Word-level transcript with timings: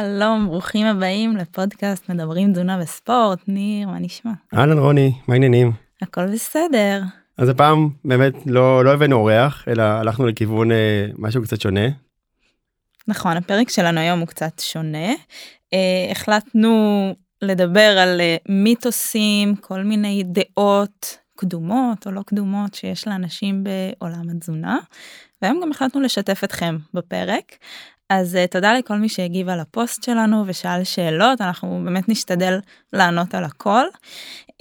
שלום, 0.00 0.46
ברוכים 0.46 0.86
הבאים 0.86 1.36
לפודקאסט 1.36 2.08
מדברים 2.08 2.52
תזונה 2.52 2.78
וספורט. 2.82 3.38
ניר, 3.48 3.88
מה 3.88 3.98
נשמע? 3.98 4.30
אהלן 4.54 4.78
רוני, 4.78 5.12
מה 5.28 5.34
העניינים? 5.34 5.72
הכל 6.02 6.26
בסדר. 6.26 7.02
אז 7.38 7.48
הפעם 7.48 7.88
באמת 8.04 8.34
לא, 8.46 8.84
לא 8.84 8.92
הבאנו 8.92 9.16
אורח, 9.16 9.64
אלא 9.68 9.82
הלכנו 9.82 10.26
לכיוון 10.26 10.72
אה, 10.72 11.06
משהו 11.18 11.42
קצת 11.42 11.60
שונה. 11.60 11.86
נכון, 13.08 13.36
הפרק 13.36 13.68
שלנו 13.68 14.00
היום 14.00 14.18
הוא 14.18 14.28
קצת 14.28 14.58
שונה. 14.58 15.08
אה, 15.72 16.08
החלטנו 16.10 17.14
לדבר 17.42 17.98
על 17.98 18.20
אה, 18.20 18.36
מיתוסים, 18.48 19.56
כל 19.56 19.82
מיני 19.82 20.22
דעות 20.26 21.18
קדומות 21.36 22.06
או 22.06 22.12
לא 22.12 22.22
קדומות 22.26 22.74
שיש 22.74 23.08
לאנשים 23.08 23.64
בעולם 23.64 24.30
התזונה. 24.30 24.78
והיום 25.42 25.60
גם 25.62 25.70
החלטנו 25.70 26.00
לשתף 26.00 26.44
אתכם 26.44 26.76
בפרק. 26.94 27.56
אז 28.10 28.34
uh, 28.34 28.50
תודה 28.50 28.74
לכל 28.74 28.96
מי 28.96 29.08
שהגיב 29.08 29.48
על 29.48 29.60
הפוסט 29.60 30.02
שלנו 30.02 30.44
ושאל 30.46 30.84
שאלות, 30.84 31.40
אנחנו 31.40 31.82
באמת 31.84 32.08
נשתדל 32.08 32.58
לענות 32.92 33.34
על 33.34 33.44
הכל. 33.44 33.84
Um, 34.48 34.56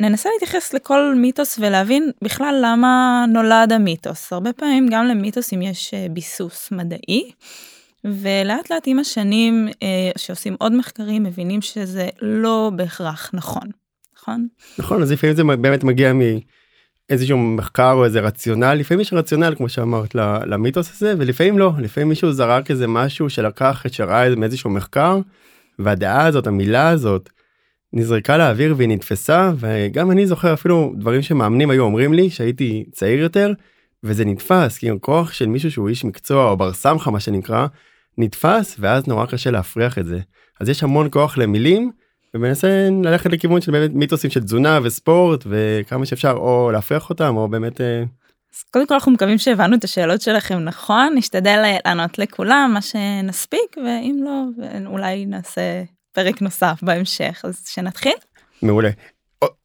ננסה 0.00 0.28
להתייחס 0.32 0.74
לכל 0.74 1.14
מיתוס 1.16 1.58
ולהבין 1.58 2.10
בכלל 2.22 2.60
למה 2.62 3.24
נולד 3.28 3.72
המיתוס. 3.72 4.32
הרבה 4.32 4.52
פעמים 4.52 4.88
גם 4.90 5.04
למיתוסים 5.04 5.62
יש 5.62 5.94
uh, 5.94 6.12
ביסוס 6.12 6.72
מדעי. 6.72 7.30
ולאט 8.04 8.70
לאט 8.70 8.82
עם 8.86 8.98
השנים 8.98 9.68
uh, 9.68 10.18
שעושים 10.18 10.56
עוד 10.58 10.72
מחקרים 10.72 11.22
מבינים 11.22 11.62
שזה 11.62 12.08
לא 12.22 12.70
בהכרח 12.76 13.30
נכון. 13.34 13.68
נכון? 14.16 14.46
נכון, 14.78 15.02
אז 15.02 15.12
לפעמים 15.12 15.36
זה 15.36 15.42
באמת 15.44 15.84
מגיע 15.84 16.12
מ... 16.12 16.20
איזשהו 17.12 17.38
מחקר 17.38 17.92
או 17.92 18.04
איזה 18.04 18.20
רציונל 18.20 18.74
לפעמים 18.74 19.00
יש 19.00 19.12
רציונל 19.12 19.54
כמו 19.56 19.68
שאמרת 19.68 20.14
למיתוס 20.46 20.90
הזה 20.94 21.14
ולפעמים 21.18 21.58
לא. 21.58 21.72
לפעמים 21.78 22.08
מישהו 22.08 22.32
זרק 22.32 22.70
איזה 22.70 22.86
משהו 22.86 23.30
שלקח 23.30 23.86
את 23.86 23.92
שראה 23.92 24.34
מאיזשהו 24.34 24.70
מחקר 24.70 25.18
והדעה 25.78 26.26
הזאת 26.26 26.46
המילה 26.46 26.88
הזאת 26.88 27.30
נזרקה 27.92 28.36
לאוויר 28.38 28.74
והיא 28.76 28.88
נתפסה 28.88 29.52
וגם 29.56 30.10
אני 30.10 30.26
זוכר 30.26 30.54
אפילו 30.54 30.92
דברים 30.98 31.22
שמאמנים 31.22 31.70
היו 31.70 31.82
אומרים 31.82 32.12
לי 32.12 32.30
שהייתי 32.30 32.84
צעיר 32.92 33.20
יותר 33.20 33.52
וזה 34.04 34.24
נתפס 34.24 34.78
כי 34.78 34.90
הכוח 34.90 35.32
של 35.32 35.46
מישהו 35.46 35.70
שהוא 35.70 35.88
איש 35.88 36.04
מקצוע 36.04 36.50
או 36.50 36.56
בר 36.56 36.72
סמכה 36.72 37.10
מה 37.10 37.20
שנקרא 37.20 37.66
נתפס 38.18 38.76
ואז 38.78 39.06
נורא 39.06 39.26
קשה 39.26 39.50
להפריח 39.50 39.98
את 39.98 40.06
זה. 40.06 40.20
אז 40.60 40.68
יש 40.68 40.82
המון 40.82 41.08
כוח 41.10 41.38
למילים 41.38 41.90
ומנסה 42.34 42.88
ללכת 43.04 43.32
לכיוון 43.32 43.60
של 43.60 43.72
באמת 43.72 43.90
מיתוסים 43.94 44.30
של 44.30 44.40
תזונה 44.40 44.78
וספורט 44.82 45.44
וכמה 45.46 46.06
שאפשר 46.06 46.32
או 46.32 46.70
להפריח 46.72 47.10
אותם 47.10 47.36
או 47.36 47.48
באמת. 47.48 47.80
אה, 47.80 48.04
אז 48.54 48.62
קודם 48.70 48.86
כל 48.86 48.94
אנחנו 48.94 49.12
מקווים 49.12 49.38
שהבנו 49.38 49.76
את 49.76 49.84
השאלות 49.84 50.20
שלכם 50.20 50.58
נכון 50.58 51.12
נשתדל 51.16 51.64
לענות 51.84 52.18
לכולם 52.18 52.70
מה 52.74 52.82
שנספיק 52.82 53.76
ואם 53.76 54.20
לא 54.24 54.44
אולי 54.86 55.26
נעשה 55.26 55.82
פרק 56.12 56.42
נוסף 56.42 56.78
בהמשך 56.82 57.40
אז 57.44 57.64
שנתחיל. 57.66 58.12
מעולה. 58.62 58.90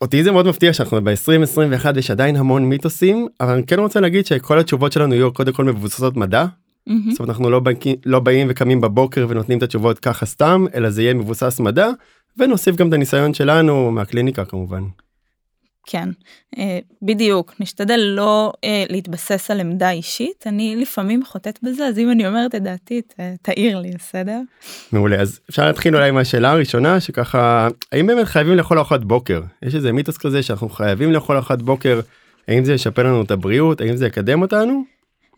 אותי 0.01 0.23
זה 0.23 0.31
מאוד 0.31 0.47
מפתיע 0.47 0.73
שאנחנו 0.73 1.03
ב-2021 1.03 1.99
יש 1.99 2.11
עדיין 2.11 2.35
המון 2.35 2.65
מיתוסים 2.65 3.27
אבל 3.41 3.53
אני 3.53 3.65
כן 3.65 3.79
רוצה 3.79 3.99
להגיד 3.99 4.25
שכל 4.25 4.59
התשובות 4.59 4.91
שלנו 4.91 5.13
יהיו 5.13 5.33
קודם 5.33 5.53
כל 5.53 5.63
מבוססות 5.63 6.17
מדע. 6.17 6.45
Mm-hmm. 6.45 7.11
זאת 7.11 7.19
אומרת 7.19 7.29
אנחנו 7.29 7.49
לא, 7.49 7.59
באים, 7.59 7.77
לא 8.05 8.19
באים 8.19 8.47
וקמים 8.49 8.81
בבוקר 8.81 9.25
ונותנים 9.29 9.57
את 9.57 9.63
התשובות 9.63 9.99
ככה 9.99 10.25
סתם 10.25 10.65
אלא 10.75 10.89
זה 10.89 11.01
יהיה 11.01 11.13
מבוסס 11.13 11.59
מדע 11.59 11.89
ונוסיף 12.37 12.75
גם 12.75 12.87
את 12.87 12.93
הניסיון 12.93 13.33
שלנו 13.33 13.91
מהקליניקה 13.91 14.45
כמובן. 14.45 14.83
כן, 15.89 16.09
אה, 16.57 16.79
בדיוק, 17.01 17.53
נשתדל 17.59 17.99
לא 17.99 18.53
אה, 18.63 18.83
להתבסס 18.89 19.51
על 19.51 19.59
עמדה 19.59 19.91
אישית, 19.91 20.43
אני 20.47 20.75
לפעמים 20.75 21.25
חוטאת 21.25 21.59
בזה, 21.63 21.87
אז 21.87 21.99
אם 21.99 22.11
אני 22.11 22.27
אומרת 22.27 22.55
את 22.55 22.63
דעתי, 22.63 23.01
תעיר 23.41 23.79
לי, 23.79 23.91
בסדר? 23.91 24.39
מעולה, 24.91 25.21
אז 25.21 25.39
אפשר 25.49 25.65
להתחיל 25.65 25.95
אולי 25.95 26.11
מהשאלה 26.11 26.51
הראשונה, 26.51 26.99
שככה, 26.99 27.67
האם 27.91 28.07
באמת 28.07 28.25
חייבים 28.25 28.57
לאכול 28.57 28.77
ארוחת 28.77 28.99
בוקר? 28.99 29.41
יש 29.61 29.75
איזה 29.75 29.91
מיתוס 29.91 30.17
כזה 30.17 30.43
שאנחנו 30.43 30.69
חייבים 30.69 31.13
לאכול 31.13 31.35
ארוחת 31.35 31.61
בוקר, 31.61 31.99
האם 32.47 32.65
זה 32.65 32.73
ישפר 32.73 33.03
לנו 33.03 33.21
את 33.21 33.31
הבריאות, 33.31 33.81
האם 33.81 33.95
זה 33.95 34.07
יקדם 34.07 34.41
אותנו? 34.41 34.83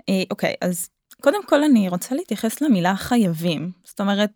אה, 0.10 0.24
אוקיי, 0.32 0.54
אז 0.62 0.90
קודם 1.22 1.46
כל 1.46 1.64
אני 1.64 1.90
רוצה 1.90 2.16
להתייחס 2.16 2.62
למילה 2.62 2.96
חייבים, 2.96 3.72
זאת 3.84 4.02
אומרת, 4.02 4.32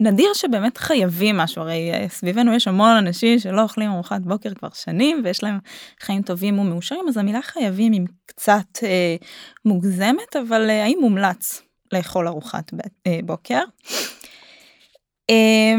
נדיר 0.00 0.34
שבאמת 0.34 0.78
חייבים 0.78 1.36
משהו, 1.36 1.62
הרי 1.62 1.92
אה, 1.92 2.08
סביבנו 2.08 2.54
יש 2.54 2.68
המון 2.68 2.90
אנשים 2.90 3.38
שלא 3.38 3.62
אוכלים 3.62 3.90
ארוחת 3.90 4.20
בוקר 4.20 4.54
כבר 4.54 4.68
שנים 4.74 5.20
ויש 5.24 5.42
להם 5.42 5.58
חיים 6.00 6.22
טובים 6.22 6.58
ומאושרים, 6.58 7.08
אז 7.08 7.16
המילה 7.16 7.42
חייבים 7.42 7.92
היא 7.92 8.00
קצת 8.26 8.82
אה, 8.82 9.16
מוגזמת, 9.64 10.36
אבל 10.48 10.70
אה, 10.70 10.84
האם 10.84 10.98
מומלץ 11.00 11.62
לאכול 11.92 12.28
ארוחת 12.28 12.74
ב, 12.74 12.78
אה, 13.06 13.18
בוקר? 13.24 13.60
אה, 15.30 15.74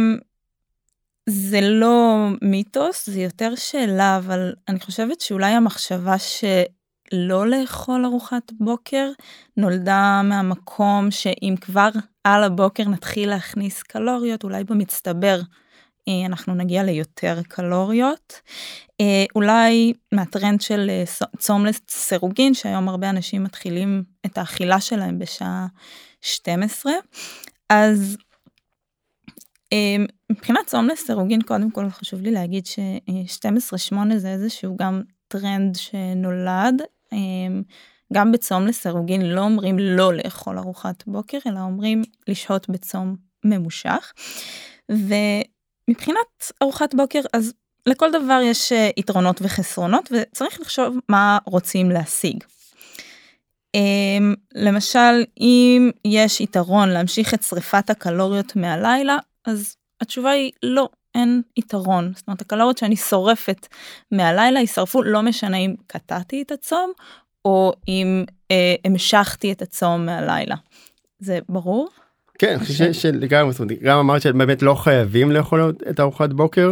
זה 1.30 1.62
לא 1.62 2.28
מיתוס, 2.42 3.10
זה 3.10 3.22
יותר 3.22 3.56
שאלה, 3.56 4.18
אבל 4.18 4.54
אני 4.68 4.80
חושבת 4.80 5.22
שאולי 5.22 5.52
המחשבה 5.52 6.18
שלא 7.14 7.48
לאכול 7.48 8.06
ארוחת 8.06 8.52
בוקר 8.60 9.12
נולדה 9.58 10.22
מהמקום 10.24 11.12
שאם 11.12 11.56
כבר 11.62 11.90
על 12.24 12.44
הבוקר 12.44 12.84
נתחיל 12.84 13.30
להכניס 13.30 13.84
קלוריות, 13.84 14.44
אולי 14.44 14.64
במצטבר 14.64 15.42
אה, 16.08 16.26
אנחנו 16.26 16.56
נגיע 16.56 16.84
ליותר 16.84 17.40
קלוריות. 17.48 18.42
אה, 19.02 19.26
אולי 19.36 19.94
מהטרנד 20.12 20.62
של 20.62 20.90
אה, 20.90 21.04
צום 21.38 21.66
לסירוגין, 21.66 22.54
שהיום 22.54 22.90
הרבה 22.90 23.10
אנשים 23.10 23.44
מתחילים 23.44 24.04
את 24.26 24.38
האכילה 24.38 24.82
שלהם 24.82 25.20
בשעה 25.20 25.68
12. 26.22 26.92
אז 27.70 28.18
מבחינת 30.32 30.66
צום 30.66 30.88
לסירוגין, 30.88 31.42
קודם 31.42 31.72
כל 31.72 31.90
חשוב 31.90 32.22
לי 32.22 32.32
להגיד 32.32 32.66
ש-12-8 32.66 33.96
זה 34.18 34.28
איזשהו 34.28 34.78
גם 34.78 35.02
טרנד 35.28 35.76
שנולד. 35.76 36.82
גם 38.14 38.32
בצום 38.32 38.68
לסירוגין 38.68 39.22
לא 39.22 39.42
אומרים 39.42 39.80
לא 39.80 40.14
לאכול 40.14 40.58
ארוחת 40.58 41.04
בוקר, 41.08 41.38
אלא 41.48 41.60
אומרים 41.60 42.04
לשהות 42.28 42.70
בצום 42.70 43.16
ממושך. 43.46 44.14
ומבחינת 44.90 46.52
ארוחת 46.64 46.96
בוקר, 46.96 47.22
אז 47.34 47.54
לכל 47.86 48.12
דבר 48.12 48.40
יש 48.44 48.72
אה, 48.72 48.90
יתרונות 48.98 49.40
וחסרונות, 49.42 50.12
וצריך 50.12 50.62
לחשוב 50.62 50.98
מה 51.10 51.38
רוצים 51.46 51.92
להשיג. 51.92 52.44
אמ, 53.76 54.34
למשל, 54.56 55.24
אם 55.40 55.92
יש 56.06 56.42
יתרון 56.42 56.90
להמשיך 56.90 57.34
את 57.34 57.44
שריפת 57.44 57.90
הקלוריות 57.90 58.56
מהלילה, 58.56 59.18
אז 59.46 59.76
התשובה 60.02 60.30
היא 60.30 60.52
לא, 60.64 60.90
אין 61.16 61.42
יתרון. 61.58 62.12
זאת 62.16 62.28
אומרת, 62.28 62.42
הקלוריות 62.42 62.78
שאני 62.78 62.96
שורפת 62.96 63.68
מהלילה 64.12 64.60
יישרפו 64.60 65.04
לא 65.04 65.22
משנה 65.22 65.58
אם 65.58 65.76
קטעתי 65.88 66.42
את 66.42 66.52
הצום 66.52 66.92
או 67.46 67.74
אם 67.88 68.24
אה, 68.52 68.76
המשכתי 68.86 69.52
את 69.52 69.62
הצום 69.62 70.06
מהלילה. 70.06 70.56
זה 71.20 71.40
ברור? 71.50 71.90
כן, 72.40 72.56
אני 72.58 72.66
חושב 72.66 72.94
שלגמרי, 72.94 73.54
גם 73.84 73.98
אמרת 73.98 74.22
שבאמת 74.22 74.62
לא 74.62 74.76
חייבים 74.76 75.32
לאכול 75.32 75.74
את 75.90 76.00
ארוחת 76.00 76.30
בוקר, 76.30 76.72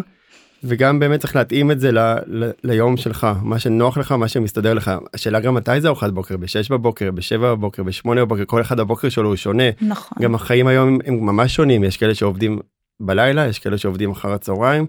וגם 0.64 1.00
באמת 1.00 1.20
צריך 1.20 1.36
להתאים 1.36 1.72
את 1.72 1.80
זה 1.80 1.92
ל, 1.92 2.00
ל, 2.28 2.50
ליום 2.64 2.98
שלך, 2.98 3.28
מה 3.42 3.60
שנוח 3.60 3.98
לך, 3.98 4.12
מה 4.12 4.28
שמסתדר 4.28 4.74
לך. 4.74 4.92
השאלה 5.14 5.40
גם 5.40 5.54
מתי 5.54 5.82
זה 5.82 5.88
ארוחת 5.88 6.10
בוקר, 6.10 6.38
ב-6 6.38 6.70
בבוקר, 6.70 7.12
ב-7 7.12 7.38
בבוקר, 7.38 7.84
ב-8 7.84 8.16
בבוקר, 8.16 8.44
כל 8.46 8.62
אחד 8.62 8.80
הבוקר 8.80 9.10
שלו 9.10 9.28
הוא 9.28 9.36
שונה. 9.36 9.64
נכון. 9.82 10.18
גם 10.22 10.36
החיים 10.36 10.68
היום 10.68 11.00
הם 11.06 11.26
ממש 11.26 11.56
שונים, 11.56 11.84
יש 11.84 11.98
כאלה 11.98 12.16
שעובדים 12.16 12.60
בלילה, 13.00 13.48
יש 13.48 13.60
כאלה 13.60 13.78
שעובדים 13.78 14.12
אחר 14.12 14.34
הצהריים. 14.34 14.86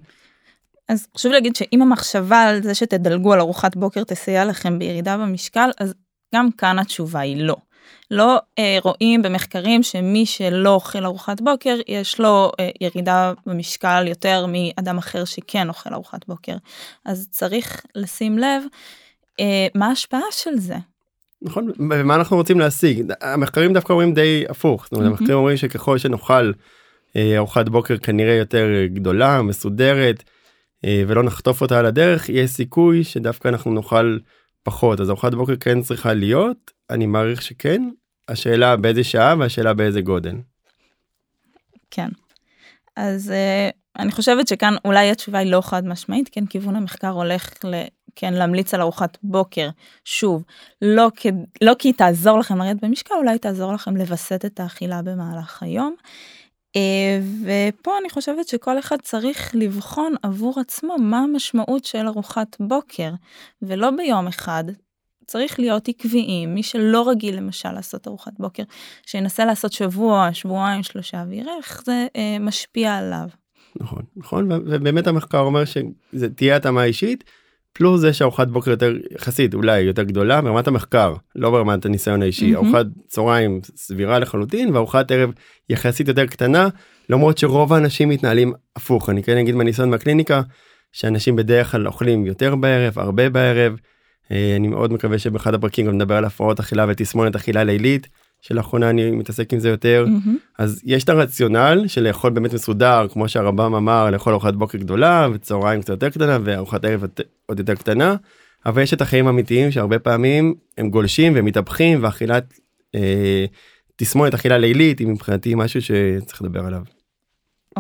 אז 0.88 1.06
חשוב 1.16 1.32
להגיד 1.32 1.56
שאם 1.56 1.82
המחשבה 1.82 2.42
על 2.42 2.62
זה 2.62 2.74
שתדלגו 2.74 3.32
על 3.32 3.40
ארוחת 3.40 3.76
בוקר 3.76 4.04
תסייע 4.04 4.44
לכם 4.44 4.78
בירידה 4.78 5.16
במשקל, 5.16 5.70
אז 5.80 5.94
גם 6.34 6.50
כאן 6.58 6.78
התשובה 6.78 7.20
היא 7.20 7.42
לא. 7.44 7.56
לא 8.10 8.38
אה, 8.58 8.78
רואים 8.82 9.22
במחקרים 9.22 9.82
שמי 9.82 10.26
שלא 10.26 10.70
אוכל 10.70 11.04
ארוחת 11.04 11.40
בוקר 11.40 11.76
יש 11.88 12.20
לו 12.20 12.52
אה, 12.60 12.70
ירידה 12.80 13.32
במשקל 13.46 14.04
יותר 14.08 14.46
מאדם 14.48 14.98
אחר 14.98 15.24
שכן 15.24 15.68
אוכל 15.68 15.94
ארוחת 15.94 16.26
בוקר. 16.26 16.56
אז 17.04 17.28
צריך 17.30 17.86
לשים 17.94 18.38
לב 18.38 18.62
אה, 19.40 19.66
מה 19.74 19.86
ההשפעה 19.86 20.20
של 20.30 20.56
זה. 20.56 20.76
נכון, 21.42 21.70
ומה 21.78 22.14
אנחנו 22.14 22.36
רוצים 22.36 22.60
להשיג? 22.60 23.12
המחקרים 23.20 23.72
דווקא 23.72 23.92
אומרים 23.92 24.14
די 24.14 24.44
הפוך, 24.48 24.84
זאת 24.84 24.92
אומרת, 24.92 25.06
mm-hmm. 25.06 25.10
המחקרים 25.10 25.38
אומרים 25.38 25.56
שככל 25.56 25.98
שנאכל 25.98 26.52
ארוחת 27.16 27.68
בוקר 27.68 27.98
כנראה 27.98 28.34
יותר 28.34 28.66
גדולה, 28.86 29.42
מסודרת, 29.42 30.24
אה, 30.84 31.02
ולא 31.06 31.22
נחטוף 31.22 31.60
אותה 31.60 31.78
על 31.78 31.86
הדרך 31.86 32.28
יש 32.28 32.50
סיכוי 32.50 33.04
שדווקא 33.04 33.48
אנחנו 33.48 33.74
נאכל 33.74 34.18
פחות 34.62 35.00
אז 35.00 35.10
ארוחת 35.10 35.34
בוקר 35.34 35.56
כן 35.60 35.80
צריכה 35.80 36.14
להיות 36.14 36.70
אני 36.90 37.06
מעריך 37.06 37.42
שכן 37.42 37.82
השאלה 38.28 38.76
באיזה 38.76 39.04
שעה 39.04 39.34
והשאלה 39.38 39.74
באיזה 39.74 40.00
גודל. 40.00 40.34
כן 41.90 42.08
אז 42.96 43.32
uh, 43.32 44.02
אני 44.02 44.12
חושבת 44.12 44.48
שכאן 44.48 44.74
אולי 44.84 45.10
התשובה 45.10 45.38
היא 45.38 45.52
לא 45.52 45.60
חד 45.60 45.86
משמעית 45.86 46.28
כן 46.32 46.46
כיוון 46.46 46.76
המחקר 46.76 47.08
הולך 47.08 47.64
ל... 47.64 47.74
כן 48.16 48.34
להמליץ 48.34 48.74
על 48.74 48.80
ארוחת 48.80 49.18
בוקר 49.22 49.68
שוב 50.04 50.44
לא, 50.82 51.10
כ... 51.16 51.26
לא 51.62 51.72
כי 51.78 51.88
היא 51.88 51.94
תעזור 51.94 52.38
לכם 52.38 52.58
לרדת 52.58 52.84
במשקל 52.84 53.14
אולי 53.14 53.38
תעזור 53.38 53.72
לכם 53.72 53.96
לווסת 53.96 54.44
את 54.44 54.60
האכילה 54.60 55.02
במהלך 55.02 55.62
היום. 55.62 55.94
אה, 56.76 57.20
ופה 57.42 57.98
אני 58.00 58.10
חושבת 58.10 58.48
שכל 58.48 58.78
אחד 58.78 58.96
צריך 59.02 59.54
לבחון 59.54 60.14
עבור 60.22 60.60
עצמו 60.60 60.96
מה 60.98 61.18
המשמעות 61.18 61.84
של 61.84 62.06
ארוחת 62.06 62.56
בוקר, 62.60 63.10
ולא 63.62 63.90
ביום 63.90 64.26
אחד. 64.26 64.64
צריך 65.26 65.60
להיות 65.60 65.88
עקביים, 65.88 66.54
מי 66.54 66.62
שלא 66.62 67.08
רגיל 67.08 67.36
למשל 67.36 67.72
לעשות 67.72 68.08
ארוחת 68.08 68.32
בוקר, 68.38 68.62
שינסה 69.06 69.44
לעשות 69.44 69.72
שבוע, 69.72 70.28
שבועיים, 70.32 70.82
שלושה, 70.82 71.24
ויראה 71.28 71.56
איך 71.56 71.82
זה 71.84 72.06
אה, 72.16 72.36
משפיע 72.40 72.94
עליו. 72.94 73.28
נכון, 73.76 74.02
נכון, 74.16 74.52
ובאמת 74.52 75.06
המחקר 75.06 75.40
אומר 75.40 75.64
שזה 75.64 76.28
תהיה 76.36 76.56
התאמה 76.56 76.84
אישית, 76.84 77.24
פלוס 77.78 78.00
זה 78.00 78.12
שארוחת 78.12 78.48
בוקר 78.48 78.70
יותר 78.70 78.96
יחסית 79.14 79.54
אולי 79.54 79.80
יותר 79.80 80.02
גדולה 80.02 80.40
ברמת 80.40 80.66
המחקר 80.66 81.14
לא 81.36 81.50
ברמת 81.50 81.86
הניסיון 81.86 82.22
האישי 82.22 82.54
mm-hmm. 82.54 82.56
ארוחת 82.56 82.86
צהריים 83.06 83.60
סבירה 83.76 84.18
לחלוטין 84.18 84.74
וארוחת 84.74 85.10
ערב 85.10 85.30
יחסית 85.68 86.08
יותר 86.08 86.26
קטנה 86.26 86.68
למרות 87.10 87.38
שרוב 87.38 87.72
האנשים 87.72 88.08
מתנהלים 88.08 88.52
הפוך 88.76 89.10
אני 89.10 89.22
כן 89.22 89.36
אגיד 89.36 89.54
מהניסיון 89.54 89.90
מהקליניקה 89.90 90.42
שאנשים 90.92 91.36
בדרך 91.36 91.70
כלל 91.70 91.86
אוכלים 91.86 92.26
יותר 92.26 92.54
בערב 92.54 92.98
הרבה 92.98 93.30
בערב. 93.30 93.76
אה, 94.30 94.56
אני 94.56 94.68
מאוד 94.68 94.92
מקווה 94.92 95.18
שבאחד 95.18 95.54
הפרקים 95.54 95.86
גם 95.86 95.94
נדבר 95.94 96.16
על 96.16 96.24
הפרעות 96.24 96.60
אכילה 96.60 96.86
ותסמונת 96.88 97.36
אכילה 97.36 97.64
לילית 97.64 98.08
שלאחרונה 98.40 98.90
אני 98.90 99.10
מתעסק 99.10 99.52
עם 99.52 99.58
זה 99.58 99.68
יותר 99.68 100.06
mm-hmm. 100.08 100.30
אז 100.58 100.80
יש 100.84 101.04
את 101.04 101.08
הרציונל 101.08 101.84
של 101.86 102.02
לאכול 102.02 102.30
באמת 102.30 102.54
מסודר 102.54 103.06
כמו 103.12 103.28
שהרמב"ם 103.28 103.74
אמר 103.74 104.10
לאכול 104.10 104.32
ארוחת 104.32 104.54
בוקר 104.54 104.78
גדולה 104.78 105.28
וצהריים 105.34 105.80
קצת 105.80 105.90
יותר 105.90 106.10
קטנה 106.10 106.38
וארוחת 106.44 106.84
ערב 106.84 107.04
עוד 107.46 107.58
יותר 107.58 107.74
קטנה 107.74 108.16
אבל 108.66 108.82
יש 108.82 108.94
את 108.94 109.00
החיים 109.00 109.26
האמיתיים 109.26 109.70
שהרבה 109.70 109.98
פעמים 109.98 110.54
הם 110.78 110.90
גולשים 110.90 111.32
ומתהפכים 111.36 112.02
ואכילת 112.02 112.54
אה, 112.94 113.44
תסמונת 113.96 114.34
אכילה 114.34 114.58
לילית 114.58 114.98
היא 114.98 115.08
מבחינתי 115.08 115.54
משהו 115.54 115.82
שצריך 115.82 116.42
לדבר 116.42 116.66
עליו. 116.66 116.82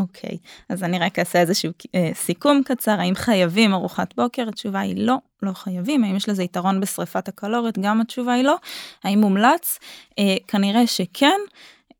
אוקיי, 0.00 0.30
okay. 0.30 0.64
אז 0.68 0.84
אני 0.84 0.98
רק 0.98 1.18
אעשה 1.18 1.40
איזשהו 1.40 1.72
אה, 1.94 2.10
סיכום 2.14 2.62
קצר, 2.64 3.00
האם 3.00 3.14
חייבים 3.14 3.74
ארוחת 3.74 4.14
בוקר? 4.16 4.48
התשובה 4.48 4.80
היא 4.80 4.94
לא, 4.96 5.16
לא 5.42 5.52
חייבים. 5.52 6.04
האם 6.04 6.16
יש 6.16 6.28
לזה 6.28 6.42
יתרון 6.42 6.80
בשריפת 6.80 7.28
הקלוריות? 7.28 7.78
גם 7.78 8.00
התשובה 8.00 8.32
היא 8.32 8.44
לא. 8.44 8.56
האם 9.04 9.20
מומלץ? 9.20 9.78
אה, 10.18 10.36
כנראה 10.48 10.86
שכן. 10.86 11.38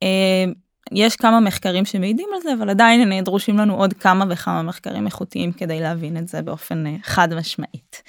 אה, 0.03 0.45
יש 0.93 1.17
כמה 1.17 1.41
מחקרים 1.41 1.85
שמעידים 1.85 2.29
על 2.35 2.41
זה, 2.41 2.53
אבל 2.53 2.71
עדיין 2.71 3.25
דרושים 3.25 3.59
לנו 3.59 3.75
עוד 3.75 3.93
כמה 3.93 4.25
וכמה 4.29 4.63
מחקרים 4.63 5.07
איכותיים 5.07 5.53
כדי 5.53 5.81
להבין 5.81 6.17
את 6.17 6.29
זה 6.29 6.43
באופן 6.43 6.87
אה, 6.87 6.97
חד 7.03 7.35
משמעית. 7.35 8.03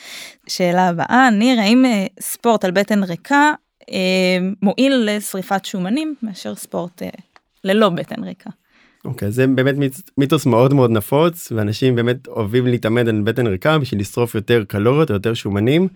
שאלה 0.47 0.87
הבאה, 0.87 1.29
ניר, 1.29 1.59
האם 1.59 1.85
אה, 1.85 2.05
ספורט 2.19 2.65
על 2.65 2.71
בטן 2.71 3.03
ריקה 3.03 3.51
אה, 3.91 4.37
מועיל 4.61 5.03
לשריפת 5.05 5.65
שומנים 5.65 6.15
מאשר 6.23 6.55
ספורט 6.55 7.03
אה, 7.03 7.09
ללא 7.63 7.89
בטן 7.89 8.23
ריקה? 8.23 8.49
אוקיי 9.05 9.27
okay, 9.27 9.31
זה 9.31 9.47
באמת 9.47 9.75
מיתוס 10.17 10.45
מאוד 10.45 10.73
מאוד 10.73 10.91
נפוץ 10.91 11.51
ואנשים 11.55 11.95
באמת 11.95 12.27
אוהבים 12.27 12.67
להתעמד 12.67 13.07
על 13.07 13.21
בטן 13.21 13.47
ריקה 13.47 13.79
בשביל 13.79 14.01
לשרוף 14.01 14.35
יותר 14.35 14.63
קלוריות 14.67 15.09
או 15.09 15.15
יותר 15.15 15.33
שומנים. 15.33 15.87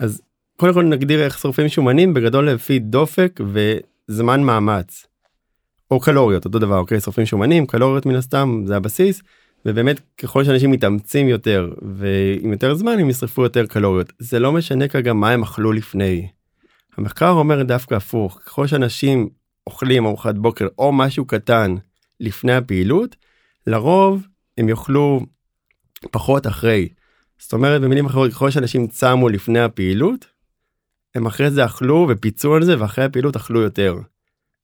אז 0.00 0.22
קודם 0.56 0.74
כל 0.74 0.84
נגדיר 0.84 1.24
איך 1.24 1.38
שורפים 1.38 1.68
שומנים 1.68 2.14
בגדול 2.14 2.50
לפי 2.50 2.78
דופק 2.78 3.40
וזמן 3.52 4.42
מאמץ. 4.42 5.06
או 5.90 6.00
קלוריות 6.00 6.44
אותו 6.44 6.58
דבר 6.58 6.78
אוקיי 6.78 7.00
שורפים 7.00 7.26
שומנים 7.26 7.66
קלוריות 7.66 8.06
מן 8.06 8.14
הסתם 8.14 8.62
זה 8.66 8.76
הבסיס 8.76 9.22
ובאמת 9.66 10.00
ככל 10.18 10.44
שאנשים 10.44 10.70
מתאמצים 10.70 11.28
יותר 11.28 11.72
ועם 11.82 12.52
יותר 12.52 12.74
זמן 12.74 12.98
הם 12.98 13.10
ישרפו 13.10 13.42
יותר 13.42 13.66
קלוריות 13.66 14.12
זה 14.18 14.38
לא 14.38 14.52
משנה 14.52 14.88
כרגע 14.88 15.12
מה 15.12 15.30
הם 15.30 15.42
אכלו 15.42 15.72
לפני. 15.72 16.28
המחקר 16.96 17.30
אומר 17.30 17.62
דווקא 17.62 17.94
הפוך 17.94 18.40
ככל 18.44 18.66
שאנשים 18.66 19.28
אוכלים 19.66 20.06
ארוחת 20.06 20.34
בוקר 20.34 20.66
או 20.78 20.92
משהו 20.92 21.24
קטן 21.24 21.74
לפני 22.22 22.52
הפעילות, 22.52 23.16
לרוב 23.66 24.26
הם 24.58 24.68
יאכלו 24.68 25.20
פחות 26.10 26.46
אחרי. 26.46 26.88
זאת 27.38 27.52
אומרת 27.52 27.80
במילים 27.80 28.06
אחרות 28.06 28.30
ככל 28.30 28.50
שאנשים 28.50 28.86
צמו 28.86 29.28
לפני 29.28 29.60
הפעילות, 29.60 30.26
הם 31.14 31.26
אחרי 31.26 31.50
זה 31.50 31.64
אכלו 31.64 32.06
ופיצו 32.10 32.54
על 32.54 32.64
זה 32.64 32.80
ואחרי 32.80 33.04
הפעילות 33.04 33.36
אכלו 33.36 33.60
יותר. 33.60 33.96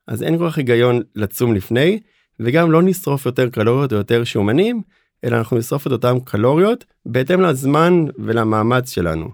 אז 0.07 0.23
אין 0.23 0.39
כל 0.39 0.51
כך 0.51 0.59
היגיון 0.59 1.03
לצום 1.15 1.55
לפני 1.55 2.01
וגם 2.41 2.71
לא 2.71 2.83
נשרוף 2.83 3.27
יותר 3.27 3.49
קלוריות 3.49 3.93
או 3.93 3.97
יותר 3.99 4.25
שומנים 4.25 4.83
אלא 5.25 5.37
אנחנו 5.37 5.59
נשרוף 5.59 5.87
את 5.87 5.93
אותם 5.93 6.21
קלוריות 6.21 6.85
בהתאם 7.07 7.41
לזמן 7.41 8.05
ולמאמץ 8.19 8.91
שלנו. 8.91 9.31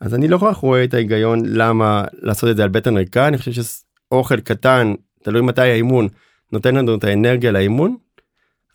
אז 0.00 0.14
אני 0.14 0.28
לא 0.28 0.38
כל 0.38 0.50
כך 0.50 0.56
רואה 0.56 0.84
את 0.84 0.94
ההיגיון 0.94 1.42
למה 1.44 2.04
לעשות 2.12 2.50
את 2.50 2.56
זה 2.56 2.62
על 2.62 2.68
בטן 2.68 2.96
ריקה 2.96 3.28
אני 3.28 3.38
חושב 3.38 3.62
שאוכל 3.62 4.40
קטן 4.40 4.94
תלוי 5.22 5.42
מתי 5.42 5.60
האימון 5.60 6.08
נותן 6.52 6.74
לנו 6.74 6.94
את 6.94 7.04
האנרגיה 7.04 7.52
לאימון, 7.52 7.96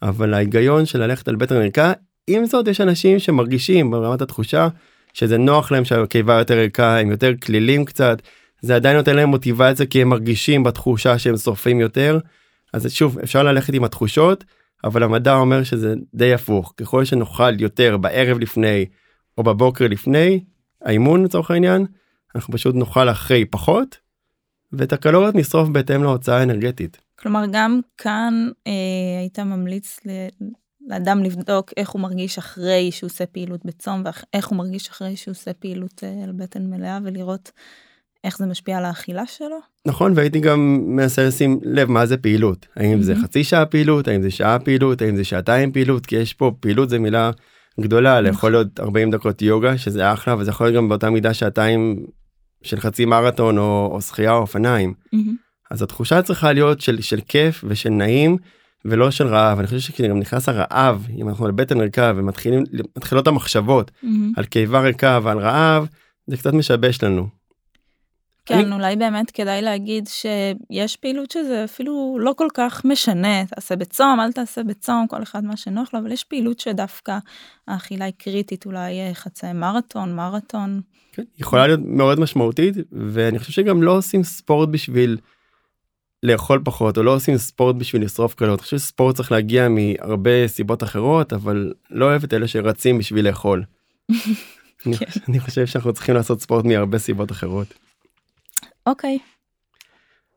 אבל 0.02 0.34
ההיגיון 0.34 0.86
של 0.86 1.00
ללכת 1.00 1.28
על 1.28 1.36
בטן 1.36 1.56
ריקה, 1.56 1.94
עם 2.28 2.46
זאת 2.46 2.68
יש 2.68 2.82
אנשים 2.82 3.20
שמרגישים 3.20 3.92
ברמת 3.92 4.22
התחושה 4.22 4.68
שזה 5.14 5.38
נוח 5.38 5.72
להם 5.72 5.86
שהקיבה 5.86 6.34
יותר 6.34 6.58
ריקה, 6.58 6.98
הם 6.98 7.12
יותר 7.12 7.32
כלילים 7.44 7.86
קצת, 7.86 8.22
זה 8.62 8.76
עדיין 8.76 8.98
נותן 8.98 9.16
להם 9.16 9.30
מוטיבציה 9.30 9.86
כי 9.86 10.02
הם 10.02 10.10
מרגישים 10.10 10.64
בתחושה 10.64 11.20
שהם 11.20 11.38
שורפים 11.38 11.80
יותר. 11.80 12.20
אז 12.74 12.94
שוב 12.94 13.20
אפשר 13.20 13.44
ללכת 13.44 13.74
עם 13.74 13.84
התחושות 13.84 14.44
אבל 14.84 15.04
המדע 15.04 15.36
אומר 15.36 15.64
שזה 15.64 15.94
די 16.14 16.34
הפוך 16.34 16.74
ככל 16.78 17.06
שנאכל 17.06 17.62
יותר 17.62 17.98
בערב 17.98 18.40
לפני 18.40 18.86
או 19.38 19.44
בבוקר 19.44 19.88
לפני 19.88 20.44
האימון 20.82 21.24
לצורך 21.24 21.52
העניין 21.52 21.86
אנחנו 22.36 22.54
פשוט 22.54 22.76
נאכל 22.76 23.10
אחרי 23.10 23.46
פחות 23.46 23.98
ואת 24.72 24.94
הקלוריות 24.94 25.36
נשרוף 25.36 25.70
בהתאם 25.70 26.04
להוצאה 26.04 26.38
האנרגטית. 26.38 26.98
כלומר 27.20 27.44
גם 27.52 27.80
כאן 27.98 28.50
אה, 28.68 28.72
היית 29.20 29.40
ממליץ 29.40 30.00
ל... 30.06 30.10
לאדם 30.88 31.24
לבדוק 31.24 31.74
איך 31.78 31.90
הוא 31.90 32.02
מרגיש 32.02 32.38
אחרי 32.38 32.92
שהוא 32.92 33.08
עושה 33.08 33.26
פעילות 33.26 33.66
בצום 33.66 34.04
ואיך 34.06 34.48
הוא 34.48 34.58
מרגיש 34.58 34.90
אחרי 34.90 35.16
שהוא 35.16 35.32
עושה 35.32 35.54
פעילות 35.54 36.04
אה, 36.04 36.24
על 36.24 36.32
בטן 36.32 36.70
מלאה 36.70 37.00
ולראות 37.04 37.52
איך 38.24 38.38
זה 38.38 38.46
משפיע 38.46 38.78
על 38.78 38.86
האכילה 38.86 39.26
שלו. 39.26 39.58
נכון 39.86 40.14
והייתי 40.16 40.40
גם 40.40 40.82
מנסה 40.86 41.28
לשים 41.28 41.60
לב 41.64 41.92
מה 41.92 42.06
זה 42.06 42.18
פעילות 42.18 42.68
האם 42.76 43.00
mm-hmm. 43.00 43.04
זה 43.04 43.16
חצי 43.24 43.44
שעה 43.44 43.66
פעילות 43.66 44.08
האם 44.08 44.22
זה 44.22 44.32
שעה 44.32 44.60
פעילות 44.60 45.02
האם 45.02 45.16
זה 45.16 45.24
שעתיים 45.24 45.72
פעילות 45.72 46.06
כי 46.06 46.16
יש 46.16 46.34
פה 46.34 46.52
פעילות 46.60 46.90
זה 46.90 47.00
מילה 47.00 47.32
גדולה 47.80 48.22
נכון. 48.22 48.34
יכול 48.34 48.52
להיות 48.52 48.80
40 48.80 49.12
דקות 49.12 49.42
יוגה 49.42 49.78
שזה 49.78 50.14
אחלה 50.14 50.36
וזה 50.36 50.52
יכול 50.52 50.66
להיות 50.68 50.76
גם 50.76 50.90
באותה 50.90 51.10
מידה 51.10 51.34
שעתיים 51.34 52.06
של 52.68 52.80
חצי 52.80 53.06
מרתון 53.06 53.58
או, 53.58 53.90
או 53.92 54.02
שחייה 54.02 54.32
או 54.32 54.38
אופניים. 54.38 54.94
Mm-hmm. 55.16 55.18
אז 55.72 55.82
התחושה 55.82 56.22
צריכה 56.22 56.54
להיות 56.54 56.82
של, 56.82 57.02
של 57.02 57.20
כיף 57.28 57.64
ושל 57.68 57.90
נעים 57.90 58.38
ולא 58.86 59.12
של 59.12 59.28
רעב 59.28 59.60
אני 59.60 59.68
חושב 59.68 59.80
שגם 59.80 60.20
נכנס 60.20 60.50
הרעב 60.50 61.08
אם 61.18 61.30
אנחנו 61.30 61.46
על 61.46 61.52
בטן 61.52 61.82
ריקה 61.82 62.14
ומתחילים 62.16 62.64
מתחילות 62.98 63.28
המחשבות 63.28 63.92
mm-hmm. 63.92 64.08
על 64.38 64.46
קיבה 64.46 64.80
ריקה 64.80 65.20
ועל 65.24 65.40
רעב 65.40 65.88
זה 66.28 66.38
קצת 66.38 66.54
משבש 66.54 67.04
לנו. 67.04 67.28
כן 68.46 68.58
אני... 68.58 68.76
אולי 68.76 68.96
באמת 68.96 69.32
כדאי 69.32 69.62
להגיד 69.62 70.08
שיש 70.08 70.96
פעילות 70.96 71.32
שזה 71.32 71.64
אפילו 71.64 72.18
לא 72.22 72.34
כל 72.38 72.48
כך 72.54 72.86
משנה 72.86 73.46
תעשה 73.46 73.76
בצום 73.76 74.20
אל 74.20 74.32
תעשה 74.32 74.64
בצום 74.64 75.06
כל 75.10 75.24
אחד 75.24 75.44
מה 75.44 75.58
שנוח 75.58 75.94
לו 75.94 76.00
אבל 76.00 76.12
יש 76.12 76.24
פעילות 76.24 76.60
שדווקא 76.60 77.18
האכילה 77.68 78.06
היא 78.06 78.14
קריטית 78.18 78.66
אולי 78.66 79.00
אה, 79.00 79.14
חצי 79.14 79.54
מרתון 79.54 80.16
מרתון. 80.16 80.82
כן, 81.18 81.24
יכולה 81.38 81.68
להיות 81.68 81.80
מאוד 81.84 82.20
משמעותית 82.20 82.76
ואני 82.92 83.40
חושב 83.40 83.52
שגם 83.52 83.84
לא 83.84 83.98
עושים 83.98 84.24
ספורט 84.24 84.70
בשביל. 84.70 85.18
לאכול 86.24 86.62
פחות 86.64 86.98
או 86.98 87.04
לא 87.04 87.16
עושים 87.16 87.38
ספורט 87.38 87.76
בשביל 87.76 88.04
לשרוף 88.04 88.34
קלות. 88.34 88.60
אני 88.60 88.64
חושב 88.64 88.78
שספורט 88.78 89.16
צריך 89.16 89.32
להגיע 89.32 89.68
מהרבה 89.70 90.48
סיבות 90.48 90.84
אחרות 90.84 91.34
אבל 91.34 91.74
לא 91.90 92.06
אוהב 92.06 92.24
את 92.24 92.34
אלה 92.34 92.48
שרצים 92.48 92.98
בשביל 92.98 93.28
לאכול. 93.28 93.64
אני, 94.86 94.98
כן. 94.98 95.06
אני 95.30 95.40
חושב 95.40 95.66
שאנחנו 95.66 95.94
צריכים 95.94 96.16
לעשות 96.16 96.42
ספורט 96.42 96.66
מהרבה 96.66 96.98
סיבות 96.98 97.32
אחרות. 97.32 97.74
אוקיי. 98.86 99.18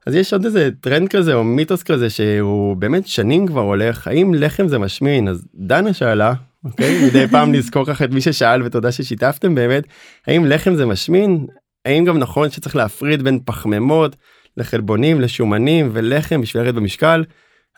אז 0.06 0.14
יש 0.14 0.32
עוד 0.32 0.44
איזה 0.44 0.70
טרנד 0.80 1.08
כזה 1.08 1.34
או 1.34 1.44
מיתוס 1.44 1.82
כזה 1.82 2.10
שהוא 2.10 2.76
באמת 2.76 3.06
שנים 3.06 3.46
כבר 3.46 3.60
הולך 3.60 4.06
האם 4.06 4.34
לחם 4.34 4.68
זה 4.68 4.78
משמין 4.78 5.28
אז 5.28 5.44
דנה 5.54 5.92
שאלה 5.92 6.34
אוקיי? 6.64 7.06
מדי 7.06 7.28
פעם 7.28 7.52
נזכור 7.52 7.86
ככה 7.86 8.04
את 8.04 8.10
מי 8.10 8.20
ששאל 8.20 8.62
ותודה 8.62 8.92
ששיתפתם 8.92 9.54
באמת. 9.54 9.84
האם 10.26 10.44
לחם 10.46 10.74
זה 10.74 10.86
משמין? 10.86 11.46
האם 11.84 12.04
גם 12.04 12.18
נכון 12.18 12.50
שצריך 12.50 12.76
להפריד 12.76 13.22
בין 13.22 13.38
פחמימות 13.44 14.16
לחלבונים, 14.56 15.20
לשומנים 15.20 15.90
ולחם 15.92 16.40
בשביל 16.40 16.62
לרדת 16.62 16.74
במשקל. 16.74 17.24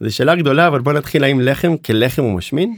זו 0.03 0.17
שאלה 0.17 0.35
גדולה 0.35 0.69
אבל 0.69 0.81
בוא 0.81 0.93
נתחיל 0.93 1.25
האם 1.25 1.41
לחם 1.41 1.77
כלחם 1.77 2.23
הוא 2.23 2.35
משמין? 2.35 2.77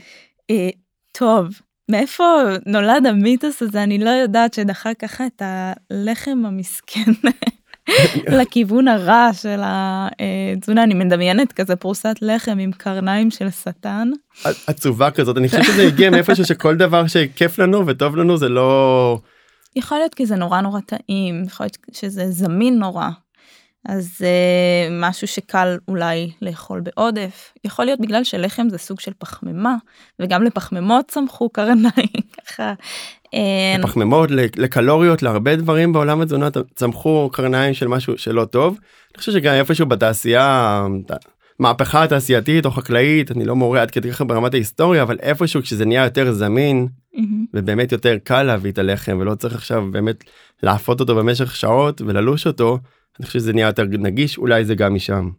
אה, 0.50 0.70
טוב 1.12 1.46
מאיפה 1.90 2.24
נולד 2.66 3.06
המיתוס 3.06 3.62
הזה? 3.62 3.82
אני 3.82 3.98
לא 3.98 4.10
יודעת 4.10 4.54
שדחה 4.54 4.94
ככה 4.94 5.26
את 5.26 5.42
הלחם 5.44 6.42
המסכן 6.46 7.12
לכיוון 8.38 8.88
הרע 8.88 9.30
של 9.32 9.60
התזונה 9.64 10.82
אני 10.82 10.94
מדמיינת 10.94 11.52
כזה 11.52 11.76
פרוסת 11.76 12.16
לחם 12.22 12.58
עם 12.58 12.72
קרניים 12.72 13.30
של 13.30 13.50
שטן. 13.50 14.10
עצובה 14.66 15.10
כזאת 15.10 15.38
אני 15.38 15.48
חושב 15.48 15.62
שזה 15.62 15.82
הגיע 15.82 16.10
מאיפשהו 16.10 16.44
שכל 16.44 16.76
דבר 16.76 17.06
שכיף 17.06 17.58
לנו 17.58 17.86
וטוב 17.86 18.16
לנו 18.16 18.36
זה 18.36 18.48
לא. 18.48 19.18
יכול 19.76 19.98
להיות 19.98 20.14
כי 20.14 20.26
זה 20.26 20.36
נורא 20.36 20.60
נורא 20.60 20.80
טעים 20.80 21.44
יכול 21.46 21.64
להיות 21.64 21.78
שזה 21.92 22.30
זמין 22.30 22.78
נורא 22.78 23.08
אז 23.88 24.18
uh, 24.20 24.92
משהו 24.92 25.26
שקל 25.26 25.78
אולי 25.88 26.30
לאכול 26.42 26.80
בעודף 26.80 27.52
יכול 27.64 27.84
להיות 27.84 28.00
בגלל 28.00 28.24
שלחם 28.24 28.68
זה 28.68 28.78
סוג 28.78 29.00
של 29.00 29.12
פחמימה 29.18 29.76
וגם 30.20 30.42
לפחמימות 30.42 31.08
צמחו 31.08 31.48
קרניים 31.48 32.22
ככה. 32.46 32.74
אה, 33.34 33.76
פחמימות 33.82 34.30
לקלוריות 34.56 35.22
להרבה 35.22 35.56
דברים 35.56 35.92
בעולם 35.92 36.20
התזונה 36.20 36.48
צמחו 36.74 37.30
קרניים 37.32 37.74
של 37.74 37.88
משהו 37.88 38.18
שלא 38.18 38.44
טוב. 38.44 38.78
אני 39.14 39.18
חושב 39.18 39.32
שגם 39.32 39.54
איפשהו 39.54 39.86
בתעשייה 39.86 40.86
מהפכה 41.58 42.06
תעשייתית 42.06 42.66
או 42.66 42.70
חקלאית 42.70 43.30
אני 43.30 43.44
לא 43.44 43.56
מורה 43.56 43.82
עד 43.82 43.90
כדי 43.90 44.12
כך 44.12 44.20
ברמת 44.20 44.54
ההיסטוריה 44.54 45.02
אבל 45.02 45.18
איפשהו 45.22 45.62
כשזה 45.62 45.84
נהיה 45.84 46.04
יותר 46.04 46.32
זמין. 46.32 46.88
ובאמת 47.54 47.92
יותר 47.92 48.16
קל 48.24 48.42
להביא 48.42 48.72
את 48.72 48.78
הלחם 48.78 49.16
ולא 49.20 49.34
צריך 49.34 49.54
עכשיו 49.54 49.84
באמת 49.90 50.24
לאפות 50.62 51.00
אותו 51.00 51.14
במשך 51.16 51.56
שעות 51.56 52.00
וללוש 52.00 52.46
אותו 52.46 52.78
אני 53.20 53.26
חושב 53.26 53.38
שזה 53.38 53.52
נהיה 53.52 53.66
יותר 53.66 53.84
נגיש 53.84 54.38
אולי 54.38 54.64
זה 54.64 54.74
גם 54.74 54.94
משם. 54.94 55.30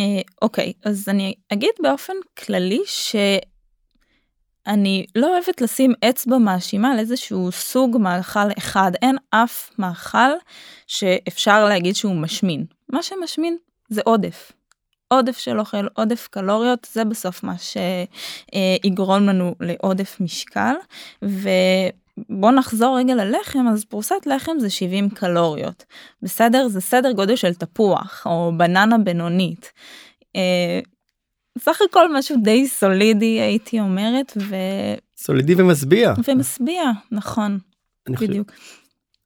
אה, 0.00 0.20
אוקיי 0.42 0.72
אז 0.84 1.08
אני 1.08 1.34
אגיד 1.52 1.70
באופן 1.82 2.12
כללי 2.38 2.80
שאני 2.86 5.06
לא 5.14 5.34
אוהבת 5.34 5.60
לשים 5.60 5.92
אצבע 6.08 6.38
מאשימה 6.38 6.92
על 6.92 6.98
איזשהו 6.98 7.52
סוג 7.52 7.96
מאכל 8.00 8.48
אחד 8.58 8.92
אין 9.02 9.16
אף 9.30 9.70
מאכל 9.78 10.30
שאפשר 10.86 11.64
להגיד 11.64 11.94
שהוא 11.94 12.16
משמין 12.16 12.64
מה 12.88 13.02
שמשמין 13.02 13.56
זה 13.88 14.00
עודף. 14.04 14.52
עודף 15.08 15.38
של 15.38 15.60
אוכל, 15.60 15.86
עודף 15.94 16.28
קלוריות, 16.30 16.88
זה 16.92 17.04
בסוף 17.04 17.42
מה 17.42 17.54
שיגרום 17.58 19.26
לנו 19.26 19.54
לעודף 19.60 20.16
משקל. 20.20 20.74
ובוא 22.30 22.50
נחזור 22.50 22.98
רגע 22.98 23.14
ללחם, 23.14 23.66
אז 23.72 23.84
פרוסת 23.84 24.26
לחם 24.26 24.52
זה 24.58 24.70
70 24.70 25.08
קלוריות. 25.08 25.84
בסדר? 26.22 26.68
זה 26.68 26.80
סדר 26.80 27.12
גודל 27.12 27.36
של 27.36 27.54
תפוח, 27.54 28.22
או 28.26 28.52
בננה 28.56 28.98
בינונית. 28.98 29.72
אה, 30.36 30.80
סך 31.58 31.78
הכל 31.90 32.16
משהו 32.18 32.36
די 32.42 32.66
סולידי 32.68 33.40
הייתי 33.40 33.80
אומרת 33.80 34.32
ו... 34.36 34.54
סולידי 35.16 35.54
ומשביע. 35.54 36.14
ומשביע, 36.28 36.82
נכון. 37.12 37.58
בדיוק. 38.08 38.50
חושב... 38.50 38.78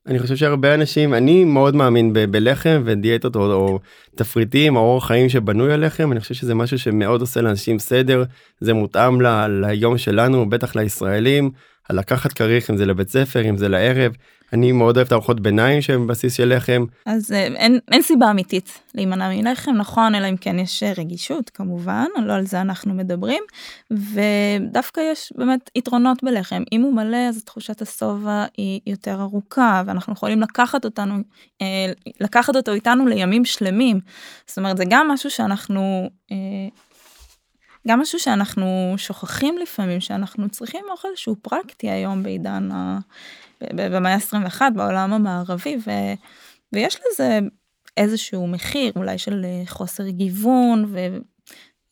אני 0.06 0.18
חושב 0.18 0.36
שהרבה 0.36 0.74
אנשים 0.74 1.14
אני 1.14 1.44
מאוד 1.44 1.74
מאמין 1.74 2.12
ב- 2.12 2.24
בלחם 2.24 2.82
ודיאטות 2.84 3.36
או, 3.36 3.52
או 3.52 3.78
תפריטים 4.14 4.76
או 4.76 4.80
אורח 4.80 5.06
חיים 5.06 5.28
שבנוי 5.28 5.72
על 5.72 5.86
לחם 5.86 6.12
אני 6.12 6.20
חושב 6.20 6.34
שזה 6.34 6.54
משהו 6.54 6.78
שמאוד 6.78 7.20
עושה 7.20 7.40
לאנשים 7.40 7.78
סדר 7.78 8.24
זה 8.60 8.72
מותאם 8.74 9.20
ל- 9.20 9.46
ליום 9.66 9.98
שלנו 9.98 10.50
בטח 10.50 10.76
לישראלים 10.76 11.50
לקחת 11.90 12.32
כריך 12.32 12.70
אם 12.70 12.76
זה 12.76 12.86
לבית 12.86 13.08
ספר 13.08 13.48
אם 13.48 13.56
זה 13.56 13.68
לערב 13.68 14.12
אני 14.52 14.72
מאוד 14.72 14.96
אוהב 14.96 15.06
את 15.06 15.12
הארוחות 15.12 15.40
ביניים 15.40 15.82
שהם 15.82 16.06
בסיס 16.06 16.34
של 16.36 16.56
לחם. 16.56 16.84
אז 17.06 17.32
אה, 17.32 17.38
אין, 17.38 17.78
אין 17.92 18.02
סיבה 18.02 18.30
אמיתית 18.30 18.80
להימנע 18.94 19.28
מלחם 19.28 19.72
נכון 19.72 20.14
אלא 20.14 20.28
אם 20.28 20.36
כן 20.36 20.58
יש 20.58 20.82
אה, 20.82 20.92
רגישות 20.98 21.50
כמובן 21.50 22.06
לא 22.24 22.32
על 22.32 22.46
זה 22.46 22.60
אנחנו 22.60 22.94
מדברים 22.94 23.42
ודווקא 23.90 25.00
יש 25.12 25.32
באמת 25.36 25.70
יתרונות 25.76 26.24
בלחם 26.24 26.62
אם 26.72 26.80
הוא 26.80 26.94
מלא 26.94 27.28
אז 27.28 27.44
תחושת 27.44 27.82
השובע 27.82 28.44
היא 28.56 28.80
יותר 28.86 29.20
ארוכה 29.20 29.82
ואנחנו 29.86 30.12
יכולים 30.12 30.40
לקחת 30.40 30.84
אותנו 30.84 31.14
אה, 31.62 31.92
לקחת 32.20 32.56
אותו 32.56 32.72
איתנו 32.72 33.06
לימים 33.06 33.44
שלמים 33.44 34.00
זאת 34.46 34.58
אומרת 34.58 34.76
זה 34.76 34.84
גם 34.88 35.08
משהו 35.08 35.30
שאנחנו. 35.30 36.08
גם 37.88 38.00
משהו 38.00 38.18
שאנחנו 38.18 38.94
שוכחים 38.96 39.58
לפעמים 39.58 40.00
שאנחנו 40.00 40.48
צריכים 40.48 40.84
אוכל 40.90 41.08
שהוא 41.16 41.36
פרקטי 41.42 41.90
היום 41.90 42.22
בעידן 42.22 42.72
ה... 42.72 42.98
במאה 43.74 44.14
ה-21 44.14 44.60
בעולם 44.74 45.12
המערבי 45.12 45.76
ו... 45.86 45.90
ויש 46.72 46.96
לזה 46.96 47.38
איזשהו 47.96 48.46
מחיר 48.46 48.92
אולי 48.96 49.18
של 49.18 49.44
אה, 49.44 49.62
חוסר 49.66 50.08
גיוון 50.08 50.94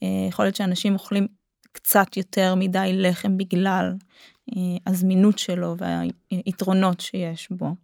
ויכול 0.02 0.44
להיות 0.44 0.56
שאנשים 0.56 0.94
אוכלים 0.94 1.26
קצת 1.72 2.16
יותר 2.16 2.54
מדי 2.54 2.90
לחם 2.92 3.36
בגלל 3.36 3.94
אה, 4.50 4.62
הזמינות 4.86 5.38
שלו 5.38 5.74
והיתרונות 5.78 7.00
שיש 7.00 7.48
בו. 7.50 7.74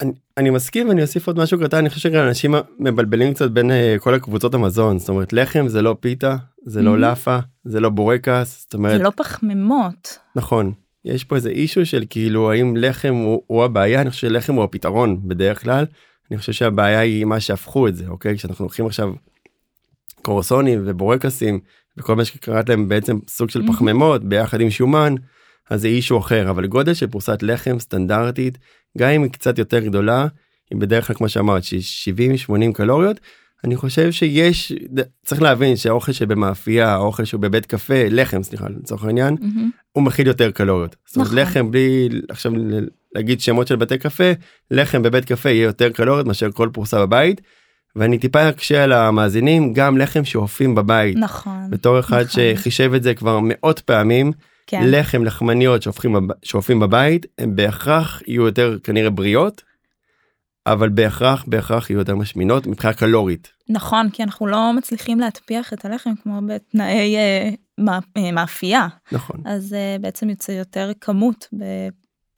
אני, 0.00 0.12
אני 0.36 0.50
מסכים 0.50 0.88
ואני 0.88 1.02
אוסיף 1.02 1.26
עוד 1.26 1.38
משהו 1.38 1.58
קטן 1.60 1.76
אני 1.76 1.88
חושב 1.88 2.00
שגם 2.00 2.26
אנשים 2.28 2.54
מבלבלים 2.78 3.34
קצת 3.34 3.50
בין 3.50 3.70
uh, 3.70 4.00
כל 4.00 4.14
הקבוצות 4.14 4.54
המזון 4.54 4.98
זאת 4.98 5.08
אומרת 5.08 5.32
לחם 5.32 5.68
זה 5.68 5.82
לא 5.82 5.96
פיתה 6.00 6.36
זה 6.64 6.82
לא 6.82 6.98
לאפה 6.98 7.38
זה 7.64 7.80
לא 7.80 7.88
בורקס 7.88 8.60
זאת 8.62 8.74
אומרת 8.74 8.98
זה 8.98 9.02
לא 9.02 9.12
פחמימות. 9.16 10.18
נכון 10.36 10.72
יש 11.04 11.24
פה 11.24 11.36
איזה 11.36 11.50
אישו 11.50 11.86
של 11.86 12.04
כאילו 12.10 12.50
האם 12.52 12.76
לחם 12.76 13.14
הוא, 13.14 13.42
הוא 13.46 13.64
הבעיה? 13.64 14.00
אני 14.00 14.10
חושב 14.10 14.28
שלחם 14.28 14.54
הוא 14.54 14.64
הפתרון 14.64 15.28
בדרך 15.28 15.62
כלל. 15.62 15.86
אני 16.30 16.38
חושב 16.38 16.52
שהבעיה 16.52 17.00
היא 17.00 17.24
מה 17.24 17.40
שהפכו 17.40 17.88
את 17.88 17.96
זה 17.96 18.08
אוקיי? 18.08 18.36
כשאנחנו 18.36 18.64
לוקחים 18.64 18.86
עכשיו 18.86 19.12
קורסונים 20.22 20.82
ובורקסים 20.84 21.60
וכל 21.96 22.16
מה 22.16 22.24
שקראת 22.24 22.68
להם 22.68 22.88
בעצם 22.88 23.18
סוג 23.28 23.50
של 23.50 23.66
פחמימות 23.66 24.24
ביחד 24.24 24.60
עם 24.60 24.70
שומן 24.70 25.14
אז 25.70 25.80
זה 25.80 25.88
אישו 25.88 26.18
אחר. 26.18 26.50
אבל 26.50 26.66
גודל 26.66 26.94
של 26.94 27.06
פרוסת 27.06 27.42
לחם 27.42 27.78
סטנדרטית 27.78 28.58
גם 28.98 29.08
אם 29.08 29.22
היא 29.22 29.30
קצת 29.30 29.58
יותר 29.58 29.78
גדולה 29.78 30.26
היא 30.70 30.78
בדרך 30.78 31.06
כלל 31.06 31.16
כמו 31.16 31.28
שאמרת 31.28 31.62
70-80 32.48 32.72
קלוריות 32.74 33.20
אני 33.64 33.76
חושב 33.76 34.12
שיש 34.12 34.72
צריך 35.24 35.42
להבין 35.42 35.76
שהאוכל 35.76 36.12
שבמאפייה 36.12 36.92
האוכל 36.92 37.24
שהוא 37.24 37.40
בבית 37.40 37.66
קפה 37.66 38.08
לחם 38.10 38.42
סליחה 38.42 38.66
לצורך 38.68 39.04
העניין 39.04 39.36
mm-hmm. 39.36 39.80
הוא 39.92 40.04
מכיל 40.04 40.26
יותר 40.26 40.50
קלוריות. 40.50 40.96
זאת 41.06 41.16
אומרת 41.16 41.28
נכון. 41.28 41.38
לחם 41.38 41.70
בלי 41.70 42.08
עכשיו 42.28 42.52
להגיד 43.14 43.40
שמות 43.40 43.66
של 43.66 43.76
בתי 43.76 43.98
קפה 43.98 44.32
לחם 44.70 45.02
בבית 45.02 45.24
קפה 45.24 45.50
יהיה 45.50 45.62
יותר 45.62 45.90
קלוריות 45.90 46.26
מאשר 46.26 46.52
כל 46.52 46.68
פרוסה 46.72 47.06
בבית. 47.06 47.40
ואני 47.96 48.18
טיפה 48.18 48.48
אקשה 48.48 48.84
על 48.84 48.92
המאזינים 48.92 49.72
גם 49.72 49.98
לחם 49.98 50.24
שאופים 50.24 50.74
בבית 50.74 51.16
נכון 51.16 51.70
בתור 51.70 52.00
אחד 52.00 52.24
נכון. 52.24 52.42
שחישב 52.56 52.94
את 52.94 53.02
זה 53.02 53.14
כבר 53.14 53.38
מאות 53.42 53.80
פעמים 53.80 54.32
כן. 54.68 54.82
לחם 54.84 55.24
לחמניות 55.24 55.82
שאופים, 55.82 56.16
שאופים 56.42 56.80
בבית 56.80 57.26
הם 57.38 57.56
בהכרח 57.56 58.22
יהיו 58.26 58.46
יותר 58.46 58.78
כנראה 58.82 59.10
בריאות 59.10 59.62
אבל 60.66 60.88
בהכרח 60.88 61.44
בהכרח 61.46 61.90
יהיו 61.90 61.98
יותר 61.98 62.16
משמינות 62.16 62.66
מבחינה 62.66 62.92
קלורית. 62.92 63.48
נכון 63.68 64.10
כי 64.10 64.22
אנחנו 64.22 64.46
לא 64.46 64.72
מצליחים 64.72 65.20
להטפיח 65.20 65.72
את 65.72 65.84
הלחם 65.84 66.10
כמו 66.22 66.40
בתנאי 66.48 67.16
אה, 67.16 67.50
מא, 67.78 67.98
אה, 68.16 68.32
מאפייה. 68.32 68.86
נכון. 69.12 69.40
אז 69.44 69.72
אה, 69.72 69.96
בעצם 70.00 70.30
יוצא 70.30 70.52
יותר 70.52 70.90
כמות 71.00 71.48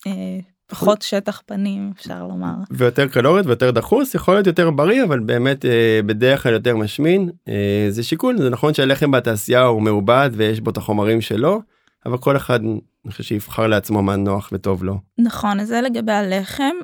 בפחות 0.07 0.99
אה, 0.99 1.07
שטח 1.07 1.43
פנים 1.47 1.93
אפשר 1.97 2.27
לומר. 2.27 2.55
ויותר 2.71 3.09
קלורית 3.09 3.47
ויותר 3.47 3.71
דחוס 3.71 4.15
יכול 4.15 4.35
להיות 4.35 4.47
יותר 4.47 4.71
בריא 4.71 5.05
אבל 5.05 5.19
באמת 5.19 5.65
אה, 5.65 6.01
בדרך 6.07 6.43
כלל 6.43 6.53
יותר 6.53 6.77
משמין 6.77 7.31
אה, 7.49 7.87
זה 7.89 8.03
שיקול 8.03 8.39
זה 8.39 8.51
נכון 8.51 8.75
שהלחם 8.75 9.11
בתעשייה 9.11 9.63
הוא 9.63 9.83
מעובד 9.83 10.31
ויש 10.33 10.61
בו 10.61 10.71
את 10.71 10.77
החומרים 10.77 11.21
שלו. 11.21 11.63
אבל 12.07 12.19
כל 12.19 12.37
אחד 12.37 12.61
אני 13.05 13.13
חושב 13.13 13.25
שיבחר 13.25 13.67
לעצמו 13.67 14.03
מה 14.03 14.17
נוח 14.17 14.49
וטוב 14.53 14.85
לו. 14.85 14.99
נכון, 15.19 15.61
אז 15.61 15.69
זה 15.69 15.81
לגבי 15.81 16.13
הלחם 16.13 16.75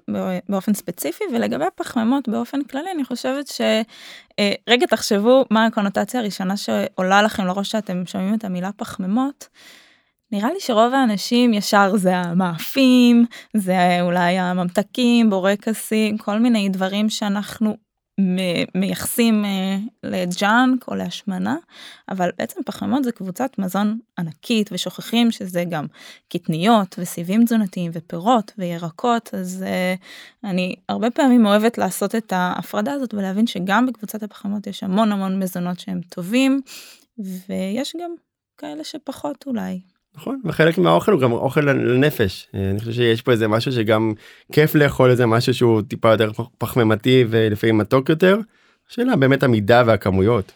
באופן 0.48 0.74
ספציפי 0.74 1.24
ולגבי 1.32 1.64
הפחמימות 1.64 2.28
באופן 2.28 2.62
כללי 2.62 2.90
אני 2.94 3.04
חושבת 3.04 3.46
שרגע 3.46 4.82
אה, 4.82 4.86
תחשבו 4.88 5.44
מה 5.50 5.66
הקונוטציה 5.66 6.20
הראשונה 6.20 6.56
שעולה 6.56 7.22
לכם 7.22 7.44
לראש 7.44 7.70
שאתם 7.70 8.06
שומעים 8.06 8.34
את 8.34 8.44
המילה 8.44 8.70
פחמימות. 8.76 9.48
נראה 10.32 10.52
לי 10.52 10.60
שרוב 10.60 10.94
האנשים 10.94 11.54
ישר 11.54 11.96
זה 11.96 12.16
המאפים, 12.16 13.26
זה 13.56 13.98
אולי 14.00 14.38
הממתקים, 14.38 15.30
בורקסים, 15.30 16.18
כל 16.18 16.38
מיני 16.38 16.68
דברים 16.68 17.10
שאנחנו 17.10 17.76
מייחסים 18.74 19.44
אה, 19.44 19.76
לג'אנק 20.02 20.88
או 20.88 20.94
להשמנה, 20.94 21.56
אבל 22.08 22.30
בעצם 22.38 22.60
פחמימות 22.66 23.04
זה 23.04 23.12
קבוצת 23.12 23.58
מזון 23.58 23.98
ענקית 24.18 24.68
ושוכחים 24.72 25.30
שזה 25.30 25.64
גם 25.68 25.86
קטניות 26.28 26.96
וסיבים 26.98 27.44
תזונתיים 27.44 27.90
ופירות 27.94 28.52
וירקות, 28.58 29.34
אז 29.34 29.64
uh, 29.66 30.48
אני 30.50 30.74
הרבה 30.88 31.10
פעמים 31.10 31.46
אוהבת 31.46 31.78
לעשות 31.78 32.14
את 32.14 32.32
ההפרדה 32.32 32.92
הזאת 32.92 33.14
ולהבין 33.14 33.46
שגם 33.46 33.86
בקבוצת 33.86 34.22
הפחמימות 34.22 34.66
יש 34.66 34.82
המון 34.82 35.12
המון 35.12 35.42
מזונות 35.42 35.80
שהם 35.80 36.00
טובים, 36.08 36.60
ויש 37.18 37.96
גם 38.02 38.10
כאלה 38.58 38.84
שפחות 38.84 39.44
אולי. 39.46 39.80
נכון 40.16 40.40
וחלק 40.44 40.78
מהאוכל 40.78 41.12
הוא 41.12 41.20
גם 41.20 41.32
אוכל 41.32 41.60
לנפש 41.60 42.48
אה, 42.54 42.70
אני 42.70 42.78
חושב 42.78 42.92
שיש 42.92 43.22
פה 43.22 43.32
איזה 43.32 43.48
משהו 43.48 43.72
שגם 43.72 44.12
כיף 44.52 44.74
לאכול 44.74 45.10
איזה 45.10 45.26
משהו 45.26 45.54
שהוא 45.54 45.82
טיפה 45.82 46.10
יותר 46.10 46.30
פחמימתי 46.58 47.24
ולפעמים 47.30 47.78
מתוק 47.78 48.08
יותר. 48.08 48.38
שאלה 48.88 49.16
באמת 49.16 49.42
המידה 49.42 49.82
והכמויות. 49.86 50.52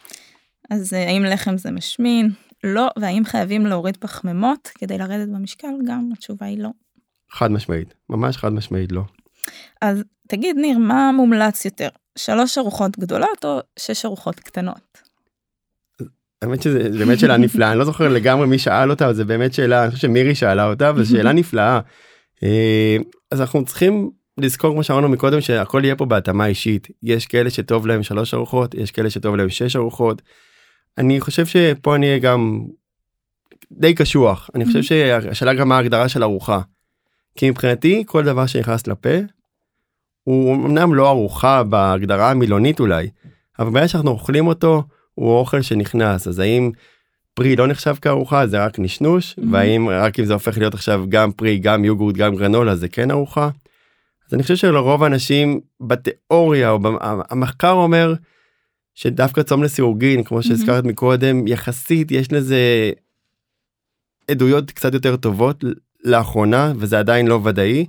אז 0.71 0.95
אה, 0.95 1.07
האם 1.07 1.25
לחם 1.25 1.57
זה 1.57 1.71
משמין? 1.71 2.31
לא 2.65 2.89
והאם 3.01 3.25
חייבים 3.25 3.67
להוריד 3.67 3.97
פחמימות 3.97 4.71
כדי 4.75 4.99
לרדת 4.99 5.29
במשקל 5.29 5.69
גם 5.87 6.09
התשובה 6.13 6.47
היא 6.47 6.59
לא. 6.59 6.69
חד 7.31 7.51
משמעית 7.51 7.95
ממש 8.11 8.37
חד 8.37 8.53
משמעית 8.53 8.93
לא. 8.93 9.03
אז 9.81 10.03
תגיד 10.29 10.57
ניר 10.57 10.79
מה 10.79 11.11
מומלץ 11.13 11.65
יותר 11.65 11.89
שלוש 12.19 12.59
ארוחות 12.59 12.99
גדולות 12.99 13.45
או 13.45 13.61
שש 13.79 14.05
ארוחות 14.05 14.41
קטנות. 14.41 15.10
האמת 16.43 16.63
שזה 16.63 16.99
באמת 16.99 17.19
שאלה 17.19 17.37
נפלאה 17.37 17.71
אני 17.71 17.79
לא 17.79 17.85
זוכר 17.85 18.09
לגמרי 18.09 18.47
מי 18.47 18.59
שאל 18.59 18.91
אותה 18.91 19.13
זה 19.13 19.25
באמת 19.25 19.55
שאלה 19.55 19.83
אני 19.83 19.91
חושב 19.91 20.03
שמירי 20.03 20.35
שאלה 20.35 20.67
אותה 20.67 20.93
וזו 20.97 21.11
שאלה 21.11 21.33
נפלאה. 21.33 21.81
אה, 22.43 22.97
אז 23.31 23.41
אנחנו 23.41 23.65
צריכים 23.65 24.11
לזכור 24.39 24.73
כמו 24.73 24.83
שאמרנו 24.83 25.09
מקודם 25.09 25.41
שהכל 25.41 25.81
יהיה 25.85 25.97
פה 25.97 26.05
בהתאמה 26.05 26.47
אישית 26.47 26.89
יש 27.03 27.27
כאלה 27.27 27.51
שטוב 27.51 27.87
להם 27.87 28.03
שלוש 28.03 28.35
ארוחות 28.35 28.75
יש 28.75 28.91
כאלה 28.91 29.11
שטוב 29.11 29.37
להם 29.37 29.49
שש 29.49 29.77
ארוחות. 29.77 30.23
אני 30.99 31.21
חושב 31.21 31.47
שפה 31.47 31.95
אני 31.95 32.07
אהיה 32.07 32.19
גם 32.19 32.65
די 33.73 33.95
קשוח 33.95 34.51
אני 34.55 34.65
חושב 34.65 34.83
שהשאלה 34.83 35.55
גם 35.55 35.69
מה 35.69 35.77
ההגדרה 35.77 36.09
של 36.09 36.23
ארוחה. 36.23 36.61
כי 37.37 37.51
מבחינתי 37.51 38.03
כל 38.07 38.25
דבר 38.25 38.47
שנכנס 38.47 38.87
לפה 38.87 39.19
הוא 40.25 40.55
אמנם 40.55 40.95
לא 40.95 41.09
ארוחה 41.09 41.63
בהגדרה 41.63 42.31
המילונית 42.31 42.81
אולי 42.81 43.09
אבל 43.59 43.71
ברגע 43.71 43.89
שאנחנו 43.89 44.11
אוכלים 44.11 44.47
אותו 44.47 44.83
הוא 45.15 45.39
אוכל 45.39 45.63
שנכנס 45.63 46.29
אז 46.29 46.39
האם 46.39 46.71
פרי 47.35 47.57
לא 47.57 47.67
נחשב 47.67 47.95
כארוחה 48.03 48.47
זה 48.47 48.65
רק 48.65 48.79
נשנוש 48.79 49.33
mm-hmm. 49.33 49.43
והאם 49.53 49.89
רק 49.89 50.19
אם 50.19 50.25
זה 50.25 50.33
הופך 50.33 50.59
להיות 50.59 50.75
עכשיו 50.75 51.05
גם 51.09 51.33
פרי 51.33 51.59
גם 51.59 51.85
יוגורט 51.85 52.17
גם 52.17 52.37
גרנולה 52.37 52.77
זה 52.77 52.89
כן 52.89 53.11
ארוחה. 53.11 53.49
אז 54.29 54.35
אני 54.35 54.43
חושב 54.43 54.57
שלרוב 54.57 55.03
האנשים 55.03 55.61
בתיאוריה 55.81 56.71
או 56.71 56.79
המחקר 57.31 57.71
אומר 57.73 58.15
שדווקא 58.95 59.43
צום 59.43 59.63
לסירוגין 59.63 60.25
כמו 60.25 60.43
שהזכרת 60.43 60.85
mm-hmm. 60.85 60.89
מקודם 60.89 61.47
יחסית 61.47 62.11
יש 62.11 62.33
לזה 62.33 62.91
עדויות 64.31 64.71
קצת 64.71 64.95
יותר 64.95 65.17
טובות 65.17 65.65
לאחרונה 66.05 66.73
וזה 66.77 66.99
עדיין 66.99 67.27
לא 67.27 67.41
ודאי. 67.45 67.87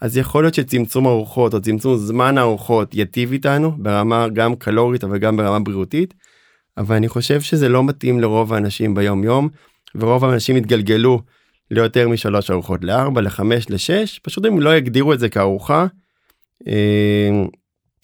אז 0.00 0.16
יכול 0.16 0.44
להיות 0.44 0.54
שצמצום 0.54 1.06
ארוחות 1.06 1.54
או 1.54 1.60
צמצום 1.60 1.96
זמן 1.96 2.38
הארוחות 2.38 2.94
ייטיב 2.94 3.32
איתנו 3.32 3.72
ברמה 3.78 4.28
גם 4.28 4.56
קלורית 4.56 5.04
אבל 5.04 5.18
גם 5.18 5.36
ברמה 5.36 5.60
בריאותית. 5.60 6.14
אבל 6.78 6.96
אני 6.96 7.08
חושב 7.08 7.40
שזה 7.40 7.68
לא 7.68 7.84
מתאים 7.84 8.20
לרוב 8.20 8.54
האנשים 8.54 8.94
ביום 8.94 9.24
יום 9.24 9.48
ורוב 9.94 10.24
האנשים 10.24 10.56
יתגלגלו 10.56 11.20
ליותר 11.70 12.08
משלוש 12.08 12.50
ארוחות 12.50 12.84
לארבע 12.84 13.20
לחמש 13.20 13.70
לשש 13.70 14.18
פשוט 14.18 14.44
הם 14.44 14.60
לא 14.60 14.76
יגדירו 14.76 15.12
את 15.12 15.20
זה 15.20 15.28
כארוחה. 15.28 15.86
אה, 16.68 17.30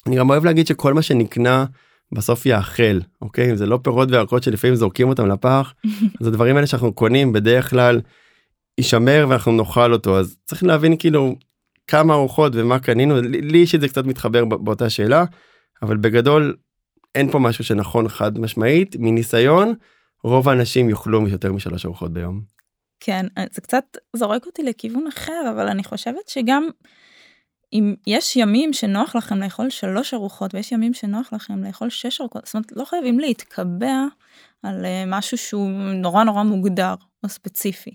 אני 0.07 0.17
גם 0.17 0.31
אוהב 0.31 0.45
להגיד 0.45 0.67
שכל 0.67 0.95
מה 0.95 1.03
שנקנה 1.03 1.65
בסוף 2.13 2.47
יאכל 2.47 2.99
אוקיי? 3.23 3.57
זה 3.57 3.67
לא 3.67 3.79
פירות 3.83 4.11
וירקות 4.11 4.43
שלפעמים 4.43 4.77
זורקים 4.77 5.09
אותם 5.09 5.29
לפח 5.29 5.75
אז 6.21 6.27
הדברים 6.27 6.57
האלה 6.57 6.67
שאנחנו 6.67 6.93
קונים 6.93 7.33
בדרך 7.33 7.71
כלל 7.71 8.01
יישמר 8.79 9.27
ואנחנו 9.29 9.53
נאכל 9.53 9.93
אותו. 9.93 10.19
אז 10.19 10.37
צריך 10.45 10.65
להבין 10.65 10.97
כאילו 10.97 11.37
כמה 11.87 12.15
ארוחות 12.15 12.53
ומה 12.55 12.79
קנינו. 12.79 13.21
לי 13.23 13.59
אישית 13.59 13.81
זה 13.81 13.89
קצת 13.89 14.05
מתחבר 14.05 14.45
באותה 14.45 14.91
שאלה 14.91 15.25
אבל 15.83 15.97
בגדול 15.97 16.57
אין 17.15 17.31
פה 17.31 17.39
משהו 17.39 17.65
שנכון 17.65 18.09
חד 18.09 18.39
משמעית 18.39 18.97
מניסיון 18.99 19.75
רוב 20.25 20.49
האנשים 20.49 20.91
יאכלו 20.91 21.29
יותר 21.29 21.53
משלוש 21.53 21.87
ארוחות 21.87 22.13
ביום. 22.13 22.41
כן 23.01 23.27
זה 23.53 23.61
קצת 23.61 23.85
זורק 24.17 24.47
אותי 24.47 24.63
לכיוון 24.63 25.07
אחר 25.07 25.43
אבל 25.51 25.69
אני 25.69 25.85
חושבת 25.85 26.29
שגם 26.29 26.69
אם 27.73 27.95
יש 28.07 28.37
ימים 28.37 28.73
שנוח 28.73 29.17
לכם 29.17 29.39
לאכול 29.39 29.71
שלוש 29.71 30.15
ארוחות 30.15 30.55
ויש 30.55 30.73
ימים 30.73 30.95
שנוח 30.95 31.33
לכם 31.33 31.65
לאכול 31.65 31.91
שש 31.91 32.21
ארוחות 32.21 32.47
זאת 32.47 32.55
אומרת 32.55 32.73
לא 32.73 32.85
חייבים 32.85 33.19
להתקבע 33.21 34.05
על 34.63 34.85
אה, 34.85 35.05
משהו 35.07 35.39
שהוא 35.39 35.71
נורא 35.95 36.25
נורא 36.25 36.43
מוגדר 36.43 36.95
או 37.25 37.29
ספציפי. 37.29 37.91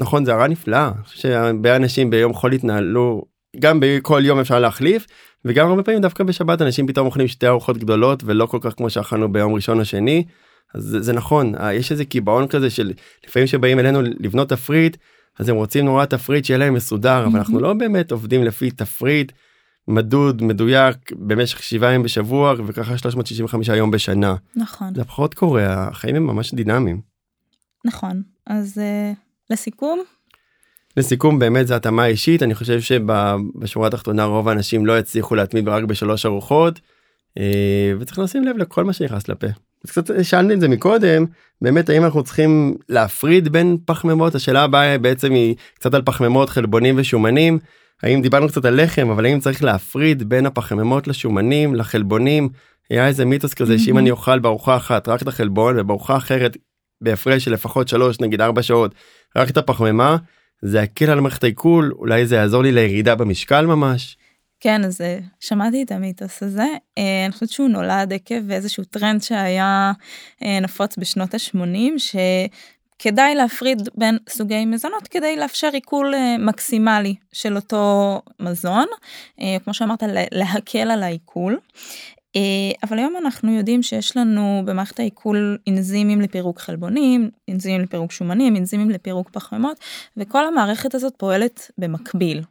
נכון 0.00 0.24
זה 0.24 0.32
הרע 0.32 0.48
נפלאה 0.48 0.90
שהרבה 1.06 1.76
אנשים 1.76 2.10
ביום 2.10 2.34
חול 2.34 2.52
התנהלו 2.52 3.22
גם 3.58 3.80
בכל 3.80 4.22
יום 4.24 4.38
אפשר 4.38 4.60
להחליף 4.60 5.06
וגם 5.44 5.68
הרבה 5.68 5.82
פעמים 5.82 6.00
דווקא 6.00 6.24
בשבת 6.24 6.62
אנשים 6.62 6.86
פתאום 6.86 7.06
אוכלים 7.06 7.28
שתי 7.28 7.46
ארוחות 7.46 7.78
גדולות 7.78 8.22
ולא 8.26 8.46
כל 8.46 8.58
כך 8.60 8.74
כמו 8.76 8.90
שאכלנו 8.90 9.32
ביום 9.32 9.54
ראשון 9.54 9.80
או 9.80 9.84
שני. 9.84 10.24
אז 10.74 10.82
זה, 10.82 11.00
זה 11.00 11.12
נכון 11.12 11.54
אה, 11.54 11.74
יש 11.74 11.92
איזה 11.92 12.04
קיבעון 12.04 12.48
כזה 12.48 12.70
של 12.70 12.92
לפעמים 13.26 13.46
שבאים 13.46 13.78
אלינו 13.78 14.02
לבנות 14.02 14.48
תפריט 14.48 14.96
אז 15.38 15.48
הם 15.48 15.56
רוצים 15.56 15.84
נורא 15.84 16.04
תפריט 16.04 16.44
שיהיה 16.44 16.58
להם 16.58 16.74
מסודר 16.74 17.26
אבל 17.26 17.38
אנחנו 17.38 17.60
לא 17.60 17.72
באמת 17.72 18.10
עובדים 18.12 18.44
לפי 18.44 18.70
תפריט 18.70 19.32
מדוד 19.88 20.42
מדויק 20.42 21.12
במשך 21.12 21.62
שבעה 21.62 21.90
ימים 21.90 22.02
בשבוע 22.02 22.54
וככה 22.66 22.98
365 22.98 23.68
יום 23.68 23.90
בשנה. 23.90 24.34
נכון. 24.56 24.94
זה 24.94 25.04
פחות 25.04 25.34
קורה 25.34 25.88
החיים 25.88 26.16
הם 26.16 26.26
ממש 26.26 26.54
דינמיים. 26.54 27.00
נכון 27.84 28.22
אז 28.46 28.78
uh, 28.78 29.16
לסיכום 29.50 30.02
לסיכום 30.96 31.38
באמת 31.38 31.66
זה 31.66 31.76
התאמה 31.76 32.06
אישית. 32.06 32.42
אני 32.42 32.54
חושב 32.54 32.80
שבשורה 32.80 33.88
התחתונה 33.88 34.24
רוב 34.24 34.48
האנשים 34.48 34.86
לא 34.86 34.98
יצליחו 34.98 35.34
להתמיד 35.34 35.68
רק 35.68 35.84
בשלוש 35.84 36.26
ארוחות 36.26 36.80
אה, 37.38 37.92
וצריך 38.00 38.18
לשים 38.18 38.44
לב 38.44 38.56
לכל 38.56 38.84
מה 38.84 38.92
שנכנס 38.92 39.28
לפה. 39.28 39.46
קצת 39.86 40.10
שאלנו 40.22 40.52
את 40.52 40.60
זה 40.60 40.68
מקודם 40.68 41.24
באמת 41.62 41.88
האם 41.88 42.04
אנחנו 42.04 42.22
צריכים 42.22 42.76
להפריד 42.88 43.48
בין 43.48 43.76
פחמימות? 43.84 44.34
השאלה 44.34 44.62
הבאה 44.62 44.98
בעצם 44.98 45.32
היא 45.32 45.54
קצת 45.74 45.94
על 45.94 46.02
פחמימות 46.02 46.50
חלבונים 46.50 46.94
ושומנים. 46.98 47.58
האם 48.02 48.22
דיברנו 48.22 48.48
קצת 48.48 48.64
על 48.64 48.82
לחם 48.82 49.10
אבל 49.10 49.24
האם 49.24 49.40
צריך 49.40 49.64
להפריד 49.64 50.28
בין 50.28 50.46
הפחמימות 50.46 51.08
לשומנים 51.08 51.74
לחלבונים? 51.74 52.48
היה 52.90 53.06
איזה 53.06 53.24
מיתוס 53.24 53.54
כזה 53.54 53.78
שאם 53.78 53.98
אני 53.98 54.10
אוכל 54.10 54.38
בארוחה 54.38 54.76
אחת 54.76 55.08
רק 55.08 55.22
את 55.22 55.28
החלבון 55.28 55.78
ובארוחה 55.78 56.16
אחרת 56.16 56.56
בהפרש 57.00 57.44
של 57.44 57.52
לפחות 57.52 57.88
שלוש 57.88 58.20
נגיד 58.20 58.40
ארבע 58.40 58.62
שעות 58.62 58.94
רק 59.36 59.50
את 59.50 59.56
הפחמימה 59.56 60.16
זה 60.62 60.80
יקל 60.80 61.10
על 61.10 61.20
מערכת 61.20 61.44
העיכול 61.44 61.92
אולי 61.98 62.26
זה 62.26 62.36
יעזור 62.36 62.62
לי 62.62 62.72
לירידה 62.72 63.14
במשקל 63.14 63.66
ממש. 63.66 64.16
כן 64.60 64.84
אז 64.84 65.00
אה, 65.00 65.18
שמעתי 65.40 65.82
את 65.82 65.92
המיתוס 65.92 66.42
הזה 66.42 66.66
אה, 66.98 67.24
אני 67.24 67.32
חושבת 67.32 67.50
שהוא 67.50 67.68
נולד 67.68 68.12
עקב 68.12 68.50
איזשהו 68.50 68.84
טרנד 68.84 69.22
שהיה 69.22 69.92
אה, 70.44 70.60
נפוץ 70.60 70.96
בשנות 70.98 71.34
ה-80 71.34 71.98
שכדאי 71.98 73.34
להפריד 73.34 73.88
בין 73.94 74.18
סוגי 74.28 74.64
מזונות 74.64 75.08
כדי 75.08 75.36
לאפשר 75.36 75.68
עיכול 75.72 76.14
מקסימלי 76.38 77.14
של 77.32 77.56
אותו 77.56 78.22
מזון 78.40 78.86
כמו 79.64 79.74
שאמרת 79.74 80.02
להקל 80.32 80.90
על 80.90 81.02
העיכול. 81.02 81.58
אבל 82.82 82.98
היום 82.98 83.14
אנחנו 83.16 83.56
יודעים 83.56 83.82
שיש 83.82 84.16
לנו 84.16 84.62
במערכת 84.64 85.00
העיכול 85.00 85.58
אנזימים 85.68 86.20
לפירוק 86.20 86.60
חלבונים, 86.60 87.30
אנזימים 87.50 87.80
לפירוק 87.80 88.12
שומנים, 88.12 88.56
אנזימים 88.56 88.90
לפירוק 88.90 89.30
פחמימות, 89.30 89.80
וכל 90.16 90.46
המערכת 90.46 90.94
הזאת 90.94 91.14
פועלת 91.16 91.70
במקביל. 91.78 92.42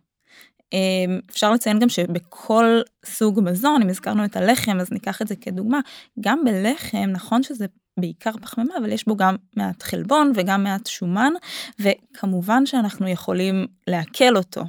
אפשר 1.29 1.51
לציין 1.51 1.79
גם 1.79 1.89
שבכל 1.89 2.81
סוג 3.05 3.39
מזון, 3.43 3.81
אם 3.81 3.89
הזכרנו 3.89 4.25
את 4.25 4.35
הלחם 4.35 4.77
אז 4.79 4.91
ניקח 4.91 5.21
את 5.21 5.27
זה 5.27 5.35
כדוגמה, 5.35 5.79
גם 6.19 6.43
בלחם 6.45 7.09
נכון 7.11 7.43
שזה 7.43 7.65
בעיקר 7.99 8.31
פחמימה 8.41 8.73
אבל 8.77 8.91
יש 8.91 9.05
בו 9.07 9.15
גם 9.15 9.35
מעט 9.55 9.83
חלבון 9.83 10.31
וגם 10.35 10.63
מעט 10.63 10.87
שומן 10.87 11.33
וכמובן 11.79 12.65
שאנחנו 12.65 13.07
יכולים 13.07 13.67
לעכל 13.87 14.37
אותו. 14.37 14.61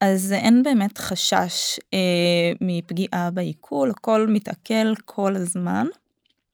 אז 0.00 0.32
אין 0.32 0.62
באמת 0.62 0.98
חשש 0.98 1.80
אה, 1.94 2.52
מפגיעה 2.60 3.30
בעיכול, 3.30 3.90
הכל 3.90 4.26
מתעכל 4.28 4.94
כל 5.04 5.36
הזמן. 5.36 5.86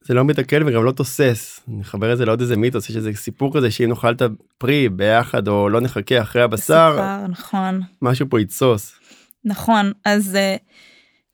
זה 0.02 0.14
לא 0.14 0.24
מתעכל 0.24 0.68
וגם 0.68 0.84
לא 0.84 0.92
תוסס. 0.92 1.60
נחבר 1.68 2.12
את 2.12 2.18
זה 2.18 2.24
לעוד 2.24 2.40
איזה 2.40 2.56
מיתוס, 2.56 2.90
יש 2.90 2.96
איזה 2.96 3.12
סיפור 3.14 3.56
כזה 3.56 3.70
שאם 3.70 3.88
נאכל 3.88 4.12
את 4.12 4.22
הפרי 4.22 4.88
ביחד 4.88 5.48
או 5.48 5.68
לא 5.68 5.80
נחכה 5.80 6.22
אחרי 6.22 6.42
הבשר, 6.42 6.92
סוכר, 6.92 7.26
נכון. 7.26 7.80
משהו 8.02 8.26
פה 8.30 8.40
יתסוס. 8.40 8.92
נכון, 9.44 9.92
אז 10.04 10.36
אה, 10.36 10.56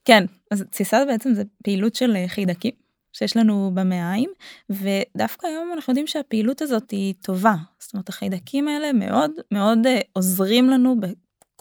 כן, 0.05 0.25
אז 0.51 0.63
תסיסה 0.69 1.05
בעצם 1.05 1.33
זה 1.33 1.43
פעילות 1.63 1.95
של 1.95 2.15
חידקים 2.27 2.71
שיש 3.13 3.37
לנו 3.37 3.71
במעיים, 3.73 4.29
ודווקא 4.69 5.47
היום 5.47 5.71
אנחנו 5.73 5.91
יודעים 5.91 6.07
שהפעילות 6.07 6.61
הזאת 6.61 6.91
היא 6.91 7.13
טובה. 7.21 7.55
זאת 7.79 7.93
אומרת 7.93 8.09
החיידקים 8.09 8.67
האלה 8.67 8.93
מאוד 8.93 9.31
מאוד 9.51 9.79
אה, 9.87 9.99
עוזרים 10.13 10.69
לנו 10.69 10.95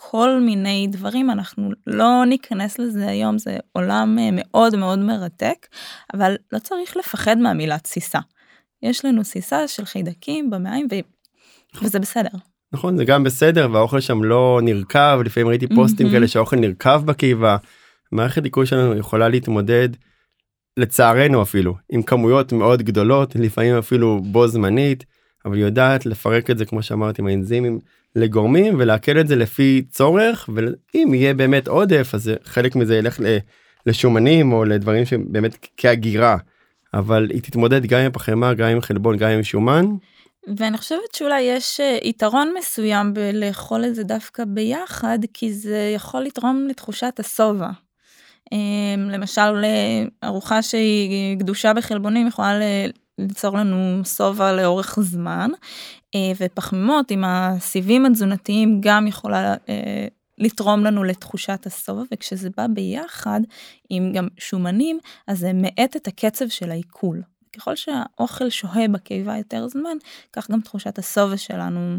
כל 0.02 0.40
מיני 0.40 0.86
דברים 0.90 1.30
אנחנו 1.30 1.70
לא 1.86 2.24
ניכנס 2.26 2.78
לזה 2.78 3.08
היום 3.08 3.38
זה 3.38 3.56
עולם 3.72 4.16
אה, 4.20 4.28
מאוד 4.32 4.76
מאוד 4.76 4.98
מרתק 4.98 5.66
אבל 6.14 6.36
לא 6.52 6.58
צריך 6.58 6.96
לפחד 6.96 7.38
מהמילה 7.38 7.78
תסיסה. 7.78 8.18
יש 8.82 9.04
לנו 9.04 9.22
תסיסה 9.22 9.68
של 9.68 9.84
חיידקים 9.84 10.50
במעיים 10.50 10.86
ו... 10.90 10.94
וזה 11.82 11.98
בסדר. 11.98 12.28
נכון 12.72 12.96
זה 12.96 13.04
גם 13.04 13.24
בסדר 13.24 13.68
והאוכל 13.72 14.00
שם 14.00 14.24
לא 14.24 14.60
נרקב 14.62 15.20
לפעמים 15.24 15.48
ראיתי 15.48 15.66
פוסטים 15.74 16.06
mm-hmm. 16.06 16.10
כאלה 16.10 16.28
שהאוכל 16.28 16.56
נרקב 16.56 17.02
בקיבה. 17.04 17.56
מערכת 18.12 18.42
דיכוי 18.42 18.66
שלנו 18.66 18.96
יכולה 18.96 19.28
להתמודד 19.28 19.88
לצערנו 20.76 21.42
אפילו 21.42 21.74
עם 21.92 22.02
כמויות 22.02 22.52
מאוד 22.52 22.82
גדולות 22.82 23.36
לפעמים 23.36 23.78
אפילו 23.78 24.20
בו 24.22 24.48
זמנית 24.48 25.04
אבל 25.44 25.58
יודעת 25.58 26.06
לפרק 26.06 26.50
את 26.50 26.58
זה 26.58 26.64
כמו 26.64 26.82
שאמרתי 26.82 27.22
עם 27.22 27.26
האנזימים 27.28 27.78
לגורמים 28.16 28.74
ולעכל 28.78 29.20
את 29.20 29.28
זה 29.28 29.36
לפי 29.36 29.82
צורך 29.90 30.48
ואם 30.54 31.14
יהיה 31.14 31.34
באמת 31.34 31.68
עודף 31.68 32.10
אז 32.14 32.30
חלק 32.44 32.76
מזה 32.76 32.96
ילך 32.96 33.20
לשומנים 33.86 34.52
או 34.52 34.64
לדברים 34.64 35.04
שבאמת 35.04 35.66
כהגירה 35.76 36.36
אבל 36.94 37.28
היא 37.30 37.42
תתמודד 37.42 37.86
גם 37.86 38.00
עם 38.00 38.12
פחמימה 38.12 38.54
גם 38.54 38.68
עם 38.68 38.80
חלבון 38.80 39.16
גם 39.16 39.30
עם 39.30 39.42
שומן. 39.42 39.86
ואני 40.56 40.78
חושבת 40.78 41.14
שאולי 41.14 41.40
יש 41.40 41.80
אה, 41.80 41.98
יתרון 42.02 42.52
מסוים 42.58 43.14
בלאכול 43.14 43.84
את 43.84 43.94
זה 43.94 44.04
דווקא 44.04 44.44
ביחד 44.44 45.18
כי 45.34 45.52
זה 45.52 45.92
יכול 45.94 46.22
לתרום 46.22 46.66
לתחושת 46.70 47.20
השובע. 47.20 47.68
אמ, 48.52 49.08
למשל 49.10 49.64
אה, 49.64 50.04
ארוחה 50.24 50.62
שהיא 50.62 51.36
גדושה 51.36 51.74
בחלבונים 51.74 52.26
יכולה 52.26 52.58
ליצור 53.18 53.56
לנו 53.56 54.04
שובע 54.04 54.52
לאורך 54.52 54.98
זמן 55.00 55.50
אה, 55.54 55.58
ופחמימות 56.36 57.10
עם 57.10 57.24
הסיבים 57.24 58.06
התזונתיים 58.06 58.80
גם 58.80 59.06
יכולה 59.06 59.54
אה, 59.68 60.06
לתרום 60.38 60.84
לנו 60.84 61.04
לתחושת 61.04 61.66
השובע, 61.66 62.02
וכשזה 62.12 62.50
בא 62.56 62.66
ביחד 62.66 63.40
עם 63.90 64.12
גם 64.12 64.28
שומנים, 64.38 64.98
אז 65.26 65.38
זה 65.38 65.52
מאט 65.52 65.96
את 65.96 66.08
הקצב 66.08 66.48
של 66.48 66.70
העיכול. 66.70 67.22
ככל 67.56 67.76
שהאוכל 67.76 68.50
שוהה 68.50 68.88
בקיבה 68.88 69.36
יותר 69.36 69.68
זמן, 69.68 69.96
כך 70.32 70.50
גם 70.50 70.60
תחושת 70.60 70.98
השובע 70.98 71.36
שלנו 71.36 71.98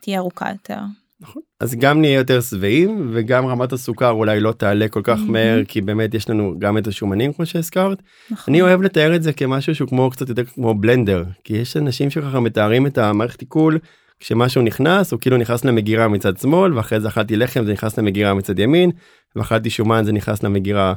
תהיה 0.00 0.18
ארוכה 0.18 0.50
יותר. 0.50 0.80
נכון. 1.20 1.42
אז 1.60 1.74
גם 1.74 2.00
נהיה 2.00 2.14
יותר 2.14 2.40
שבעים 2.40 3.10
וגם 3.12 3.46
רמת 3.46 3.72
הסוכר 3.72 4.10
אולי 4.10 4.40
לא 4.40 4.52
תעלה 4.52 4.88
כל 4.88 5.00
כך 5.04 5.18
מהר 5.26 5.64
כי 5.68 5.80
באמת 5.80 6.14
יש 6.14 6.30
לנו 6.30 6.54
גם 6.58 6.78
את 6.78 6.86
השומנים 6.86 7.32
כמו 7.32 7.46
שהזכרת. 7.46 8.02
נכון. 8.30 8.54
אני 8.54 8.62
אוהב 8.62 8.82
לתאר 8.82 9.14
את 9.16 9.22
זה 9.22 9.32
כמשהו 9.32 9.74
שהוא 9.74 9.88
כמו 9.88 10.10
קצת 10.10 10.28
יותר 10.28 10.44
כמו 10.44 10.74
בלנדר 10.74 11.24
כי 11.44 11.56
יש 11.56 11.76
אנשים 11.76 12.10
שככה 12.10 12.40
מתארים 12.40 12.86
את 12.86 12.98
המערכת 12.98 13.40
עיכול 13.40 13.78
כשמשהו 14.20 14.62
נכנס 14.62 15.12
הוא 15.12 15.20
כאילו 15.20 15.36
נכנס 15.36 15.64
למגירה 15.64 16.08
מצד 16.08 16.36
שמאל 16.36 16.74
ואחרי 16.74 17.00
זה 17.00 17.08
אכלתי 17.08 17.36
לחם 17.36 17.64
זה 17.64 17.72
נכנס 17.72 17.98
למגירה 17.98 18.34
מצד 18.34 18.58
ימין 18.58 18.90
ואכלתי 19.36 19.70
שומן 19.70 20.04
זה 20.04 20.12
נכנס 20.12 20.42
למגירה 20.42 20.94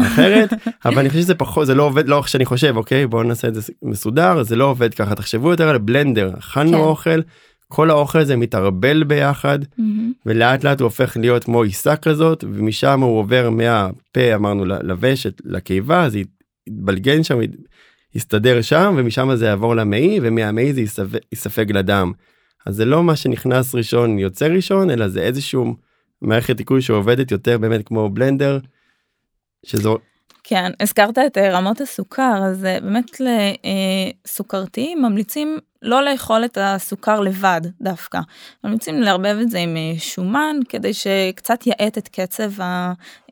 אחרת 0.00 0.50
אבל 0.86 0.98
אני 0.98 1.08
חושב 1.08 1.20
שזה 1.20 1.34
פחות 1.34 1.66
זה 1.66 1.74
לא 1.74 1.82
עובד 1.82 2.08
לא 2.08 2.18
איך 2.18 2.28
שאני 2.28 2.44
חושב 2.44 2.76
אוקיי 2.76 3.06
בואו 3.06 3.22
נעשה 3.22 3.48
את 3.48 3.54
זה 3.54 3.72
מסודר 3.82 4.42
זה 4.42 4.56
לא 4.56 4.64
עובד 4.64 4.94
ככה 4.94 5.14
תחשבו 5.14 5.50
יותר 5.50 5.68
על 5.68 5.78
בלנדר 5.78 6.30
אכלנו 6.38 6.72
כן. 6.72 6.78
אוכל 6.78 7.20
כל 7.68 7.90
האוכל 7.90 8.18
הזה 8.18 8.36
מתערבל 8.36 9.04
ביחד 9.04 9.58
mm-hmm. 9.62 9.82
ולאט 10.26 10.64
לאט 10.64 10.80
הוא 10.80 10.86
הופך 10.86 11.16
להיות 11.16 11.44
כמו 11.44 11.62
עיסה 11.62 11.96
כזאת 11.96 12.44
ומשם 12.44 13.00
הוא 13.00 13.18
עובר 13.18 13.50
מהפה 13.50 14.34
אמרנו 14.34 14.64
לוושת 14.64 15.42
לקיבה 15.44 16.04
אז 16.04 16.16
יתבלגן 16.66 17.22
שם 17.22 17.38
יסתדר 18.14 18.62
שם 18.62 18.94
ומשם 18.98 19.30
זה 19.34 19.46
יעבור 19.46 19.76
למעי 19.76 20.18
ומהמעי 20.22 20.72
זה 20.72 20.82
יספג 21.32 21.72
לדם. 21.72 22.12
אז 22.66 22.74
זה 22.76 22.84
לא 22.84 23.04
מה 23.04 23.16
שנכנס 23.16 23.74
ראשון 23.74 24.18
יוצא 24.18 24.46
ראשון 24.46 24.90
אלא 24.90 25.08
זה 25.08 25.22
איזשהו 25.22 25.76
מערכת 26.22 26.58
עיכוי 26.58 26.82
שעובדת 26.82 27.30
יותר 27.30 27.58
באמת 27.58 27.86
כמו 27.86 28.10
בלנדר. 28.10 28.58
שזו 29.66 29.98
כן, 30.48 30.72
הזכרת 30.80 31.18
את 31.18 31.38
אה, 31.38 31.56
רמות 31.56 31.80
הסוכר, 31.80 32.42
אז 32.44 32.64
אה, 32.64 32.80
באמת 32.80 33.10
לסוכרתיים 34.26 35.02
ממליצים 35.02 35.58
לא 35.82 36.04
לאכול 36.04 36.44
את 36.44 36.58
הסוכר 36.60 37.20
לבד 37.20 37.60
דווקא. 37.80 38.20
ממליצים 38.64 39.00
לערבב 39.00 39.38
את 39.42 39.50
זה 39.50 39.58
עם 39.58 39.76
אה, 39.76 39.92
שומן 39.98 40.56
כדי 40.68 40.94
שקצת 40.94 41.66
יאט 41.66 41.98
את 41.98 42.08
קצב 42.08 42.50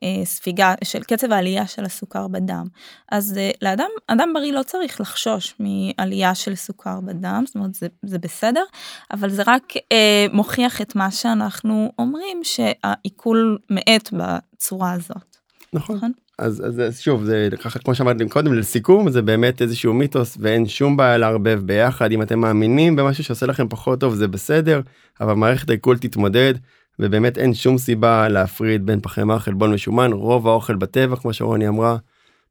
הספיגה, 0.02 0.74
של 0.84 1.02
קצב 1.02 1.32
העלייה 1.32 1.66
של 1.66 1.84
הסוכר 1.84 2.28
בדם. 2.28 2.66
אז 3.12 3.40
לאדם, 3.62 3.88
אדם 4.06 4.32
בריא 4.34 4.52
לא 4.52 4.62
צריך 4.62 5.00
לחשוש 5.00 5.54
מעלייה 5.60 6.34
של 6.34 6.54
סוכר 6.54 7.00
בדם, 7.00 7.44
זאת 7.46 7.54
אומרת 7.54 7.74
זה, 7.74 7.86
זה 8.02 8.18
בסדר, 8.18 8.64
אבל 9.12 9.30
זה 9.30 9.42
רק 9.46 9.72
אה, 9.92 10.26
מוכיח 10.32 10.80
את 10.80 10.96
מה 10.96 11.10
שאנחנו 11.10 11.92
אומרים 11.98 12.40
שהעיכול 12.42 13.58
מאט 13.70 14.12
בצורה 14.12 14.92
הזאת. 14.92 15.36
נכון. 15.72 15.96
נכון? 15.96 16.12
אז, 16.38 16.62
אז, 16.66 16.80
אז 16.80 17.00
שוב 17.00 17.24
זה 17.24 17.48
ככה 17.62 17.78
כמו 17.78 17.94
שאמרתי 17.94 18.28
קודם 18.28 18.54
לסיכום 18.54 19.10
זה 19.10 19.22
באמת 19.22 19.62
איזשהו 19.62 19.94
מיתוס 19.94 20.36
ואין 20.40 20.68
שום 20.68 20.96
בעיה 20.96 21.18
לערבב 21.18 21.60
ביחד 21.64 22.12
אם 22.12 22.22
אתם 22.22 22.38
מאמינים 22.38 22.96
במשהו 22.96 23.24
שעושה 23.24 23.46
לכם 23.46 23.68
פחות 23.68 24.00
טוב 24.00 24.14
זה 24.14 24.28
בסדר 24.28 24.80
אבל 25.20 25.34
מערכת 25.34 25.70
העיכול 25.70 25.98
תתמודד 25.98 26.54
ובאמת 26.98 27.38
אין 27.38 27.54
שום 27.54 27.78
סיבה 27.78 28.28
להפריד 28.28 28.86
בין 28.86 29.00
פחמימה 29.00 29.38
חלבון 29.38 29.74
ושומן 29.74 30.12
רוב 30.12 30.48
האוכל 30.48 30.76
בטבע 30.76 31.16
כמו 31.16 31.32
שרוני 31.32 31.68
אמרה 31.68 31.96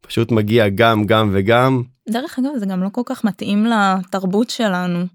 פשוט 0.01 0.31
מגיע 0.31 0.69
גם 0.69 1.05
גם 1.05 1.29
וגם. 1.33 1.83
דרך 2.09 2.39
אגב 2.39 2.57
זה 2.57 2.65
גם 2.65 2.83
לא 2.83 2.89
כל 2.91 3.01
כך 3.05 3.23
מתאים 3.23 3.65
לתרבות 3.65 4.49
שלנו. 4.49 5.05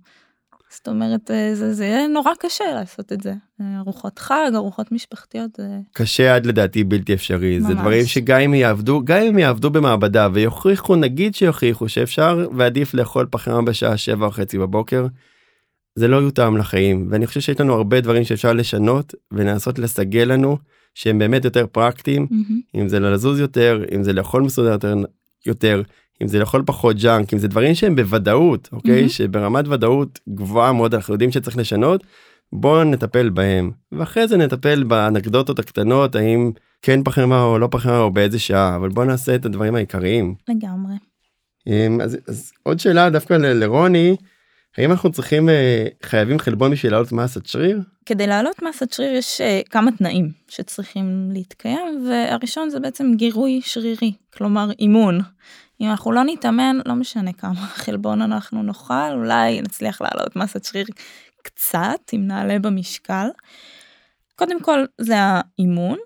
זאת 0.71 0.89
אומרת 0.89 1.31
אה, 1.31 1.55
זה, 1.55 1.75
זה 1.75 1.85
יהיה 1.85 2.09
נורא 2.09 2.33
קשה 2.39 2.65
לעשות 2.75 3.13
את 3.13 3.21
זה 3.21 3.33
ארוחות 3.79 4.19
חג 4.19 4.51
ארוחות 4.55 4.93
משפחתיות 4.93 5.51
זה 5.57 5.79
קשה 5.93 6.35
עד 6.35 6.47
לדעתי 6.47 6.85
בלתי 6.85 7.15
אפשרי 7.15 7.59
ממש. 7.59 7.69
זה 7.69 7.75
דברים 7.75 8.07
שגם 8.07 8.41
אם 8.41 8.55
יעבדו 8.55 9.01
גם 9.05 9.23
אם 9.23 9.39
יעבדו 9.39 9.71
במעבדה 9.71 10.29
ויוכיחו 10.33 10.97
נגיד 10.97 11.35
שיוכיחו 11.35 11.89
שאפשר 11.89 12.49
ועדיף 12.57 12.95
לאכול 12.95 13.27
פחמימה 13.31 13.63
בשעה 13.63 13.97
שבע 13.97 14.27
וחצי 14.27 14.59
בבוקר. 14.59 15.07
זה 15.95 16.09
לא 16.09 16.17
יותאם 16.17 16.57
לחיים 16.57 17.09
ואני 17.11 17.27
חושב 17.27 17.41
שיש 17.41 17.61
לנו 17.61 17.75
הרבה 17.75 18.01
דברים 18.01 18.25
שאפשר 18.25 18.53
לשנות 18.53 19.15
ולנסות 19.33 19.79
לסגל 19.79 20.25
לנו 20.33 20.59
שהם 20.95 21.19
באמת 21.19 21.45
יותר 21.45 21.67
פרקטיים 21.73 22.27
mm-hmm. 22.31 22.79
אם 22.81 22.89
זה 22.89 23.01
לזוז 23.01 23.41
יותר 23.41 23.85
אם 23.95 24.03
זה 24.03 24.13
לאכול 24.13 24.43
מסודר 24.43 24.71
יותר 24.73 24.95
יותר 25.47 25.83
אם 26.23 26.29
זה 26.29 26.39
לאכול 26.39 26.63
פחות 26.67 26.97
ג'אנק 26.97 27.33
אם 27.33 27.39
זה 27.39 27.49
דברים 27.49 27.75
שהם 27.75 27.97
בוודאות 27.97 28.69
אוקיי 28.73 29.05
mm-hmm. 29.05 29.09
שברמת 29.09 29.69
ודאות 29.69 30.19
גבוהה 30.29 30.73
מאוד 30.73 30.95
אנחנו 30.95 31.15
יודעים 31.15 31.31
שצריך 31.31 31.57
לשנות 31.57 32.05
בואו 32.53 32.85
נטפל 32.85 33.31
בהם 33.31 33.71
ואחרי 33.93 34.29
זה 34.29 34.37
נטפל 34.37 34.83
באנקדוטות 34.83 35.59
הקטנות 35.59 36.15
האם 36.15 36.53
כן 36.83 37.05
פחמימה 37.05 37.43
או 37.43 37.59
לא 37.59 37.69
פחמימה 37.71 37.99
או 37.99 38.11
באיזה 38.11 38.39
שעה 38.39 38.77
אבל 38.77 38.89
בואו 38.89 39.07
נעשה 39.07 39.35
את 39.35 39.47
הדברים 39.47 39.75
העיקריים. 39.75 40.35
לגמרי. 40.49 40.95
אמ, 41.67 42.01
אז, 42.01 42.19
אז 42.29 42.53
עוד 42.63 42.79
שאלה 42.79 43.11
דווקא 43.11 43.35
ל- 43.35 43.53
לרוני 43.65 44.17
האם 44.79 44.91
אנחנו 44.91 45.13
צריכים 45.13 45.49
אה, 45.49 45.87
חייבים 46.03 46.39
חלבון 46.39 46.71
בשביל 46.71 46.93
לעלות 46.93 47.13
מסת 47.13 47.47
שריר? 47.47 47.81
כדי 48.07 48.27
לעלות 48.27 48.63
מסת 48.63 48.93
שריר 48.93 49.15
יש 49.15 49.41
אה, 49.41 49.61
כמה 49.71 49.93
תנאים 49.93 50.31
שצריכים 50.49 51.31
להתקיים 51.33 52.07
והראשון 52.09 52.71
זה 52.71 52.81
בעצם 52.81 53.13
גירוי 53.17 53.61
שרירי 53.65 54.13
כלומר 54.35 54.71
אימון. 54.79 55.21
אם 55.81 55.91
אנחנו 55.91 56.13
לא 56.13 56.25
נתאמן, 56.25 56.79
לא 56.87 56.95
משנה 56.95 57.33
כמה 57.33 57.55
חלבון 57.55 58.23
אנחנו 58.23 58.63
נאכל, 58.63 59.13
אולי 59.13 59.61
נצליח 59.61 60.01
לעלות 60.01 60.37
מסת 60.37 60.65
שריר 60.65 60.87
קצת, 61.43 62.01
אם 62.15 62.27
נעלה 62.27 62.59
במשקל. 62.59 63.29
קודם 64.37 64.63
כל 64.63 64.85
זה 65.01 65.15
האימון, 65.19 65.99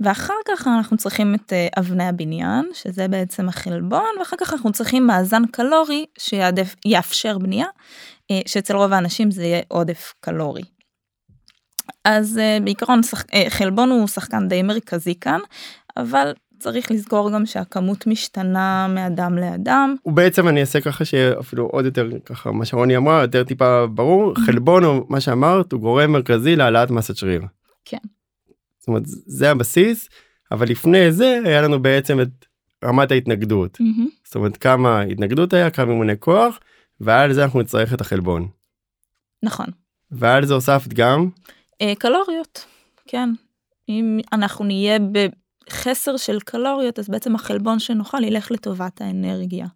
ואחר 0.00 0.34
כך 0.48 0.68
אנחנו 0.68 0.96
צריכים 0.96 1.34
את 1.34 1.52
אה, 1.52 1.68
אבני 1.78 2.04
הבניין, 2.04 2.70
שזה 2.74 3.08
בעצם 3.08 3.48
החלבון, 3.48 4.10
ואחר 4.18 4.36
כך 4.40 4.52
אנחנו 4.52 4.72
צריכים 4.72 5.06
מאזן 5.06 5.46
קלורי 5.46 6.06
שיאפשר 6.18 7.38
בנייה, 7.38 7.66
אה, 8.30 8.40
שאצל 8.46 8.76
רוב 8.76 8.92
האנשים 8.92 9.30
זה 9.30 9.42
יהיה 9.42 9.62
עודף 9.68 10.14
קלורי. 10.20 10.62
אז 12.04 12.38
אה, 12.38 12.58
בעיקרון 12.64 13.00
חלבון 13.48 13.90
הוא 13.90 14.06
שחקן 14.06 14.48
די 14.48 14.62
מרכזי 14.62 15.14
כאן, 15.20 15.40
אבל 15.96 16.32
צריך 16.58 16.90
לזכור 16.90 17.30
גם 17.30 17.46
שהכמות 17.46 18.06
משתנה 18.06 18.86
מאדם 18.88 19.38
לאדם. 19.38 19.94
ובעצם 20.06 20.48
אני 20.48 20.60
אעשה 20.60 20.80
ככה 20.80 21.04
שאפילו 21.04 21.66
עוד 21.66 21.84
יותר 21.84 22.08
ככה 22.24 22.52
מה 22.52 22.64
שרוני 22.64 22.96
אמרה 22.96 23.22
יותר 23.22 23.44
טיפה 23.44 23.86
ברור 23.86 24.32
mm-hmm. 24.32 24.40
חלבון 24.46 24.84
או 24.84 25.06
מה 25.08 25.20
שאמרת 25.20 25.72
הוא 25.72 25.80
גורם 25.80 26.12
מרכזי 26.12 26.56
להעלאת 26.56 26.90
מסת 26.90 27.16
שריר. 27.16 27.42
כן. 27.84 27.98
זאת 28.78 28.88
אומרת 28.88 29.02
זה 29.06 29.50
הבסיס 29.50 30.08
אבל 30.52 30.68
לפני 30.68 31.12
זה 31.12 31.40
היה 31.44 31.62
לנו 31.62 31.82
בעצם 31.82 32.20
את 32.20 32.28
רמת 32.84 33.10
ההתנגדות. 33.10 33.76
Mm-hmm. 33.76 34.24
זאת 34.24 34.34
אומרת 34.34 34.56
כמה 34.56 35.00
התנגדות 35.00 35.52
היה 35.52 35.70
כמה 35.70 35.92
אימוני 35.92 36.14
כוח 36.18 36.60
ועל 37.00 37.32
זה 37.32 37.44
אנחנו 37.44 37.60
נצטרך 37.60 37.94
את 37.94 38.00
החלבון. 38.00 38.48
נכון. 39.42 39.66
ועל 40.10 40.46
זה 40.46 40.54
הוספת 40.54 40.92
גם? 40.92 41.28
אה, 41.82 41.92
קלוריות 41.98 42.66
כן. 43.06 43.30
אם 43.88 44.20
אנחנו 44.32 44.64
נהיה 44.64 44.98
ב... 44.98 45.26
חסר 45.70 46.16
של 46.16 46.40
קלוריות 46.40 46.98
אז 46.98 47.08
בעצם 47.08 47.34
החלבון 47.34 47.78
שנאכל 47.78 48.24
ילך 48.24 48.50
לטובת 48.50 49.00
האנרגיה. 49.00 49.66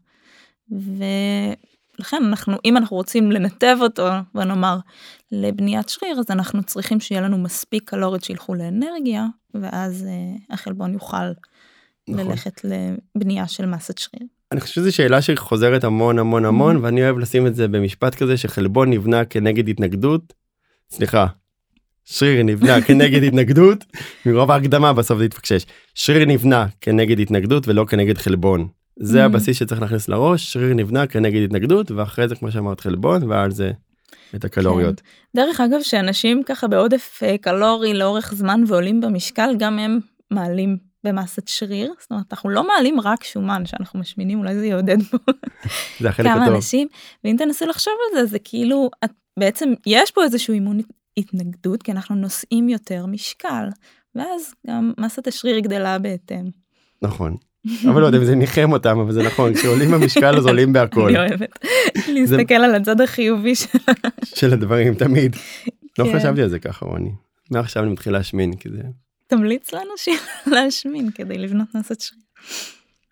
ולכן 0.70 2.22
אנחנו 2.24 2.57
אם 2.64 2.77
אנחנו 2.77 2.96
רוצים 2.96 3.33
לנתב 3.33 3.77
אותו 3.81 4.09
ונאמר 4.35 4.79
לבניית 5.33 5.88
שריר 5.88 6.18
אז 6.18 6.31
אנחנו 6.31 6.62
צריכים 6.62 7.01
שיהיה 7.01 7.20
לנו 7.20 7.38
מספיק 7.38 7.90
קלוריות 7.90 8.24
שילכו 8.24 8.55
לאנרגיה 8.55 9.27
ואז 9.55 10.07
uh, 10.07 10.55
החלבון 10.55 10.92
יוכל 10.92 11.16
נכון. 12.09 12.27
ללכת 12.27 12.61
לבנייה 12.64 13.48
של 13.48 13.66
מסת 13.66 13.98
שריר. 13.98 14.22
אני 14.53 14.61
חושב 14.61 14.74
שזו 14.74 14.94
שאלה 14.94 15.22
שחוזרת 15.22 15.85
המון 15.85 16.18
המון 16.18 16.44
המון 16.44 16.77
mm-hmm. 16.77 16.81
ואני 16.83 17.03
אוהב 17.03 17.18
לשים 17.18 17.46
את 17.46 17.55
זה 17.55 17.68
במשפט 17.68 18.14
כזה 18.14 18.37
שחלבון 18.37 18.90
נבנה 18.90 19.24
כנגד 19.24 19.68
התנגדות. 19.68 20.33
סליחה 20.90 21.27
שריר 22.10 22.42
נבנה 22.42 22.80
כנגד 22.82 23.22
התנגדות 23.22 23.84
מרוב 24.26 24.50
ההקדמה 24.50 24.92
בסוף 24.92 25.18
זה 25.18 25.24
יתפקשש 25.24 25.66
שריר 25.94 26.24
נבנה 26.24 26.66
כנגד 26.80 27.20
התנגדות 27.20 27.68
ולא 27.68 27.84
כנגד 27.84 28.18
חלבון 28.18 28.68
זה 29.00 29.22
mm. 29.22 29.26
הבסיס 29.26 29.58
שצריך 29.58 29.80
להכניס 29.80 30.08
לראש 30.08 30.52
שריר 30.52 30.74
נבנה 30.74 31.06
כנגד 31.06 31.44
התנגדות 31.44 31.90
ואחרי 31.90 32.28
זה 32.28 32.34
כמו 32.34 32.50
שאמרת 32.52 32.80
חלבון 32.80 33.22
ועל 33.22 33.50
זה 33.50 33.72
את 34.34 34.44
הקלוריות. 34.44 35.00
כן. 35.00 35.06
דרך 35.36 35.60
אגב 35.60 35.82
שאנשים 35.82 36.42
ככה 36.42 36.68
בעודף 36.68 37.20
אה, 37.22 37.38
קלורי 37.38 37.94
לאורך 37.94 38.34
זמן 38.34 38.62
ועולים 38.66 39.00
במשקל 39.00 39.50
גם 39.58 39.78
הם 39.78 39.98
מעלים 40.30 40.76
במסת 41.04 41.48
שריר 41.48 41.92
זאת 42.00 42.10
אומרת 42.10 42.26
אנחנו 42.30 42.50
לא 42.50 42.66
מעלים 42.66 43.00
רק 43.00 43.24
שומן 43.24 43.66
שאנחנו 43.66 44.00
משמינים 44.00 44.38
אולי 44.38 44.54
זה 44.54 44.66
יעודד 44.66 45.02
פה 45.02 45.18
זה 46.00 46.08
החלק 46.08 46.26
כמה 46.26 46.42
הטוב. 46.42 46.54
אנשים 46.54 46.88
ואם 47.24 47.36
תנסו 47.38 47.66
לחשוב 47.66 47.94
על 48.08 48.20
זה 48.20 48.26
זה 48.30 48.38
כאילו 48.38 48.90
את 49.04 49.10
בעצם 49.38 49.72
יש 49.86 50.10
פה 50.10 50.24
איזשהו 50.24 50.54
אימון 50.54 50.80
התנגדות 51.18 51.83
כי 51.83 51.92
אנחנו 51.92 52.14
נושאים 52.14 52.68
יותר 52.68 53.07
משקל 53.07 53.68
ואז 54.14 54.54
גם 54.66 54.92
מסת 54.98 55.26
השריר 55.26 55.59
גדלה 55.59 55.98
בהתאם. 55.98 56.50
נכון. 57.02 57.37
אבל 57.90 58.00
לא 58.00 58.07
יודע 58.07 58.18
אם 58.18 58.24
זה 58.24 58.35
ניחם 58.35 58.72
אותם 58.72 58.98
אבל 58.98 59.12
זה 59.12 59.22
נכון 59.22 59.54
כשעולים 59.54 59.90
במשקל 59.90 60.37
אז 60.37 60.46
עולים 60.46 60.72
בהכל. 60.72 61.16
אני 61.16 61.28
אוהבת 61.28 61.59
להסתכל 62.09 62.54
על 62.54 62.74
הצד 62.74 63.00
החיובי 63.00 63.54
של 64.24 64.52
הדברים 64.52 64.94
תמיד. 64.94 65.37
לא 65.98 66.04
כן. 66.04 66.18
חשבתי 66.18 66.42
על 66.42 66.48
זה 66.48 66.59
ככה 66.59 66.87
רוני. 66.87 67.11
מעכשיו 67.50 67.83
אני 67.83 67.92
מתחיל 67.92 68.12
להשמין 68.12 68.57
כי 68.57 68.68
זה 68.68 68.83
תמליץ 69.26 69.72
לאנשים 69.72 70.18
להשמין 70.54 71.11
כדי 71.11 71.38
לבנות 71.38 71.74
מסת 71.74 72.00
שריר. 72.00 72.22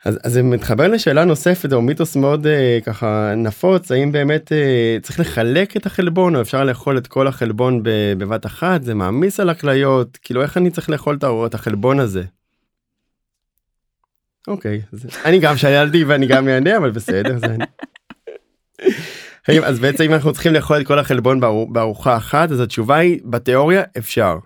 אז, 0.05 0.19
אז 0.25 0.33
זה 0.33 0.43
מתחבר 0.43 0.89
לשאלה 0.89 1.25
נוספת 1.25 1.73
או 1.73 1.83
מיתוס 1.83 2.17
מאוד 2.17 2.47
אה, 2.47 2.79
ככה 2.85 3.35
נפוץ 3.37 3.93
האם 3.93 4.13
באמת 4.13 4.53
אה, 4.53 4.99
צריך 5.03 5.21
לחלק 5.21 5.77
את 5.77 5.87
החלבון 5.87 6.37
או 6.37 6.41
אפשר 6.41 6.65
לאכול 6.65 6.99
את 6.99 7.07
כל 7.07 7.27
החלבון 7.27 7.81
בבת 8.19 8.47
אחת 8.47 8.83
זה 8.83 8.95
מעמיס 8.95 9.41
על 9.41 9.51
הכליות 9.51 10.17
כאילו 10.23 10.43
איך 10.43 10.57
אני 10.57 10.71
צריך 10.71 10.91
לאכול 10.91 11.19
את 11.47 11.55
החלבון 11.55 12.01
הזה. 12.01 12.23
אוקיי 14.49 14.83
אז 14.93 15.07
אני 15.25 15.39
גם 15.39 15.57
שאלתי 15.57 16.05
ואני 16.05 16.27
גם 16.27 16.49
אענה 16.49 16.77
אבל 16.77 16.91
בסדר 16.91 17.39
זה 17.39 17.47
אני. 17.47 17.65
אז 19.65 19.79
בעצם 19.79 20.05
אם 20.05 20.13
אנחנו 20.13 20.33
צריכים 20.33 20.55
לאכול 20.55 20.81
את 20.81 20.87
כל 20.87 20.99
החלבון 20.99 21.41
בארוחה 21.73 22.17
אחת 22.17 22.51
אז 22.51 22.61
התשובה 22.61 22.97
היא 22.97 23.21
בתיאוריה 23.25 23.83
אפשר. 23.99 24.39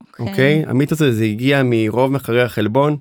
אוקיי 0.00 0.26
okay. 0.26 0.28
אוקיי? 0.28 0.64
okay? 0.64 0.70
המיתוס 0.70 1.02
הזה 1.02 1.24
הגיע 1.24 1.62
מרוב 1.64 2.12
מחקרי 2.12 2.42
החלבון 2.42 2.96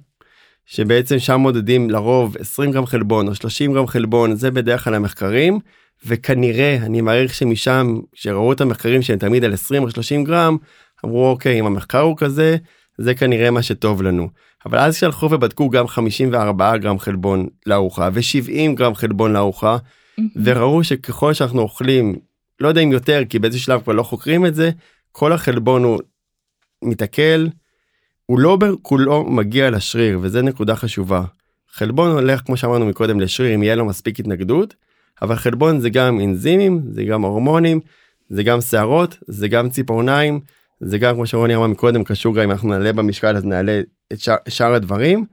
שבעצם 0.66 1.20
שם 1.20 1.40
מודדים 1.40 1.90
לרוב 1.90 2.38
20 2.40 2.72
גרם 2.72 2.86
חלבון 2.86 3.28
או 3.28 3.36
30 3.36 3.74
גרם 3.74 3.88
חלבון 3.88 4.36
זה 4.36 4.52
בדרך 4.52 4.84
כלל 4.84 4.94
המחקרים 4.94 5.60
וכנראה 6.06 6.78
אני 6.82 7.02
מעריך 7.02 7.34
שמשם 7.34 8.00
שראו 8.14 8.54
את 8.54 8.62
המחקרים 8.62 9.02
שהם 9.02 9.20
תמיד 9.20 9.44
על 9.44 9.54
20 9.54 9.84
או 9.84 9.90
30 9.90 10.24
גרם 10.24 10.58
אמרו 11.06 11.30
אוקיי 11.30 11.60
אם 11.60 11.66
המחקר 11.66 12.00
הוא 12.00 12.18
כזה 12.18 12.58
זה 12.98 13.16
כנראה 13.16 13.52
מה 13.52 13.62
שטוב 13.62 14.02
לנו. 14.02 14.30
אבל 14.66 14.78
אז 14.78 14.98
שהלכו 14.98 15.26
ובדקו 15.32 15.70
גם 15.70 15.88
54 15.88 16.78
גרם 16.78 17.00
חלבון 17.00 17.48
לארוחה 17.66 18.10
ו70 18.14 18.76
גרם 18.76 18.96
חלבון 18.96 19.34
לארוחה 19.34 19.78
וראו 20.44 20.84
שככל 20.84 21.34
שאנחנו 21.34 21.62
אוכלים 21.62 22.16
לא 22.60 22.68
יודע 22.68 22.82
אם 22.82 22.92
יותר 22.92 23.22
כי 23.30 23.40
באיזה 23.40 23.60
שלב 23.60 23.82
כבר 23.82 23.94
לא 23.94 24.04
חוקרים 24.04 24.46
את 24.46 24.56
זה 24.56 24.72
כל 25.12 25.34
החלבון 25.34 25.84
הוא 25.84 26.00
מתעכל 26.84 27.46
הוא 28.26 28.40
לא 28.40 28.58
כולו 28.82 29.24
מגיע 29.24 29.70
לשריר 29.70 30.20
וזה 30.22 30.42
נקודה 30.42 30.76
חשובה. 30.76 31.24
חלבון 31.72 32.12
הולך 32.12 32.42
כמו 32.46 32.58
שאמרנו 32.58 32.86
מקודם 32.86 33.20
לשריר 33.20 33.56
אם 33.56 33.64
יהיה 33.64 33.76
לו 33.76 33.86
מספיק 33.86 34.20
התנגדות 34.20 34.76
אבל 35.22 35.36
חלבון 35.36 35.80
זה 35.80 35.90
גם 35.90 36.20
אנזימים 36.20 36.82
זה 36.90 37.04
גם 37.04 37.22
הורמונים 37.22 37.80
זה 38.30 38.44
גם 38.44 38.62
שערות 38.62 39.18
זה 39.28 39.48
גם 39.48 39.70
ציפורניים 39.70 40.40
זה 40.80 40.98
גם 40.98 41.16
כמו 41.16 41.28
שרוני 41.28 41.56
אמר 41.56 41.68
מקודם 41.68 42.04
קשור 42.04 42.36
גם 42.36 42.44
אם 42.44 42.52
אנחנו 42.52 42.70
נעלה 42.70 42.94
במשקל 42.94 43.36
אז 43.36 43.46
נעלה 43.46 43.82
את 44.14 44.20
שאר, 44.20 44.36
שאר 44.50 44.74
הדברים. 44.74 45.26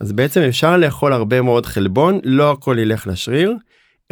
אז 0.00 0.12
בעצם 0.12 0.40
אפשר 0.40 0.76
לאכול 0.76 1.12
הרבה 1.12 1.42
מאוד 1.42 1.66
חלבון 1.66 2.20
לא 2.24 2.50
הכל 2.50 2.76
ילך 2.78 3.06
לשריר. 3.06 3.56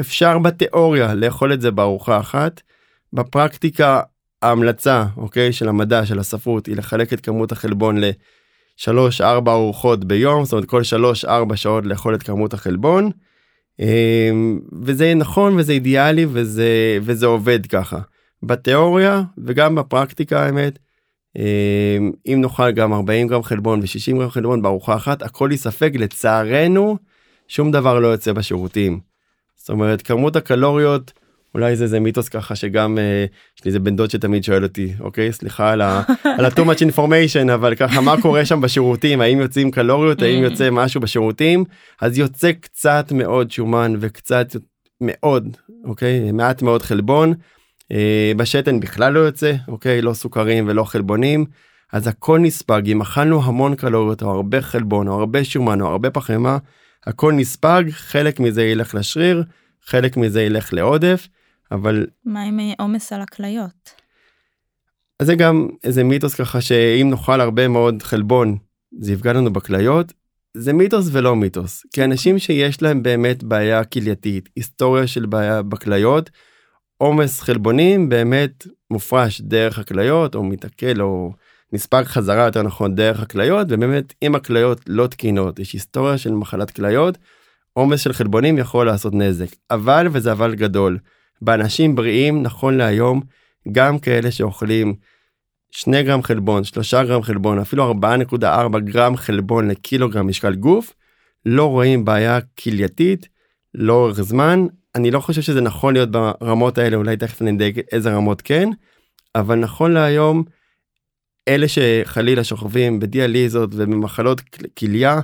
אפשר 0.00 0.38
בתיאוריה 0.38 1.14
לאכול 1.14 1.52
את 1.52 1.60
זה 1.60 1.70
בארוחה 1.70 2.20
אחת. 2.20 2.60
בפרקטיקה 3.12 4.00
ההמלצה 4.42 5.04
אוקיי 5.16 5.52
של 5.52 5.68
המדע 5.68 6.06
של 6.06 6.18
הספרות 6.18 6.66
היא 6.66 6.76
לחלק 6.76 7.12
את 7.12 7.20
כמות 7.20 7.52
החלבון 7.52 7.98
לשלוש 8.00 9.20
ארבע 9.20 9.52
ארוחות 9.52 10.04
ביום 10.04 10.44
זאת 10.44 10.52
אומרת 10.52 10.68
כל 10.68 10.82
שלוש 10.82 11.24
ארבע 11.24 11.56
שעות 11.56 11.86
לאכול 11.86 12.14
את 12.14 12.22
כמות 12.22 12.54
החלבון. 12.54 13.10
אמ, 13.80 14.60
וזה 14.82 15.14
נכון 15.14 15.56
וזה 15.56 15.72
אידיאלי 15.72 16.26
וזה 16.28 16.98
וזה 17.02 17.26
עובד 17.26 17.66
ככה 17.66 17.98
בתיאוריה 18.42 19.22
וגם 19.38 19.74
בפרקטיקה 19.74 20.44
האמת. 20.44 20.78
אמ, 21.36 22.12
אם 22.26 22.38
נאכל 22.40 22.70
גם 22.70 22.92
40 22.92 23.28
גרם 23.28 23.42
חלבון 23.42 23.80
ו-60 23.80 24.16
גרם 24.18 24.30
חלבון 24.30 24.62
בארוחה 24.62 24.96
אחת 24.96 25.22
הכל 25.22 25.50
יספק 25.52 25.92
לצערנו 25.94 26.96
שום 27.48 27.70
דבר 27.70 27.98
לא 27.98 28.08
יוצא 28.08 28.32
בשירותים. 28.32 29.00
זאת 29.56 29.70
אומרת 29.70 30.02
כמות 30.02 30.36
הקלוריות 30.36 31.12
אולי 31.54 31.76
זה 31.76 31.84
איזה 31.84 32.00
מיתוס 32.00 32.28
ככה 32.28 32.56
שגם 32.56 32.98
אה, 32.98 33.24
יש 33.58 33.64
לי 33.64 33.68
איזה 33.68 33.78
בן 33.80 33.96
דוד 33.96 34.10
שתמיד 34.10 34.44
שואל 34.44 34.62
אותי 34.62 34.92
אוקיי 35.00 35.32
סליחה 35.32 35.70
על 35.72 35.80
ה- 35.80 36.02
על 36.38 36.44
ה-too 36.44 36.60
much 36.64 36.96
information 36.96 37.52
אבל 37.54 37.74
ככה 37.74 38.00
מה 38.00 38.20
קורה 38.22 38.44
שם 38.44 38.60
בשירותים? 38.60 39.20
האם 39.20 39.40
יוצאים 39.40 39.70
קלוריות? 39.70 40.22
האם 40.22 40.42
יוצא 40.42 40.70
משהו 40.70 41.00
בשירותים? 41.00 41.64
אז 42.00 42.18
יוצא 42.18 42.52
קצת 42.60 43.12
מאוד 43.14 43.50
שומן 43.50 43.94
וקצת 44.00 44.56
מאוד 45.00 45.56
אוקיי? 45.84 46.32
מעט 46.32 46.62
מאוד 46.62 46.82
חלבון. 46.82 47.34
אה, 47.92 48.32
בשתן 48.36 48.80
בכלל 48.80 49.12
לא 49.12 49.20
יוצא 49.20 49.52
אוקיי? 49.68 50.02
לא 50.02 50.12
סוכרים 50.12 50.68
ולא 50.68 50.84
חלבונים. 50.84 51.44
אז 51.92 52.06
הכל 52.06 52.38
נספג. 52.38 52.82
אם 52.86 53.00
אכלנו 53.00 53.42
המון 53.44 53.74
קלוריות 53.74 54.22
או 54.22 54.30
הרבה 54.30 54.60
חלבון 54.60 55.08
או 55.08 55.18
הרבה 55.20 55.44
שומן 55.44 55.80
או 55.80 55.86
הרבה 55.86 56.10
פחמימה 56.10 56.58
הכל 57.06 57.32
נספג 57.32 57.84
חלק 57.90 58.40
מזה 58.40 58.62
ילך 58.64 58.94
לשריר 58.94 59.44
חלק 59.86 60.16
מזה 60.16 60.42
ילך 60.42 60.72
לעודף 60.72 61.28
אבל 61.72 62.06
מה 62.24 62.42
עם 62.42 62.60
אה, 62.60 62.72
עומס 62.78 63.12
על 63.12 63.20
הכליות? 63.20 64.02
אז 65.20 65.26
זה 65.26 65.34
גם 65.34 65.68
איזה 65.84 66.04
מיתוס 66.04 66.34
ככה 66.34 66.60
שאם 66.60 67.10
נאכל 67.10 67.40
הרבה 67.40 67.68
מאוד 67.68 68.02
חלבון 68.02 68.58
זה 68.98 69.12
יפגע 69.12 69.32
לנו 69.32 69.52
בכליות 69.52 70.12
זה 70.56 70.72
מיתוס 70.72 71.08
ולא 71.12 71.36
מיתוס 71.36 71.86
כי 71.92 72.04
אנשים 72.04 72.38
שיש 72.38 72.82
להם 72.82 73.02
באמת 73.02 73.44
בעיה 73.44 73.84
כלייתית 73.84 74.48
היסטוריה 74.56 75.06
של 75.06 75.26
בעיה 75.26 75.62
בכליות 75.62 76.30
עומס 76.96 77.40
חלבונים 77.40 78.08
באמת 78.08 78.66
מופרש 78.90 79.40
דרך 79.40 79.78
הכליות 79.78 80.34
או 80.34 80.42
מתעכל 80.42 81.00
או 81.00 81.32
נספג 81.72 82.02
חזרה 82.06 82.44
יותר 82.44 82.62
נכון 82.62 82.94
דרך 82.94 83.20
הכליות 83.20 83.66
ובאמת 83.70 84.14
אם 84.22 84.34
הכליות 84.34 84.80
לא 84.86 85.06
תקינות 85.06 85.58
יש 85.58 85.72
היסטוריה 85.72 86.18
של 86.18 86.32
מחלת 86.32 86.70
כליות 86.70 87.18
עומס 87.72 88.00
של 88.00 88.12
חלבונים 88.12 88.58
יכול 88.58 88.86
לעשות 88.86 89.14
נזק 89.14 89.56
אבל 89.70 90.06
וזה 90.10 90.32
אבל 90.32 90.54
גדול 90.54 90.98
באנשים 91.42 91.94
בריאים 91.94 92.42
נכון 92.42 92.76
להיום 92.76 93.20
גם 93.72 93.98
כאלה 93.98 94.30
שאוכלים 94.30 94.94
2 95.70 96.06
גרם 96.06 96.22
חלבון 96.22 96.64
3 96.64 96.94
גרם 96.94 97.22
חלבון 97.22 97.58
אפילו 97.58 97.92
4.4 97.92 98.78
גרם 98.78 99.16
חלבון 99.16 99.68
לקילוגרם 99.68 100.28
משקל 100.28 100.54
גוף 100.54 100.94
לא 101.46 101.66
רואים 101.70 102.04
בעיה 102.04 102.38
כלייתית 102.40 103.28
לאורך 103.74 104.20
זמן. 104.20 104.66
אני 104.94 105.10
לא 105.10 105.20
חושב 105.20 105.42
שזה 105.42 105.60
נכון 105.60 105.94
להיות 105.94 106.10
ברמות 106.10 106.78
האלה 106.78 106.96
אולי 106.96 107.16
תכף 107.16 107.42
נדייק 107.42 107.76
איזה 107.92 108.14
רמות 108.14 108.42
כן 108.42 108.68
אבל 109.34 109.58
נכון 109.58 109.92
להיום 109.92 110.44
אלה 111.48 111.66
שחלילה 111.68 112.44
שוכבים 112.44 113.00
בדיאליזות 113.00 113.70
ובמחלות 113.72 114.40
כליה 114.78 115.20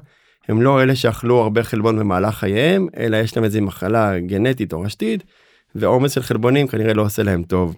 הם 0.49 0.63
לא 0.63 0.83
אלה 0.83 0.97
שאכלו 0.97 1.39
הרבה 1.39 1.63
חלבון 1.63 1.99
במהלך 1.99 2.35
חייהם 2.35 2.87
אלא 2.97 3.17
יש 3.17 3.37
להם 3.37 3.45
איזה 3.45 3.61
מחלה 3.61 4.19
גנטית 4.19 4.73
או 4.73 4.81
רשתית 4.81 5.25
ועומס 5.81 6.13
של 6.13 6.23
חלבונים 6.23 6.69
כנראה 6.69 6.95
לא 6.95 7.03
עושה 7.03 7.23
להם 7.23 7.43
טוב. 7.43 7.77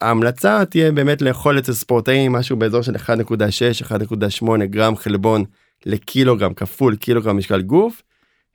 ההמלצה 0.00 0.64
תהיה 0.64 0.92
באמת 0.92 1.22
לאכול 1.22 1.58
אצל 1.58 1.72
ספורטאים 1.72 2.32
משהו 2.32 2.56
באזור 2.56 2.82
של 2.82 2.96
1.6-1.8 2.96 4.64
גרם 4.64 4.96
חלבון 4.96 5.44
לקילוגרם 5.86 6.54
כפול 6.54 6.96
קילוגרם 6.96 7.36
משקל 7.36 7.62
גוף. 7.62 8.02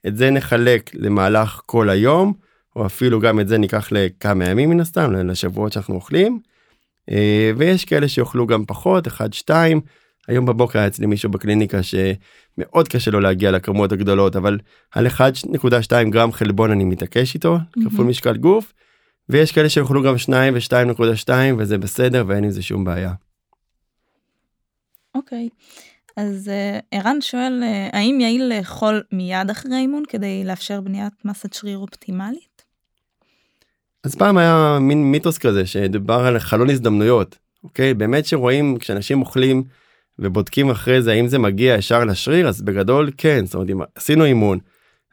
את 0.07 0.17
זה 0.17 0.31
נחלק 0.31 0.91
למהלך 0.93 1.61
כל 1.65 1.89
היום 1.89 2.33
או 2.75 2.85
אפילו 2.85 3.19
גם 3.19 3.39
את 3.39 3.47
זה 3.47 3.57
ניקח 3.57 3.91
לכמה 3.91 4.45
ימים 4.45 4.69
מן 4.69 4.79
הסתם 4.79 5.11
לשבועות 5.11 5.73
שאנחנו 5.73 5.95
אוכלים. 5.95 6.39
אה, 7.11 7.51
ויש 7.57 7.85
כאלה 7.85 8.07
שיאכלו 8.07 8.47
גם 8.47 8.65
פחות 8.65 9.07
1-2 9.07 9.11
היום 10.27 10.45
בבוקר 10.45 10.79
היה 10.79 10.88
אצלי 10.88 11.05
מישהו 11.05 11.29
בקליניקה 11.29 11.79
שמאוד 12.56 12.88
קשה 12.88 13.12
לו 13.12 13.20
להגיע 13.20 13.52
לכמות 13.52 13.91
הגדולות 13.91 14.36
אבל 14.36 14.60
על 14.91 15.08
1.2 15.08 16.10
גרם 16.10 16.32
חלבון 16.32 16.72
אני 16.72 16.84
מתעקש 16.84 17.36
איתו 17.36 17.58
mm-hmm. 17.58 17.89
כפול 17.89 18.06
משקל 18.06 18.38
גוף 18.38 18.74
ויש 19.30 19.52
כאלה 19.52 19.70
שיכולו 19.70 20.04
גם 20.04 20.18
2 20.18 20.54
ו-2.2 20.54 21.30
וזה 21.58 21.78
בסדר 21.78 22.24
ואין 22.28 22.44
עם 22.44 22.52
זה 22.52 22.62
שום 22.62 22.84
בעיה. 22.84 23.13
אוקיי 25.15 25.50
okay. 25.52 25.82
אז 26.18 26.52
uh, 26.52 26.82
ערן 26.91 27.22
שואל 27.22 27.63
uh, 27.63 27.96
האם 27.96 28.18
יעיל 28.22 28.54
לאכול 28.58 29.04
מיד 29.12 29.50
אחרי 29.50 29.76
אימון 29.76 30.04
כדי 30.10 30.44
לאפשר 30.46 30.82
בניית 30.82 31.13
מסת 31.26 31.54
שריר 31.54 31.78
אופטימלית? 31.78 32.65
אז 34.04 34.15
פעם 34.15 34.38
היה 34.38 34.78
מין 34.82 35.12
מיתוס 35.12 35.38
כזה 35.38 35.65
שדובר 35.65 36.20
על 36.20 36.39
חלון 36.39 36.70
הזדמנויות 36.70 37.38
אוקיי 37.63 37.94
באמת 37.94 38.26
שרואים 38.26 38.78
כשאנשים 38.80 39.22
אוכלים 39.22 39.63
ובודקים 40.19 40.69
אחרי 40.69 41.01
זה 41.01 41.12
האם 41.12 41.28
זה 41.28 41.39
מגיע 41.39 41.75
ישר 41.75 42.04
לשריר 42.04 42.47
אז 42.47 42.62
בגדול 42.62 43.10
כן 43.17 43.45
זאת 43.45 43.56
אומרת 43.56 43.69
אם 43.69 43.80
עשינו 43.95 44.25
אימון 44.25 44.60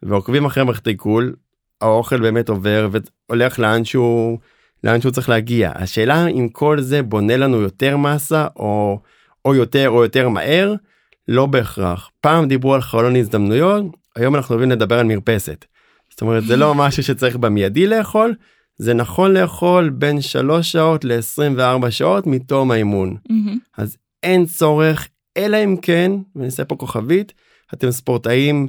ועוקבים 0.02 0.44
אחרי 0.44 0.64
מערכת 0.64 0.86
עיכול 0.86 1.34
האוכל 1.80 2.20
באמת 2.20 2.48
עובר 2.48 2.88
והולך 3.28 3.58
לאן 3.58 3.84
שהוא 3.84 4.38
לאן 4.84 5.00
שהוא 5.00 5.12
צריך 5.12 5.28
להגיע 5.28 5.72
השאלה 5.74 6.26
אם 6.26 6.48
כל 6.48 6.80
זה 6.80 7.02
בונה 7.02 7.36
לנו 7.36 7.60
יותר 7.60 7.96
מסה 7.96 8.46
או 8.56 9.00
או 9.44 9.54
יותר 9.54 9.88
או 9.88 10.02
יותר 10.02 10.28
מהר 10.28 10.74
לא 11.28 11.46
בהכרח 11.46 12.10
פעם 12.20 12.48
דיברו 12.48 12.74
על 12.74 12.80
חלון 12.80 13.16
הזדמנויות 13.16 13.84
היום 14.16 14.36
אנחנו 14.36 14.54
אוהבים 14.54 14.70
לדבר 14.70 14.98
על 14.98 15.06
מרפסת. 15.06 15.64
זאת 16.10 16.20
אומרת 16.20 16.44
זה 16.44 16.56
לא 16.56 16.74
משהו 16.84 17.02
שצריך 17.02 17.36
במיידי 17.36 17.86
לאכול 17.86 18.34
זה 18.76 18.94
נכון 18.94 19.32
לאכול 19.32 19.90
בין 19.90 20.20
3 20.20 20.72
שעות 20.72 21.04
ל-24 21.04 21.90
שעות 21.90 22.26
מתום 22.26 22.70
האימון. 22.70 23.16
Mm-hmm. 23.28 23.58
אז 23.78 23.96
אין 24.22 24.46
צורך 24.46 25.08
אלא 25.36 25.64
אם 25.64 25.76
כן 25.82 26.12
ואני 26.36 26.46
אעשה 26.46 26.64
פה 26.64 26.76
כוכבית 26.76 27.32
אתם 27.74 27.90
ספורטאים 27.90 28.68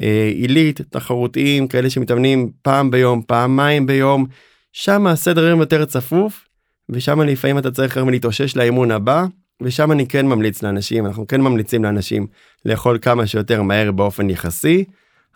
אה, 0.00 0.30
עילית 0.34 0.80
תחרותיים 0.80 1.68
כאלה 1.68 1.90
שמתאמנים 1.90 2.50
פעם 2.62 2.90
ביום 2.90 3.22
פעמיים 3.26 3.86
ביום 3.86 4.26
שם 4.72 5.06
הסדר 5.06 5.46
יום 5.46 5.60
יותר 5.60 5.84
צפוף 5.84 6.50
ושם 6.90 7.20
לפעמים 7.20 7.58
אתה 7.58 7.70
צריך 7.70 7.98
גם 7.98 8.10
להתאושש 8.10 8.56
לאימון 8.56 8.90
הבא, 8.90 9.24
ושם 9.62 9.92
אני 9.92 10.06
כן 10.06 10.26
ממליץ 10.26 10.62
לאנשים, 10.62 11.06
אנחנו 11.06 11.26
כן 11.26 11.40
ממליצים 11.40 11.84
לאנשים 11.84 12.26
לאכול 12.64 12.98
כמה 13.02 13.26
שיותר 13.26 13.62
מהר 13.62 13.92
באופן 13.92 14.30
יחסי, 14.30 14.84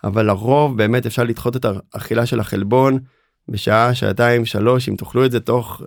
אבל 0.04 0.26
לרוב 0.26 0.76
באמת 0.76 1.06
אפשר 1.06 1.24
לדחות 1.24 1.56
את 1.56 1.66
האכילה 1.94 2.26
של 2.26 2.40
החלבון 2.40 2.98
בשעה, 3.48 3.94
שעתיים, 3.94 4.44
שלוש, 4.44 4.88
אם 4.88 4.96
תאכלו 4.96 5.24
את 5.24 5.30
זה 5.30 5.40
תוך 5.40 5.82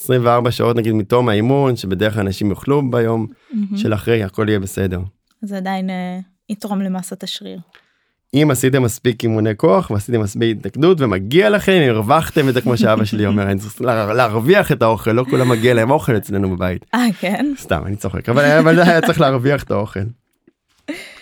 24 0.00 0.50
שעות 0.50 0.76
נגיד 0.76 0.92
מתום 0.92 1.28
האימון, 1.28 1.76
שבדרך 1.76 2.14
כלל 2.14 2.22
אנשים 2.22 2.50
יאכלו 2.50 2.90
ביום 2.90 3.26
מהמם. 3.52 3.76
של 3.76 3.94
אחרי, 3.94 4.22
הכל 4.24 4.48
יהיה 4.48 4.60
בסדר. 4.60 5.00
זה 5.42 5.56
עדיין 5.56 5.90
אה, 5.90 6.18
יתרום 6.48 6.80
למסת 6.80 7.22
השריר. 7.22 7.58
אם 8.34 8.48
עשיתם 8.50 8.82
מספיק 8.82 9.22
אימוני 9.22 9.50
כוח 9.56 9.90
ועשיתם 9.90 10.20
מספיק 10.20 10.56
התנגדות 10.66 11.00
ומגיע 11.00 11.50
לכם 11.50 11.82
הרווחתם 11.88 12.48
את 12.48 12.54
זה 12.54 12.60
כמו 12.60 12.76
שאבא 12.76 13.04
שלי 13.04 13.26
אומר 13.36 13.42
אני 13.50 13.58
צריך 13.60 13.80
לה- 13.80 14.14
להרוויח 14.14 14.72
את 14.72 14.82
האוכל 14.82 15.12
לא 15.12 15.24
כולם 15.30 15.48
מגיע 15.48 15.74
להם 15.74 15.90
אוכל 15.90 16.16
אצלנו 16.16 16.56
בבית 16.56 16.84
אה 16.94 17.06
כן? 17.20 17.52
סתם 17.58 17.82
אני 17.86 17.96
צוחק 17.96 18.28
אבל 18.28 18.44
אבל 18.58 18.80
היה 18.80 19.00
צריך 19.00 19.20
להרוויח 19.20 19.62
את 19.62 19.70
האוכל. 19.70 20.00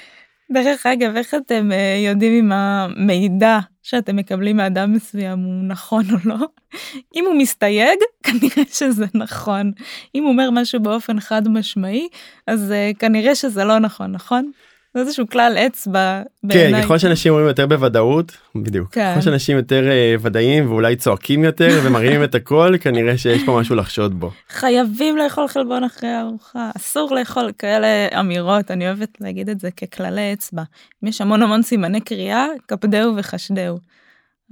דרך 0.55 0.87
אגב 0.87 1.17
איך 1.17 1.35
אתם 1.35 1.73
אה, 1.73 1.97
יודעים 2.07 2.33
אם 2.45 2.53
המידע 2.53 3.59
שאתם 3.83 4.17
מקבלים 4.17 4.57
מאדם 4.57 4.93
מסוים 4.93 5.39
הוא 5.39 5.65
נכון 5.65 6.05
או 6.11 6.17
לא? 6.25 6.37
אם 7.17 7.25
הוא 7.27 7.35
מסתייג 7.35 7.99
כנראה 8.27 8.65
שזה 8.73 9.07
נכון. 9.15 9.73
אם 10.15 10.23
הוא 10.23 10.33
אומר 10.33 10.51
משהו 10.51 10.81
באופן 10.81 11.21
חד 11.21 11.49
משמעי 11.49 12.09
אז 12.47 12.73
אה, 12.73 12.91
כנראה 12.99 13.35
שזה 13.35 13.65
לא 13.65 13.79
נכון 13.79 14.13
נכון? 14.13 14.51
זה 14.95 15.01
איזשהו 15.01 15.29
כלל 15.29 15.57
אצבע 15.67 16.23
כן 16.43 16.49
בעיניי. 16.49 16.83
ככל 16.83 16.99
שאנשים 16.99 17.33
אומרים 17.33 17.49
יותר 17.49 17.67
בוודאות 17.67 18.33
בדיוק 18.55 18.89
כן. 18.93 19.13
ככל 19.13 19.21
שאנשים 19.21 19.57
יותר 19.57 19.91
אה, 19.91 20.15
ודאיים 20.21 20.71
ואולי 20.71 20.97
צועקים 20.97 21.45
יותר 21.45 21.81
ומרימים 21.85 22.25
את 22.25 22.35
הכל 22.35 22.75
כנראה 22.83 23.19
שיש 23.19 23.43
פה 23.47 23.59
משהו 23.61 23.77
לחשוד 23.77 24.21
בו. 24.21 24.31
חייבים 24.49 25.17
לאכול 25.17 25.49
חלבון 25.49 25.85
אחרי 25.85 26.09
הארוחה 26.09 26.71
אסור 26.77 27.15
לאכול 27.15 27.53
כאלה 27.59 28.09
אמירות 28.21 28.71
אני 28.71 28.87
אוהבת 28.87 29.21
להגיד 29.21 29.49
את 29.49 29.61
זה 29.61 29.71
ככללי 29.71 30.33
אצבע 30.33 30.63
אם 31.05 31.09
יש 31.09 31.21
המון 31.21 31.43
המון 31.43 31.63
סימני 31.63 32.01
קריאה 32.01 32.47
קפדהו 32.67 33.17
וחשדהו. 33.17 33.79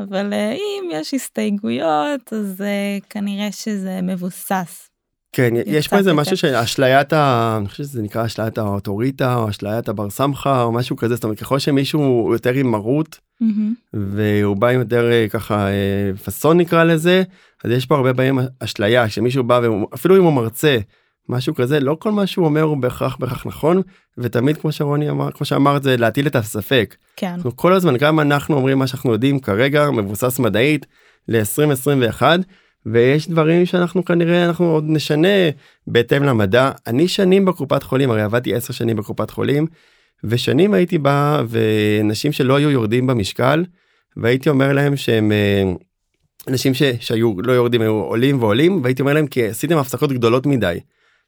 אבל 0.00 0.33
אה, 0.33 0.52
אם 0.52 0.88
יש 0.92 1.14
הסתייגויות 1.14 2.33
אז 2.33 2.61
אה, 2.61 2.98
כנראה 3.11 3.52
שזה 3.52 4.00
מבוסס. 4.02 4.91
כן 5.32 5.54
יש 5.66 5.88
פה 5.88 5.96
איזה. 5.98 6.12
משהו 6.12 6.36
של 6.36 6.54
אשליית 6.54 7.12
ה... 7.12 7.56
אני 7.60 7.68
חושב 7.68 7.82
שזה 7.82 8.02
נקרא 8.02 8.26
אשליית 8.26 8.58
האוטוריטה 8.58 9.36
או 9.36 9.50
אשליית 9.50 9.88
הבר 9.88 10.10
סמכה 10.10 10.62
או 10.62 10.72
משהו 10.72 10.96
כזה 10.96 11.14
זאת 11.14 11.24
אומרת 11.24 11.38
ככל 11.38 11.58
שמישהו 11.58 12.30
יותר 12.32 12.52
עם 12.52 12.70
מרות 12.70 13.18
מהמם. 13.40 13.74
והוא 13.92 14.56
בא 14.56 14.68
עם 14.68 14.78
יותר 14.78 15.10
אה, 15.12 15.26
ככה 15.30 15.66
אה, 15.68 16.16
פאסון 16.24 16.58
נקרא 16.58 16.84
לזה 16.84 17.22
אז 17.64 17.70
יש 17.70 17.86
פה 17.86 17.96
הרבה 17.96 18.14
פעמים 18.14 18.38
אשליה 18.58 19.08
כשמישהו 19.08 19.44
בא 19.44 19.60
ואפילו 19.62 20.16
אם 20.16 20.22
הוא 20.22 20.32
מרצה 20.32 20.78
משהו 21.28 21.54
כזה 21.54 21.80
לא 21.80 21.96
כל 22.00 22.12
מה 22.12 22.26
שהוא 22.26 22.46
אומר 22.46 22.62
הוא 22.62 22.76
בהכרח 22.76 23.16
בהכרח 23.16 23.46
נכון 23.46 23.82
ותמיד 24.18 24.56
כמו 24.56 24.72
שרוני 24.72 25.10
אמר 25.10 25.30
כמו 25.30 25.46
שאמרת 25.46 25.82
זה 25.82 25.96
להטיל 25.96 26.26
את 26.26 26.36
הספק 26.36 26.96
כן. 27.16 27.26
אנחנו 27.26 27.56
כל 27.56 27.72
הזמן 27.72 27.96
גם 27.96 28.20
אנחנו 28.20 28.56
אומרים 28.56 28.78
מה 28.78 28.86
שאנחנו 28.86 29.12
יודעים 29.12 29.38
כרגע 29.38 29.90
מבוסס 29.90 30.38
מדעית 30.38 30.86
ל-2021 31.28 32.22
ויש 32.86 33.28
דברים 33.28 33.66
שאנחנו 33.66 34.04
כנראה 34.04 34.44
אנחנו 34.44 34.70
עוד 34.70 34.84
נשנה 34.86 35.28
בהתאם 35.86 36.22
למדע 36.22 36.70
אני 36.86 37.08
שנים 37.08 37.44
בקופת 37.44 37.82
חולים 37.82 38.10
הרי 38.10 38.22
עבדתי 38.22 38.54
10 38.54 38.72
שנים 38.72 38.96
בקופת 38.96 39.30
חולים 39.30 39.66
ושנים 40.24 40.74
הייתי 40.74 40.98
בא 40.98 41.42
ונשים 41.48 42.32
שלא 42.32 42.56
היו 42.56 42.70
יורדים 42.70 43.06
במשקל 43.06 43.64
והייתי 44.16 44.48
אומר 44.48 44.72
להם 44.72 44.96
שהם 44.96 45.32
אה, 45.32 45.72
אנשים 46.48 46.74
ש, 46.74 46.82
שהיו 47.00 47.34
לא 47.42 47.52
יורדים 47.52 47.80
היו 47.80 47.92
עולים 47.92 48.42
ועולים 48.42 48.80
והייתי 48.82 49.02
אומר 49.02 49.12
להם 49.12 49.26
כי 49.26 49.46
עשיתם 49.46 49.78
הפסקות 49.78 50.12
גדולות 50.12 50.46
מדי. 50.46 50.80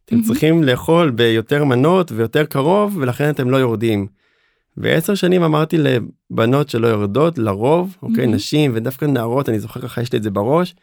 אתם 0.04 0.16
מהמם. 0.16 0.26
צריכים 0.26 0.62
לאכול 0.62 1.10
ביותר 1.10 1.64
מנות 1.64 2.12
ויותר 2.12 2.44
קרוב 2.44 2.96
ולכן 3.00 3.30
אתם 3.30 3.50
לא 3.50 3.56
יורדים. 3.56 4.06
ועשר 4.76 5.14
שנים 5.14 5.42
אמרתי 5.42 5.76
לבנות 5.78 6.68
שלא 6.68 6.86
יורדות 6.86 7.38
לרוב 7.38 7.96
אוקיי 8.02 8.24
מהמם. 8.24 8.34
נשים 8.34 8.70
ודווקא 8.74 9.04
נערות 9.04 9.48
אני 9.48 9.60
זוכר 9.60 9.80
ככה 9.80 10.02
יש 10.02 10.12
לי 10.12 10.18
את 10.18 10.22
זה 10.22 10.30
בראש. 10.30 10.74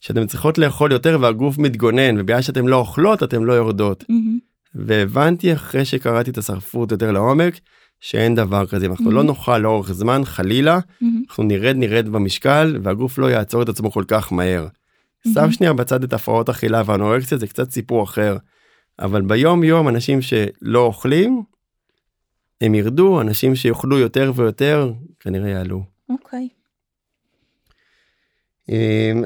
שאתם 0.00 0.26
צריכות 0.26 0.58
לאכול 0.58 0.92
יותר 0.92 1.18
והגוף 1.20 1.58
מתגונן 1.58 2.18
ובגלל 2.20 2.42
שאתם 2.42 2.68
לא 2.68 2.76
אוכלות 2.76 3.22
אתם 3.22 3.44
לא 3.44 3.52
יורדות. 3.52 4.04
מהמם. 4.08 4.38
והבנתי 4.74 5.52
אחרי 5.52 5.84
שקראתי 5.84 6.30
את 6.30 6.38
הספרות 6.38 6.92
יותר 6.92 7.12
לעומק 7.12 7.60
שאין 8.00 8.34
דבר 8.34 8.66
כזה 8.66 8.86
אם 8.86 8.90
אנחנו 8.90 9.10
לא 9.10 9.20
Mhm. 9.20 9.24
נאכל 9.24 9.58
לאורך 9.58 9.92
זמן 9.92 10.24
חלילה 10.24 10.78
מהמם. 11.00 11.22
אנחנו 11.28 11.44
נרד 11.44 11.76
נרד 11.76 12.08
במשקל 12.08 12.78
והגוף 12.82 13.18
לא 13.18 13.26
יעצור 13.30 13.62
את 13.62 13.68
עצמו 13.68 13.90
כל 13.92 14.04
כך 14.08 14.32
מהר. 14.32 14.66
שם 15.34 15.52
שנייה 15.52 15.72
בצד 15.72 16.04
את 16.04 16.12
הפרעות 16.12 16.48
אכילה 16.48 16.82
והאנורקסיה 16.86 17.38
זה 17.38 17.46
קצת 17.46 17.70
סיפור 17.70 18.04
אחר. 18.04 18.36
אבל 18.98 19.22
ביום 19.22 19.64
יום 19.64 19.88
אנשים 19.88 20.22
שלא 20.22 20.78
אוכלים 20.80 21.42
הם 22.60 22.74
ירדו 22.74 23.20
אנשים 23.20 23.54
שיאכלו 23.56 23.98
יותר 23.98 24.32
ויותר 24.34 24.92
כנראה 25.20 25.48
יעלו. 25.48 25.82
אוקיי. 26.10 26.38
אמ, 26.40 26.57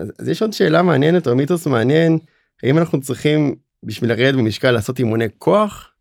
אז 0.00 0.12
אז 0.18 0.28
יש 0.28 0.42
עוד 0.42 0.52
שאלה 0.52 0.83
מעניינת 0.83 1.26
או 1.26 1.37
מיתוס 1.37 1.66
מעניין 1.66 2.18
האם 2.62 2.78
אנחנו 2.78 3.00
צריכים 3.00 3.55
בשביל 3.83 4.11
לרדת 4.11 4.35
במשקל 4.35 4.70
לעשות 4.70 4.98
אימוני 4.98 5.26
כוח 5.38 5.92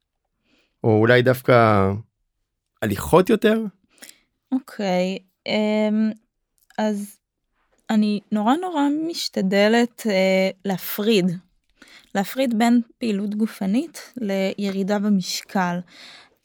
או 0.84 0.98
אולי 0.98 1.22
דווקא 1.22 1.92
הליכות 2.82 3.30
יותר 3.30 3.64
אוקיי. 4.52 5.18
אמ, 5.48 6.12
אז 6.78 7.18
אני 7.90 8.20
נורא 8.32 8.56
נורא 8.56 8.82
משתדלת 9.10 10.04
אה, 10.06 10.50
להפריד. 10.66 11.26
להפריד 12.16 12.60
בין 12.60 12.82
פעילות 12.98 13.36
גופנית 13.36 14.14
לירידה 14.18 15.00
במשקל. 15.00 15.80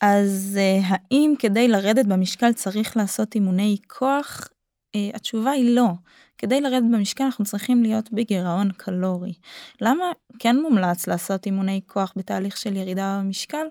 אז 0.01 0.59
אה, 0.61 0.81
האם 0.89 1.35
כדי 1.39 1.69
לרדת 1.69 2.07
במשקל 2.07 2.53
צריך 2.53 2.97
לעשות 2.97 3.35
אימוני 3.35 3.77
כוח? 3.87 4.49
אה, 4.95 5.11
התשובה 5.15 5.51
היא 5.51 5.75
לא. 5.77 5.89
כדי 6.39 6.61
לרדת 6.61 6.83
במשקל 6.93 7.25
אנחנו 7.25 7.45
צריכים 7.45 7.83
להיות 7.83 8.13
בגירעון 8.13 8.73
קלורי. 8.77 9.33
למה 9.81 10.05
כן 10.39 10.57
מומלץ 10.57 11.07
לעשות 11.07 11.47
אימוני 11.47 11.81
כוח 11.87 12.13
בתהליך 12.17 12.57
של 12.57 12.77
ירידה 12.77 13.21
במשקל? 13.21 13.67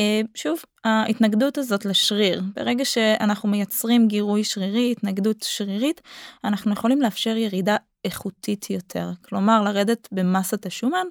אה, 0.00 0.20
שוב, 0.34 0.58
ההתנגדות 0.84 1.58
הזאת 1.58 1.84
לשריר, 1.84 2.42
ברגע 2.56 2.84
שאנחנו 2.84 3.48
מייצרים 3.48 4.08
גירוי 4.08 4.44
שרירי, 4.44 4.92
התנגדות 4.92 5.42
שרירית, 5.42 6.00
אנחנו 6.44 6.72
יכולים 6.72 7.02
לאפשר 7.02 7.36
ירידה 7.36 7.76
איכותית 8.04 8.70
יותר. 8.70 9.10
כלומר, 9.24 9.62
לרדת 9.62 10.08
במסת 10.12 10.66
השומן 10.66 11.06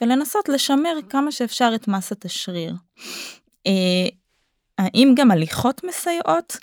ולנסות 0.00 0.48
לשמר 0.48 0.94
כמה 1.08 1.32
שאפשר 1.32 1.72
את 1.74 1.88
מסת 1.88 2.24
השריר. 2.24 2.74
אה, 3.66 4.08
האם 4.78 5.14
גם 5.16 5.30
הליכות 5.30 5.84
מסייעות? 5.84 6.56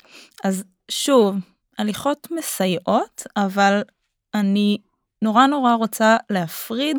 אז 0.44 0.64
שוב, 0.90 1.34
הליכות 1.80 2.28
מסייעות, 2.30 3.26
אבל 3.36 3.82
אני 4.34 4.78
נורא 5.22 5.46
נורא 5.46 5.74
רוצה 5.74 6.16
להפריד 6.30 6.96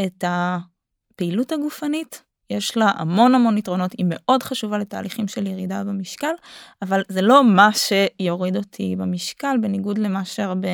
את 0.00 0.24
הפעילות 0.26 1.52
הגופנית. 1.52 2.22
יש 2.50 2.76
לה 2.76 2.90
המון 2.96 3.34
המון 3.34 3.58
יתרונות, 3.58 3.92
היא 3.92 4.06
מאוד 4.08 4.42
חשובה 4.42 4.78
לתהליכים 4.78 5.28
של 5.28 5.46
ירידה 5.46 5.84
במשקל, 5.84 6.32
אבל 6.82 7.02
זה 7.08 7.22
לא 7.22 7.44
מה 7.44 7.70
שיוריד 7.72 8.56
אותי 8.56 8.96
במשקל, 8.96 9.56
בניגוד 9.60 9.98
למה 9.98 10.24
שהרבה 10.24 10.68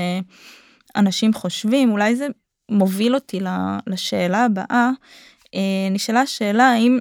אנשים 0.96 1.32
חושבים. 1.32 1.90
אולי 1.90 2.16
זה 2.16 2.26
מוביל 2.70 3.14
אותי 3.14 3.40
לשאלה 3.86 4.44
הבאה. 4.44 4.90
אה, 5.54 5.88
נשאלה 5.90 6.20
השאלה 6.20 6.64
האם 6.64 6.98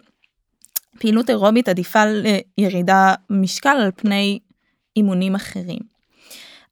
פעילות 1.00 1.30
אירובית 1.30 1.70
עדיפה 1.70 2.04
לירידה 2.58 3.14
במשקל 3.30 3.70
על 3.70 3.92
פני 3.96 4.40
אימונים 4.96 5.36
אחרים. 5.36 5.91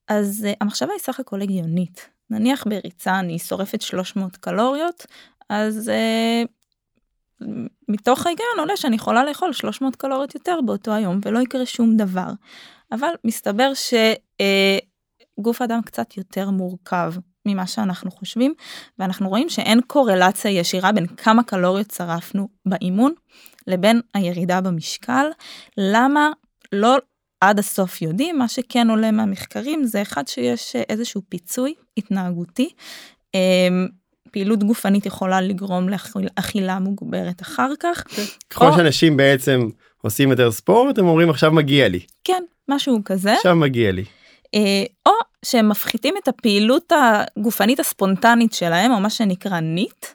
אז 0.10 0.48
uh, 0.50 0.56
המחשבה 0.62 0.92
היא 0.92 1.00
סך 1.00 1.20
הכל 1.20 1.42
הגיונית. 1.42 2.10
נניח 2.30 2.64
בריצה 2.68 3.20
אני 3.20 3.40
שורפת 3.40 3.82
300 3.82 4.38
קלוריות, 4.38 5.06
אז 5.50 5.92
uh, 5.92 7.46
מתוך 7.88 8.26
ההיגיון 8.26 8.60
עולה 8.60 8.78
שאני 8.78 8.96
יכולה 8.96 9.24
לאכול 9.24 9.54
300 9.54 9.96
קלוריות 9.96 10.36
יותר 10.36 10.60
באותו 10.66 10.94
היום 10.94 11.20
ולא 11.26 11.40
יקרה 11.40 11.66
שום 11.66 11.98
דבר. 11.98 12.30
אבל 12.92 13.10
מסתבר 13.24 13.72
שגוף 13.74 15.62
uh, 15.62 15.66
אדם 15.66 15.82
קצת 15.82 16.18
יותר 16.18 16.50
מורכב 16.50 17.14
ממה 17.46 17.68
שאנחנו 17.68 18.12
חושבים, 18.12 18.54
ואנחנו 19.00 19.30
רואים 19.30 19.50
שאין 19.50 19.82
קורלציה 19.82 20.52
ישירה 20.52 20.92
בין 20.92 21.08
כמה 21.08 21.44
קלוריות 21.44 21.92
שרפנו 21.92 22.50
באימון 22.66 23.14
לבין 23.68 24.02
הירידה 24.14 24.62
במשקל. 24.62 25.26
למה? 25.78 26.32
לא 26.72 26.98
עד 27.42 27.60
הסוף 27.60 28.02
יודעים, 28.02 28.38
מה 28.38 28.48
שכן 28.48 28.90
עולה 28.90 29.12
מהמחקרים 29.12 29.84
זה 29.86 30.02
אחד 30.02 30.28
שיש 30.28 30.76
איזשהו 30.76 31.22
פיצוי 31.30 31.74
התנהגותי. 31.98 32.70
פעילות 34.32 34.64
גופנית 34.64 35.06
יכולה 35.06 35.42
לגרום 35.42 35.90
לאכילה 35.90 36.80
מוגברת 36.80 37.42
אחר 37.42 37.72
כך. 37.80 38.04
ככל 38.50 38.66
או- 38.68 38.76
שאנשים 38.78 39.18
בעצם 39.18 39.70
עושים 40.02 40.30
יותר 40.30 40.52
ספורט 40.52 40.98
הם 40.98 41.08
אומרים 41.08 41.30
עכשיו 41.30 41.52
מגיע 41.52 41.88
לי 41.88 42.00
כן, 42.24 42.44
משהו 42.68 43.00
כזה. 43.06 43.34
עכשיו 43.34 43.56
מגיע 43.56 43.92
לי. 43.92 44.04
אה, 44.56 44.84
או 45.06 45.12
שהם 45.46 45.70
מפחיתים 45.70 46.14
את 46.24 46.28
הפעילות 46.28 46.92
הגופנית 47.38 47.80
הספונטנית 47.80 48.54
שלהם, 48.54 48.92
או 48.92 49.00
מה 49.00 49.10
שנקרא 49.10 49.60
ניט. 49.60 50.06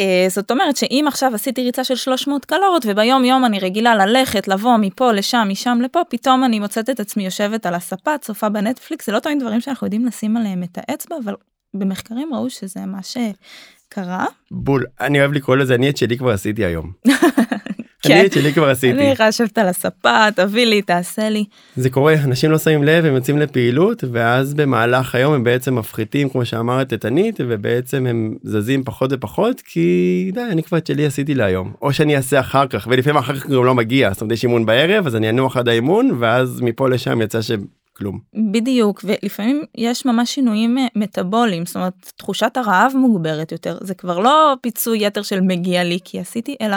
אה, 0.00 0.26
זאת 0.28 0.50
אומרת 0.50 0.76
שאם 0.76 1.04
עכשיו 1.08 1.34
עשיתי 1.34 1.62
ריצה 1.62 1.84
של 1.84 1.96
300 1.96 2.44
קלוריות 2.44 2.82
וביום 2.86 3.24
יום 3.24 3.44
אני 3.44 3.58
רגילה 3.58 4.06
ללכת 4.06 4.48
לבוא 4.48 4.76
מפה 4.76 5.12
לשם 5.12 5.46
משם 5.50 5.78
לפה 5.82 6.00
פתאום 6.08 6.44
אני 6.44 6.60
מוצאת 6.60 6.90
את 6.90 7.00
עצמי 7.00 7.24
יושבת 7.24 7.66
על 7.66 7.74
הספה 7.74 8.18
צופה 8.18 8.48
בנטפליקס 8.48 9.06
זה 9.06 9.12
לא 9.12 9.18
תמיד 9.18 9.40
דברים 9.40 9.60
שאנחנו 9.60 9.86
יודעים 9.86 10.06
לשים 10.06 10.36
עליהם 10.36 10.62
את 10.62 10.78
האצבע 10.78 11.16
אבל 11.24 11.34
במחקרים 11.74 12.34
ראו 12.34 12.50
שזה 12.50 12.80
מה 12.86 12.98
שקרה. 13.02 14.26
בול 14.50 14.84
אני 15.00 15.20
אוהב 15.20 15.32
לקרוא 15.32 15.56
לזה 15.56 15.74
אני 15.74 15.90
את 15.90 15.96
שלי 15.96 16.18
כבר 16.18 16.30
עשיתי 16.30 16.64
היום. 16.64 16.92
כן. 18.08 18.18
אני 18.18 18.26
את 18.26 18.32
שלי 18.32 18.52
כבר 18.52 18.68
עשיתי. 18.68 18.92
אני 18.92 19.14
לשבת 19.28 19.58
על 19.58 19.68
הספה 19.68 20.26
תביא 20.36 20.66
לי 20.66 20.82
תעשה 20.82 21.28
לי. 21.28 21.44
זה 21.76 21.90
קורה 21.90 22.14
אנשים 22.24 22.50
לא 22.50 22.58
שמים 22.58 22.84
לב 22.84 23.04
הם 23.04 23.14
יוצאים 23.14 23.38
לפעילות 23.38 24.04
ואז 24.12 24.54
במהלך 24.54 25.14
היום 25.14 25.34
הם 25.34 25.44
בעצם 25.44 25.74
מפחיתים 25.74 26.28
כמו 26.28 26.44
שאמרת 26.44 26.92
את 26.92 27.04
הנית 27.04 27.40
ובעצם 27.48 28.06
הם 28.06 28.34
זזים 28.42 28.84
פחות 28.84 29.10
ופחות 29.12 29.60
כי 29.60 30.30
די 30.34 30.40
אני 30.50 30.62
כבר 30.62 30.78
את 30.78 30.86
שלי 30.86 31.06
עשיתי 31.06 31.34
להיום 31.34 31.72
או 31.82 31.92
שאני 31.92 32.16
אעשה 32.16 32.40
אחר 32.40 32.66
כך 32.66 32.88
ולפעמים 32.90 33.16
אחר 33.16 33.36
כך 33.36 33.46
גם 33.46 33.64
לא 33.64 33.74
מגיע 33.74 34.12
זאת 34.12 34.20
אומרת 34.20 34.32
יש 34.32 34.44
אימון 34.44 34.66
בערב 34.66 35.06
אז 35.06 35.16
אני 35.16 35.30
אנוח 35.30 35.56
עד 35.56 35.68
האימון 35.68 36.10
ואז 36.18 36.60
מפה 36.60 36.88
לשם 36.88 37.22
יצא 37.22 37.38
שכלום. 37.42 38.18
בדיוק 38.52 39.04
ולפעמים 39.04 39.62
יש 39.74 40.06
ממש 40.06 40.34
שינויים 40.34 40.78
אה, 40.78 40.86
מטאבוליים 40.96 41.66
זאת 41.66 41.76
אומרת 41.76 42.12
תחושת 42.16 42.56
הרעב 42.56 42.92
מוגברת 42.94 43.52
יותר 43.52 43.78
זה 43.80 43.94
כבר 43.94 44.18
לא 44.18 44.54
פיצוי 44.60 45.06
יתר 45.06 45.22
של 45.22 45.40
מגיע 45.40 45.84
לי 45.84 45.98
כי 46.04 46.20
עשיתי 46.20 46.56
אלא 46.60 46.76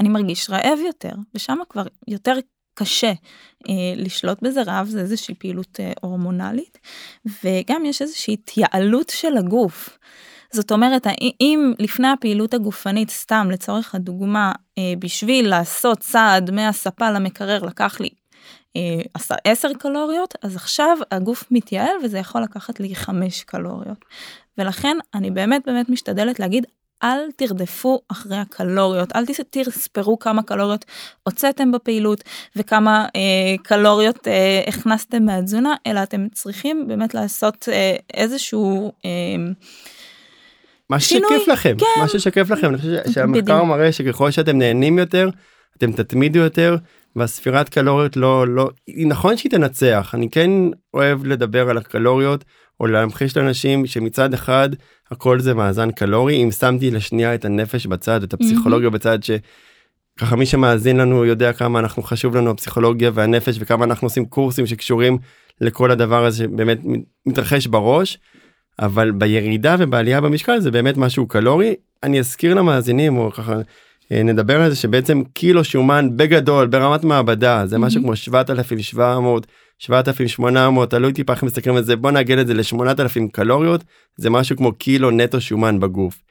אני 0.00 0.08
מרגיש 0.08 0.50
רעב 0.50 0.78
יותר 0.86 1.12
ושם 1.34 1.58
כבר 1.68 1.84
יותר 2.08 2.34
קשה 2.74 3.12
אה, 3.68 3.74
לשלוט 3.96 4.38
בזה 4.42 4.62
רעב 4.62 4.86
זה 4.86 5.00
איזושהי 5.00 5.34
פעילות 5.34 5.80
אה, 5.80 5.92
הורמונלית 6.00 6.78
וגם 7.44 7.84
יש 7.84 8.02
איזושהי 8.02 8.34
התייעלות 8.34 9.12
של 9.16 9.36
הגוף. 9.36 9.98
זאת 10.52 10.72
אומרת 10.72 11.06
אם 11.40 11.72
לפני 11.78 12.08
הפעילות 12.08 12.54
הגופנית 12.54 13.10
סתם 13.10 13.48
לצורך 13.50 13.94
הדוגמה 13.94 14.52
אה, 14.78 14.92
בשביל 14.98 15.48
לעשות 15.48 15.98
צעד 15.98 16.50
מהספה 16.50 17.10
למקרר 17.10 17.62
לקח 17.62 18.00
לי 18.00 18.08
אה, 18.76 19.30
10 19.44 19.74
קלוריות 19.74 20.34
אז 20.42 20.56
עכשיו 20.56 20.98
הגוף 21.10 21.44
מתייעל 21.50 21.94
וזה 22.04 22.18
יכול 22.18 22.42
לקחת 22.42 22.80
לי 22.80 22.94
5 22.94 23.44
קלוריות 23.44 24.04
ולכן 24.58 24.96
אני 25.14 25.30
באמת 25.30 25.62
באמת 25.66 25.88
משתדלת 25.88 26.40
להגיד 26.40 26.66
אל 27.02 27.18
תרדפו 27.36 28.00
אחרי 28.08 28.36
הקלוריות, 28.36 29.16
אל 29.16 29.24
תספרו 29.50 30.18
כמה 30.18 30.42
קלוריות 30.42 30.84
הוצאתם 31.22 31.72
בפעילות 31.72 32.24
וכמה 32.56 33.06
אה, 33.16 33.54
קלוריות 33.62 34.28
אה, 34.28 34.62
הכנסתם 34.66 35.22
מהתזונה, 35.24 35.74
אלא 35.86 36.02
אתם 36.02 36.28
צריכים 36.32 36.88
באמת 36.88 37.14
לעשות 37.14 37.68
אה, 37.72 37.96
איזשהו... 38.14 38.92
אה, 39.04 39.10
מה 40.90 41.00
ששקף 41.00 41.48
לכם, 41.48 41.76
כן. 41.78 42.00
מה 42.00 42.08
ששקף 42.08 42.50
לכם, 42.50 42.68
אני 42.68 42.78
חושב 42.78 43.12
שהמחקר 43.12 43.40
בדיוק. 43.40 43.68
מראה 43.68 43.92
שככל 43.92 44.30
שאתם 44.30 44.58
נהנים 44.58 44.98
יותר, 44.98 45.28
אתם 45.78 45.92
תתמידו 45.92 46.38
יותר, 46.38 46.76
והספירת 47.16 47.68
קלוריות 47.68 48.16
לא, 48.16 48.48
לא, 48.48 48.70
נכון 49.06 49.36
שהיא 49.36 49.50
תנצח, 49.50 50.10
אני 50.14 50.30
כן 50.30 50.50
אוהב 50.94 51.24
לדבר 51.24 51.70
על 51.70 51.78
הקלוריות, 51.78 52.44
או 52.80 52.86
להמחיש 52.86 53.36
לאנשים 53.36 53.86
שמצד 53.86 54.34
אחד 54.34 54.68
הכל 55.10 55.40
זה 55.40 55.54
מאזן 55.54 55.90
קלורי 55.90 56.44
אם 56.44 56.50
שמתי 56.50 56.90
לשנייה 56.90 57.34
את 57.34 57.44
הנפש 57.44 57.86
בצד 57.86 58.22
את 58.22 58.34
הפסיכולוגיה 58.34 58.88
mm-hmm. 58.88 58.92
בצד 58.92 59.18
שככה 59.22 60.36
מי 60.36 60.46
שמאזין 60.46 60.96
לנו 60.96 61.24
יודע 61.24 61.52
כמה 61.52 61.78
אנחנו 61.78 62.02
חשוב 62.02 62.36
לנו 62.36 62.50
הפסיכולוגיה 62.50 63.10
והנפש 63.14 63.56
וכמה 63.60 63.84
אנחנו 63.84 64.06
עושים 64.06 64.24
קורסים 64.24 64.66
שקשורים 64.66 65.18
לכל 65.60 65.90
הדבר 65.90 66.24
הזה 66.24 66.44
שבאמת 66.44 66.78
מתרחש 67.26 67.66
בראש. 67.66 68.18
אבל 68.80 69.10
בירידה 69.10 69.76
ובעלייה 69.78 70.20
במשקל 70.20 70.60
זה 70.60 70.70
באמת 70.70 70.96
משהו 70.96 71.26
קלורי 71.26 71.74
אני 72.02 72.18
אזכיר 72.18 72.54
למאזינים 72.54 73.18
או 73.18 73.30
ככה 73.32 73.54
נדבר 74.10 74.62
על 74.62 74.70
זה 74.70 74.76
שבעצם 74.76 75.22
קילו 75.34 75.64
שומן 75.64 76.16
בגדול 76.16 76.66
ברמת 76.66 77.04
מעבדה 77.04 77.66
זה 77.66 77.76
mm-hmm. 77.76 77.78
משהו 77.78 78.02
כמו 78.02 78.16
7,700 78.16 79.46
7,800 79.78 80.90
תלוי 80.90 81.12
טיפה 81.12 81.32
איך 81.32 81.42
מסתכלים 81.42 81.76
על 81.76 81.82
זה 81.82 81.96
בוא 81.96 82.10
נאגד 82.10 82.38
את 82.38 82.46
זה 82.46 82.54
ל-8,000 82.54 83.30
קלוריות 83.32 83.84
זה 84.16 84.30
משהו 84.30 84.56
כמו 84.56 84.72
קילו 84.72 85.10
נטו 85.10 85.40
שומן 85.40 85.80
בגוף. 85.80 86.22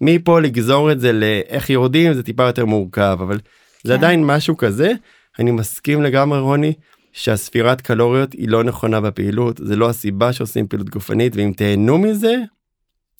מפה 0.00 0.40
לגזור 0.40 0.92
את 0.92 1.00
זה 1.00 1.12
לאיך 1.12 1.70
יורדים 1.70 2.12
זה 2.12 2.22
טיפה 2.22 2.42
יותר 2.42 2.64
מורכב 2.64 3.18
אבל 3.20 3.38
כן. 3.38 3.88
זה 3.88 3.94
עדיין 3.94 4.24
משהו 4.24 4.56
כזה 4.56 4.92
אני 5.38 5.50
מסכים 5.50 6.02
לגמרי 6.02 6.40
רוני 6.40 6.72
שהספירת 7.12 7.80
קלוריות 7.80 8.32
היא 8.32 8.48
לא 8.48 8.64
נכונה 8.64 9.00
בפעילות 9.00 9.60
זה 9.64 9.76
לא 9.76 9.88
הסיבה 9.88 10.32
שעושים 10.32 10.66
פעילות 10.66 10.90
גופנית 10.90 11.36
ואם 11.36 11.52
תהנו 11.56 11.98
מזה 11.98 12.34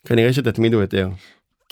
כנראה 0.07 0.33
שתתמידו 0.33 0.81
יותר. 0.81 1.09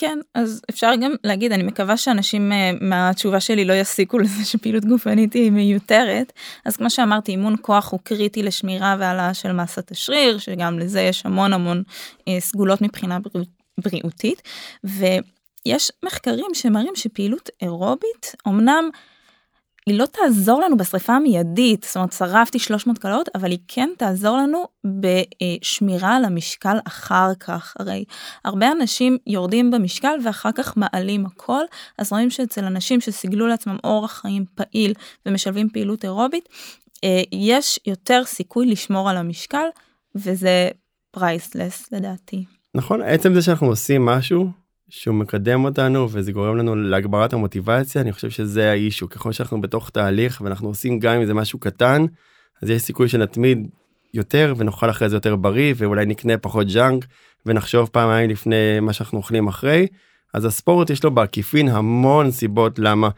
כן, 0.00 0.18
אז 0.34 0.62
אפשר 0.70 0.90
גם 1.00 1.12
להגיד, 1.24 1.52
אני 1.52 1.62
מקווה 1.62 1.96
שאנשים 1.96 2.52
אה, 2.52 2.70
מהתשובה 2.80 3.40
שלי 3.40 3.64
לא 3.64 3.72
יסיקו 3.72 4.18
לזה 4.24 4.44
שפעילות 4.44 4.84
גופנית 4.84 5.32
היא 5.32 5.50
מיותרת. 5.50 6.32
אז 6.64 6.76
כמו 6.76 6.90
שאמרתי, 6.90 7.32
אימון 7.32 7.54
כוח 7.60 7.92
הוא 7.92 8.00
קריטי 8.02 8.42
לשמירה 8.42 8.96
והעלאה 8.98 9.34
של 9.34 9.52
מסת 9.52 9.90
השריר, 9.90 10.38
שגם 10.38 10.78
לזה 10.78 11.00
יש 11.00 11.26
המון 11.26 11.52
המון 11.52 11.82
אה, 12.28 12.40
סגולות 12.40 12.82
מבחינה 12.82 13.18
בריאות, 13.18 13.48
בריאותית. 13.78 14.42
ויש 14.84 15.92
מחקרים 16.04 16.54
שמראים 16.54 16.96
שפעילות 16.96 17.50
אירובית, 17.62 18.34
אמנם 18.48 18.90
היא 19.88 19.98
לא 19.98 20.06
תעזור 20.06 20.60
לנו 20.60 20.76
בשריפה 20.76 21.12
המיידית, 21.12 21.82
זאת 21.82 21.96
אומרת 21.96 22.12
שרפתי 22.12 22.58
300 22.58 22.98
קלוריות, 22.98 23.28
אבל 23.34 23.50
היא 23.50 23.58
כן 23.68 23.90
תעזור 23.98 24.36
לנו 24.36 24.64
בשמירה 24.86 26.16
על 26.16 26.24
המשקל 26.24 26.76
אחר 26.86 27.34
כך. 27.40 27.74
הרי 27.78 28.04
הרבה 28.44 28.72
אנשים 28.72 29.18
יורדים 29.26 29.70
במשקל 29.70 30.18
ואחר 30.24 30.52
כך 30.52 30.76
מעלים 30.76 31.26
הכל, 31.26 31.62
אז 31.98 32.12
רואים 32.12 32.30
שאצל 32.30 32.64
אנשים 32.64 33.00
שסיגלו 33.00 33.46
לעצמם 33.46 33.76
אורח 33.84 34.20
חיים 34.20 34.44
פעיל 34.54 34.92
ומשלבים 35.26 35.68
פעילות 35.68 36.04
אירובית, 36.04 36.48
אה, 37.04 37.22
יש 37.32 37.80
יותר 37.86 38.22
סיכוי 38.24 38.66
לשמור 38.66 39.10
על 39.10 39.16
המשקל, 39.16 39.66
וזה 40.14 40.68
פרייסלס 41.10 41.92
לדעתי. 41.92 42.44
נכון, 42.74 43.02
עצם 43.02 43.34
זה 43.34 43.42
שאנחנו 43.42 43.66
עושים 43.66 44.06
משהו 44.06 44.50
שהוא 44.88 45.14
מקדם 45.14 45.64
אותנו 45.64 46.10
וזה 46.10 46.32
גורם 46.32 46.56
לנו 46.56 46.76
להגברת 46.76 47.32
המוטיבציה 47.32 48.00
אני 48.00 48.12
חושב 48.12 48.30
שזה 48.30 48.70
האישו 48.70 49.08
ככל 49.08 49.32
שאנחנו 49.32 49.60
בתוך 49.60 49.90
תהליך 49.90 50.40
ואנחנו 50.44 50.68
עושים 50.68 50.98
גם 50.98 51.14
אם 51.14 51.24
זה 51.24 51.34
משהו 51.34 51.58
קטן 51.58 52.04
אז 52.62 52.70
יש 52.70 52.82
סיכוי 52.82 53.08
שנתמיד 53.08 53.68
יותר 54.14 54.54
ונאכל 54.56 54.90
אחרי 54.90 55.08
זה 55.08 55.16
יותר 55.16 55.36
בריא 55.36 55.74
ואולי 55.76 56.06
נקנה 56.06 56.38
פחות 56.38 56.66
ג'אנק 56.66 57.06
ונחשוב 57.46 57.88
פעמיים 57.92 58.30
לפני 58.30 58.80
מה 58.80 58.92
שאנחנו 58.92 59.18
אוכלים 59.18 59.48
אחרי 59.48 59.86
אז 60.34 60.44
הספורט 60.44 60.90
יש 60.90 61.04
לו 61.04 61.10
בעקיפין 61.10 61.68
המון 61.68 62.30
סיבות 62.30 62.78
למה 62.78 63.08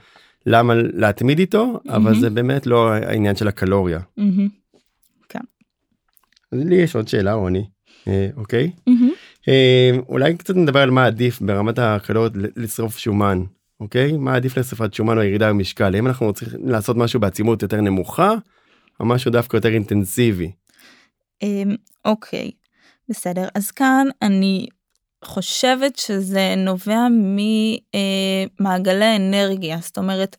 למה 0.47 0.75
להתמיד 0.75 1.39
איתו 1.39 1.81
mm-hmm. 1.87 1.93
אבל 1.93 2.21
זה 2.21 2.31
באמת 2.31 2.67
לא 2.67 2.93
העניין 2.93 3.37
של 3.37 3.49
הקלוריה. 3.49 3.99
Mm-hmm. 3.99 4.79
כן. 5.29 5.41
אז 6.53 6.59
לי 6.65 6.75
יש 6.75 6.97
עוד 6.97 7.09
שאלה 7.09 7.33
רוני 7.33 7.65
אה, 8.09 8.29
אוקיי. 8.37 8.71
Mm-hmm. 8.89 8.93
אה, 9.49 9.91
אולי 10.09 10.37
קצת 10.37 10.57
נדבר 10.57 10.81
על 10.81 10.91
מה 10.91 11.07
עדיף 11.07 11.41
ברמת 11.41 11.79
הקלוריות 11.79 12.33
לשרוף 12.57 12.99
שומן 12.99 13.43
אוקיי? 13.81 14.13
מה 14.13 14.37
עדיף 14.37 14.59
לשרפת 14.59 14.95
שומן 14.95 15.19
או 15.19 15.23
ירידה 15.23 15.49
במשקל? 15.49 15.97
אם 15.97 16.07
אנחנו 16.07 16.33
צריכים 16.33 16.69
לעשות 16.69 16.97
משהו 16.97 17.21
בעצימות 17.21 17.63
יותר 17.63 17.81
נמוכה 17.81 18.35
או 19.01 19.05
משהו 19.05 19.31
דווקא 19.31 19.57
יותר 19.57 19.69
אינטנסיבי. 19.69 20.53
אמ, 21.43 21.75
אוקיי 22.05 22.51
בסדר. 23.09 23.49
אז 23.55 23.71
כאן 23.71 24.07
אני 24.23 24.67
חושבת 25.25 25.97
שזה 25.97 26.55
נובע 26.57 27.07
ממעגלי 27.11 29.05
אה, 29.05 29.17
אנרגיה. 29.17 29.79
זאת 29.81 29.99
אומרת 29.99 30.37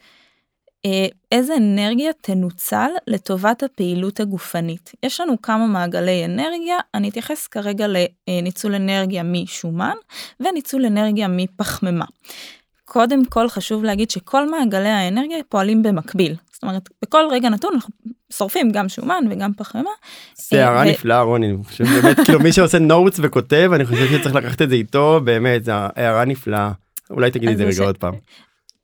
איזה 1.32 1.56
אנרגיה 1.58 2.12
תנוצל 2.22 2.90
לטובת 3.08 3.64
הפעילות 3.64 4.20
הגופנית. 4.20 4.92
יש 5.04 5.22
לנו 5.22 5.42
כמה 5.42 5.68
מעגלי 5.68 6.26
אנרגיה, 6.26 6.78
אני 6.94 7.10
אתייחס 7.10 7.48
כרגע 7.48 7.86
לניצול 7.88 8.76
אנרגיה 8.76 9.24
משומן 9.24 9.96
וניצול 10.40 10.86
אנרגיה 10.86 11.28
מפחמימה. 11.28 12.06
קודם 12.86 13.26
כל 13.26 13.50
חשוב 13.50 13.84
להגיד 13.84 14.12
שכל 14.12 14.50
מעגלי 14.50 14.90
האנרגיה 14.90 15.38
פועלים 15.50 15.84
במקביל. 15.84 16.36
זאת 16.54 16.64
אומרת, 16.64 16.90
בכל 17.02 17.24
רגע 17.32 17.50
נתון 17.50 17.74
אנחנו 17.74 17.94
שורפים 18.32 18.72
גם 18.72 18.90
שומן 18.90 19.24
וגם 19.30 19.54
פחמימה. 19.54 19.90
זה 20.36 20.66
הערה 20.66 20.86
אה, 20.86 20.92
נפלאה 20.92 21.22
רוני, 21.22 21.50
אני 21.50 21.64
חושב 21.64 21.84
באמת, 21.84 22.18
כאילו 22.26 22.40
מי 22.40 22.52
שעושה 22.52 22.80
נוטס 22.80 23.20
וכותב, 23.24 23.72
אני 23.76 23.86
חושב 23.86 24.08
שצריך 24.08 24.36
לקחת 24.36 24.62
את 24.62 24.70
זה 24.70 24.76
איתו, 24.76 25.22
באמת, 25.24 25.64
זו 25.64 25.72
הערה 25.72 26.26
נפלאה. 26.26 26.72
אולי 27.10 27.32
תגידי 27.32 27.52
את 27.52 27.58
זה 27.58 27.64
רגע 27.66 27.84
עוד 27.84 27.98
פעם. 27.98 28.14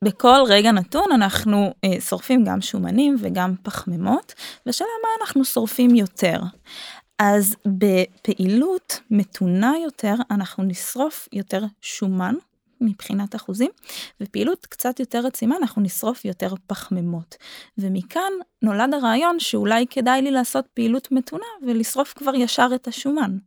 בכל 0.04 0.40
רגע 0.48 0.72
נתון 0.72 1.12
אנחנו 1.14 1.74
אה, 1.84 2.02
שורפים 2.02 2.44
גם 2.46 2.62
שומנים 2.62 3.16
וגם 3.20 3.56
פחמימות, 3.64 4.34
ושאלה 4.66 4.90
מה 5.04 5.10
אנחנו 5.22 5.46
שורפים 5.46 5.96
יותר. 5.96 6.40
אז 7.20 7.56
בפעילות 7.66 9.00
מתונה 9.12 9.74
יותר 9.84 10.16
אנחנו 10.32 10.64
נשרוף 10.64 11.28
יותר 11.34 11.64
שומן 11.82 12.36
מבחינת 12.82 13.36
אחוזים, 13.36 13.72
ופעילות 14.22 14.66
קצת 14.66 15.00
יותר 15.00 15.28
עצימה 15.28 15.58
אנחנו 15.58 15.82
נשרוף 15.82 16.26
יותר 16.26 16.54
פחמימות. 16.68 17.36
ומכאן 17.78 18.32
נולד 18.62 18.94
הרעיון 18.94 19.40
שאולי 19.40 19.86
כדאי 19.90 20.22
לי 20.22 20.32
לעשות 20.32 20.66
פעילות 20.74 21.12
מתונה 21.12 21.46
ולשרוף 21.68 22.14
כבר 22.14 22.36
ישר 22.36 22.70
את 22.76 22.88
השומן. 22.88 23.38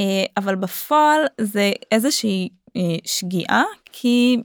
אה, 0.00 0.24
אבל 0.36 0.54
בפועל 0.54 1.20
זה 1.40 1.72
איזושהי 1.92 2.48
אה, 2.76 2.82
שגיאה, 3.04 3.62
כי 3.92 4.36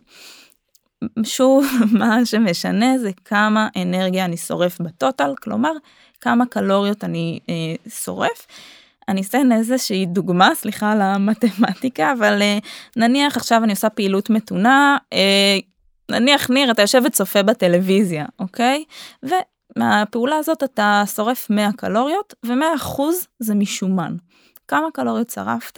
שוב, 1.23 1.65
מה 1.99 2.25
שמשנה 2.25 2.97
זה 2.97 3.11
כמה 3.25 3.67
אנרגיה 3.81 4.25
אני 4.25 4.37
שורף 4.37 4.81
בטוטל, 4.81 5.33
כלומר, 5.41 5.71
כמה 6.21 6.45
קלוריות 6.45 7.03
אני 7.03 7.39
אה, 7.49 7.89
שורף. 7.89 8.47
אני 9.07 9.21
אתן 9.21 9.51
איזושהי 9.51 10.05
דוגמה, 10.05 10.55
סליחה 10.55 10.91
על 10.91 11.01
המתמטיקה, 11.01 12.11
אבל 12.11 12.41
אה, 12.41 12.57
נניח 12.95 13.37
עכשיו 13.37 13.63
אני 13.63 13.71
עושה 13.71 13.89
פעילות 13.89 14.29
מתונה, 14.29 14.97
אה, 15.13 15.57
נניח 16.11 16.49
ניר, 16.49 16.71
אתה 16.71 16.81
יושב 16.81 17.01
וצופה 17.05 17.43
בטלוויזיה, 17.43 18.25
אוקיי? 18.39 18.83
ומהפעולה 19.23 20.35
הזאת 20.35 20.63
אתה 20.63 21.03
שורף 21.15 21.49
100 21.49 21.69
קלוריות, 21.77 22.33
ו-100% 22.45 23.01
זה 23.39 23.55
משומן. 23.55 24.15
כמה 24.67 24.87
קלוריות 24.93 25.29
שרפת? 25.29 25.77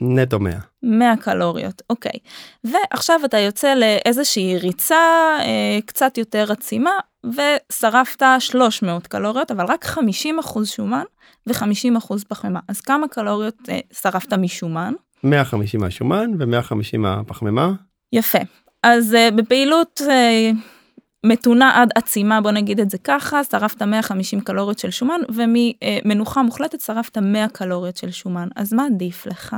נטו 0.00 0.40
100. 0.40 0.52
100 0.82 1.16
קלוריות, 1.16 1.82
אוקיי. 1.90 2.18
ועכשיו 2.64 3.20
אתה 3.24 3.38
יוצא 3.38 3.74
לאיזושהי 3.74 4.58
ריצה 4.58 4.96
אה, 5.40 5.78
קצת 5.86 6.18
יותר 6.18 6.52
עצימה, 6.52 6.90
ושרפת 7.24 8.22
300 8.38 9.06
קלוריות, 9.06 9.50
אבל 9.50 9.64
רק 9.64 9.84
50% 9.84 10.64
שומן 10.64 11.04
ו-50% 11.46 12.14
פחמימה. 12.28 12.60
אז 12.68 12.80
כמה 12.80 13.08
קלוריות 13.08 13.68
אה, 13.68 13.78
שרפת 13.92 14.32
משומן? 14.32 14.92
150 15.24 15.80
מהשומן 15.80 16.30
ו-150 16.38 16.98
מהפחמימה. 16.98 17.72
יפה. 18.12 18.38
אז 18.82 19.14
אה, 19.14 19.30
בפעילות 19.30 20.00
אה, 20.10 20.50
מתונה 21.26 21.82
עד 21.82 21.90
עצימה, 21.94 22.40
בוא 22.40 22.50
נגיד 22.50 22.80
את 22.80 22.90
זה 22.90 22.98
ככה, 22.98 23.44
שרפת 23.44 23.82
150 23.82 24.40
קלוריות 24.40 24.78
של 24.78 24.90
שומן, 24.90 25.20
וממנוחה 25.28 26.42
מוחלטת 26.42 26.80
שרפת 26.80 27.18
100 27.18 27.48
קלוריות 27.48 27.96
של 27.96 28.10
שומן. 28.10 28.48
אז 28.56 28.72
מה 28.72 28.86
עדיף 28.86 29.26
לך? 29.26 29.56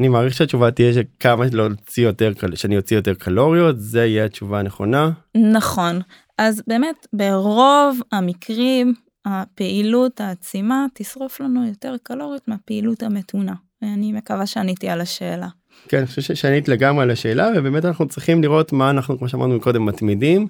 אני 0.00 0.08
מעריך 0.08 0.34
שהתשובה 0.34 0.70
תהיה 0.70 0.92
שכמה 0.92 1.44
להוציא 1.52 2.04
יותר 2.04 2.32
שאני 2.54 2.76
אוציא 2.76 2.96
יותר 2.96 3.14
קלוריות 3.14 3.80
זה 3.80 4.06
יהיה 4.06 4.24
התשובה 4.24 4.58
הנכונה. 4.58 5.10
נכון 5.52 6.00
אז 6.38 6.62
באמת 6.66 7.06
ברוב 7.12 8.00
המקרים 8.12 8.94
הפעילות 9.24 10.20
העצימה 10.20 10.86
תשרוף 10.94 11.40
לנו 11.40 11.66
יותר 11.66 11.94
קלוריות 12.02 12.48
מהפעילות 12.48 13.02
המתונה. 13.02 13.54
ואני 13.82 14.12
מקווה 14.12 14.46
שעניתי 14.46 14.88
על 14.88 15.00
השאלה. 15.00 15.48
כן, 15.88 15.98
אני 15.98 16.06
חושב 16.06 16.34
שענית 16.34 16.68
לגמרי 16.68 17.02
על 17.02 17.10
השאלה 17.10 17.48
ובאמת 17.56 17.84
אנחנו 17.84 18.08
צריכים 18.08 18.42
לראות 18.42 18.72
מה 18.72 18.90
אנחנו 18.90 19.18
כמו 19.18 19.28
שאמרנו 19.28 19.60
קודם 19.60 19.86
מתמידים 19.86 20.46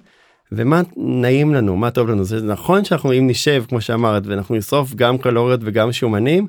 ומה 0.51 0.81
נעים 0.97 1.53
לנו 1.53 1.77
מה 1.77 1.91
טוב 1.91 2.09
לנו 2.09 2.23
זה 2.23 2.41
נכון 2.41 2.85
שאנחנו 2.85 3.13
אם 3.13 3.27
נשב 3.29 3.63
כמו 3.69 3.81
שאמרת 3.81 4.27
ואנחנו 4.27 4.55
נשרוף 4.55 4.95
גם 4.95 5.17
קלוריות 5.17 5.59
וגם 5.63 5.91
שומנים 5.91 6.47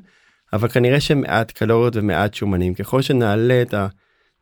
אבל 0.53 0.67
כנראה 0.67 0.99
שמעט 0.99 1.51
קלוריות 1.51 1.95
ומעט 1.95 2.33
שומנים 2.33 2.73
ככל 2.73 3.01
שנעלה 3.01 3.61
את 3.61 3.73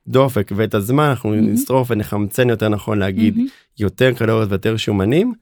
הדופק 0.08 0.52
ואת 0.56 0.74
הזמן 0.74 1.04
אנחנו 1.04 1.34
mm-hmm. 1.34 1.38
נשרוף 1.38 1.92
ונחמצן 1.92 2.50
יותר 2.50 2.70
נכון 2.70 3.00
להגיד 3.00 3.38
mm-hmm. 3.38 3.80
יותר 3.80 4.14
קלוריות 4.14 4.50
ויותר 4.50 4.78
שומנים. 4.78 5.34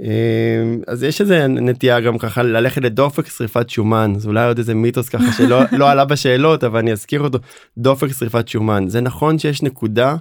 אמ, 0.00 0.80
אז 0.86 1.02
יש 1.02 1.20
איזה 1.20 1.46
נטייה 1.46 2.00
גם 2.00 2.18
ככה 2.18 2.42
ללכת 2.42 2.82
לדופק 2.82 3.26
שריפת 3.26 3.70
שומן 3.70 4.12
זה 4.16 4.28
אולי 4.28 4.46
עוד 4.46 4.58
איזה 4.58 4.74
מיתוס 4.74 5.08
ככה 5.08 5.32
שלא 5.32 5.60
לא 5.78 5.90
עלה 5.90 6.04
בשאלות 6.04 6.64
אבל 6.64 6.78
אני 6.78 6.92
אזכיר 6.92 7.20
אותו 7.20 7.38
דופק 7.78 8.12
שריפת 8.12 8.48
שומן 8.48 8.84
זה 8.88 9.00
נכון 9.00 9.38
שיש 9.38 9.62
נקודה 9.62 10.16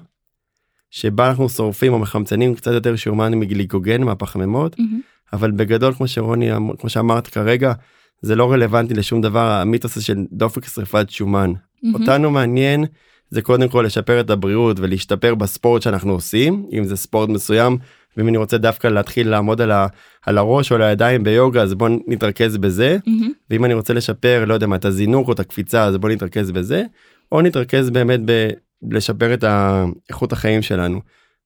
שבה 0.90 1.30
אנחנו 1.30 1.50
שורפים 1.50 1.94
או 1.94 2.00
מחמצנים 2.00 2.56
קצת 2.56 2.72
יותר 2.72 2.96
שומן 2.96 3.34
מגליקוגן 3.34 4.04
מהפחמימות 4.04 4.76
mm-hmm. 4.76 5.34
אבל 5.34 5.52
בגדול 5.52 5.94
כמו 5.94 6.08
שרוני 6.08 6.50
כמו 6.80 6.90
שאמרת 6.90 7.28
כרגע 7.28 7.74
זה 8.26 8.36
לא 8.36 8.52
רלוונטי 8.52 8.94
לשום 8.94 9.22
דבר 9.22 9.52
המיתוס 9.52 10.00
של 10.00 10.18
דופק 10.32 10.68
שריפת 10.68 11.10
שומן 11.10 11.54
mm-hmm. 11.54 11.88
אותנו 11.94 12.32
מעניין 12.32 12.86
זה 13.30 13.42
קודם 13.42 13.70
כל 13.70 13.84
לשפר 13.86 14.20
את 14.20 14.30
הבריאות 14.30 14.80
ולהשתפר 14.80 15.36
בספורט 15.36 15.82
שאנחנו 15.82 16.12
עושים 16.12 16.66
אם 16.74 16.84
זה 16.84 16.96
ספורט 16.96 17.30
מסוים 17.30 17.78
ואם 18.18 18.28
אני 18.28 18.38
רוצה 18.38 18.58
דווקא 18.58 18.88
להתחיל 18.88 19.30
לעמוד 19.30 19.62
על, 19.62 19.72
ה, 19.72 19.88
על 20.26 20.38
הראש 20.38 20.72
או 20.72 20.76
על 20.76 20.82
הידיים 20.82 21.24
ביוגה 21.24 21.62
אז 21.62 21.74
בוא 21.74 21.90
נתרכז 22.08 22.58
בזה 22.58 22.98
mm-hmm. 23.08 23.26
ואם 23.50 23.66
אני 23.66 23.74
רוצה 23.74 23.94
לשפר 23.94 24.46
לא 24.46 24.54
יודע 24.54 24.68
מה 24.68 24.76
את 24.76 24.86
הזינוק 24.86 25.28
או 25.28 25.34
את 25.34 25.40
הקפיצה 25.40 25.84
אז 25.84 25.98
בוא 25.98 26.10
נתרכז 26.10 26.52
בזה 26.52 26.84
או 27.32 27.42
נתרכז 27.42 27.90
באמת 27.90 28.20
בלשפר 28.82 29.34
את 29.34 29.44
איכות 30.10 30.34
החיים 30.34 30.62
שלנו. 30.62 31.02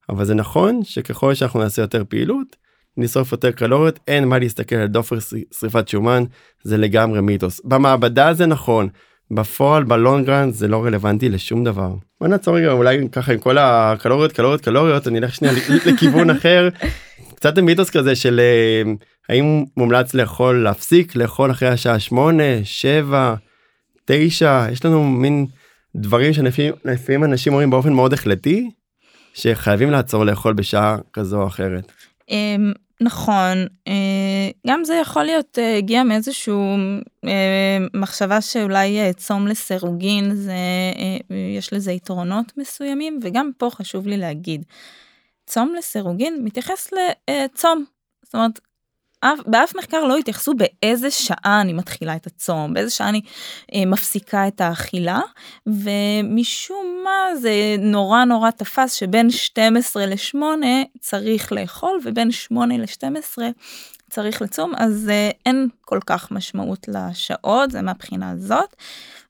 אבל 0.09 0.25
זה 0.25 0.35
נכון 0.35 0.83
שככל 0.83 1.33
שאנחנו 1.33 1.59
נעשה 1.59 1.81
יותר 1.81 2.03
פעילות 2.09 2.55
נשרוף 2.99 3.31
יותר 3.31 3.51
קלוריות 3.51 3.99
אין 4.07 4.27
מה 4.27 4.39
להסתכל 4.39 4.75
על 4.75 4.87
דופק 4.87 5.17
שריפת 5.59 5.87
שומן 5.87 6.23
זה 6.63 6.77
לגמרי 6.77 7.21
מיתוס 7.21 7.61
במעבדה 7.63 8.33
זה 8.33 8.45
נכון 8.45 8.89
בפועל 9.31 9.83
ב 9.83 9.92
long 9.92 10.27
run 10.27 10.53
זה 10.53 10.67
לא 10.67 10.85
רלוונטי 10.85 11.29
לשום 11.29 11.63
דבר. 11.63 11.93
בוא 12.21 12.27
נעצור 12.27 12.57
רגע 12.57 12.71
אולי 12.71 13.09
ככה 13.11 13.33
עם 13.33 13.39
כל 13.39 13.57
הקלוריות 13.57 14.31
קלוריות 14.31 14.61
קלוריות 14.61 15.07
אני 15.07 15.19
אלך 15.19 15.35
שנייה 15.35 15.53
לכיוון 15.85 16.29
אחר. 16.37 16.69
קצת 17.35 17.57
מיתוס 17.57 17.89
כזה 17.89 18.15
של 18.15 18.39
אה, 18.39 18.91
האם 19.29 19.65
מומלץ 19.77 20.13
לאכול 20.13 20.63
להפסיק 20.63 21.15
לאכול 21.15 21.51
אחרי 21.51 21.69
השעה 21.69 21.99
8 21.99 22.43
7 22.63 23.35
9 24.05 24.65
יש 24.71 24.85
לנו 24.85 25.03
מין 25.03 25.45
דברים 25.95 26.33
שלפעמים 26.33 27.23
אנשים 27.23 27.53
אומרים 27.53 27.69
באופן 27.69 27.93
מאוד 27.93 28.13
החלטי 28.13 28.69
שחייבים 29.33 29.91
לעצור 29.91 30.25
לאכול 30.25 30.53
בשעה 30.53 30.97
כזו 31.13 31.41
או 31.41 31.47
אחרת. 31.47 31.91
נכון, 33.01 33.67
אה, 33.87 34.49
גם 34.67 34.83
זה 34.83 34.95
יכול 34.95 35.23
להיות 35.23 35.59
אה, 35.59 35.77
הגיע 35.77 36.03
מאיזשהו 36.03 36.75
אה, 37.25 37.77
מחשבה 37.93 38.41
שאולי 38.41 39.13
צום 39.17 39.47
לסירוגין 39.47 40.35
זה 40.35 40.53
יש 41.57 41.73
לזה 41.73 41.91
יתרונות 41.91 42.57
מסוימים 42.57 43.19
וגם 43.23 43.51
פה 43.57 43.69
חשוב 43.69 44.07
לי 44.07 44.17
להגיד. 44.17 44.65
צום 45.45 45.73
לסירוגין 45.77 46.43
מתייחס 46.43 46.89
לצום. 47.29 47.85
זאת 48.23 48.35
אומרת 48.35 48.59
באף 49.45 49.75
מחקר 49.75 50.03
לא 50.03 50.17
התייחסו 50.17 50.53
באיזה 50.53 51.11
שעה 51.11 51.61
אני 51.61 51.73
מתחילה 51.73 52.15
את 52.15 52.27
הצום, 52.27 52.73
באיזה 52.73 52.91
שעה 52.91 53.09
אני 53.09 53.21
אה, 53.73 53.85
מפסיקה 53.85 54.47
את 54.47 54.61
האכילה, 54.61 55.19
ומשום 55.67 57.01
מה 57.03 57.35
זה 57.35 57.75
נורא 57.79 58.23
נורא 58.23 58.51
תפס 58.51 58.93
שבין 58.93 59.29
12 59.29 60.05
ל-8 60.05 60.37
צריך 60.99 61.51
לאכול, 61.51 61.99
ובין 62.05 62.31
8 62.31 62.77
ל-12 62.77 63.37
צריך 64.09 64.41
לצום, 64.41 64.73
אז 64.77 65.09
אה, 65.09 65.29
אין 65.45 65.67
כל 65.81 65.99
כך 66.05 66.31
משמעות 66.31 66.87
לשעות, 66.87 67.71
זה 67.71 67.81
מהבחינה 67.81 68.29
הזאת. 68.29 68.75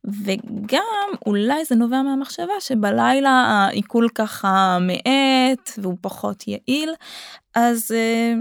וגם 0.04 1.10
אולי 1.26 1.66
זה 1.66 1.76
נובע 1.76 2.02
מהמחשבה 2.02 2.54
שבלילה 2.60 3.30
העיכול 3.30 4.10
ככה 4.16 4.78
מאט 4.82 5.70
והוא 5.78 5.98
פחות 6.02 6.44
יעיל, 6.48 6.94
אז 7.56 7.92
אה, 7.92 8.34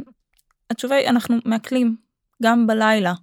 התשובה 0.70 0.94
היא 0.94 1.08
אנחנו 1.08 1.36
מעכלים 1.44 1.96
גם 2.42 2.66
בלילה. 2.66 3.14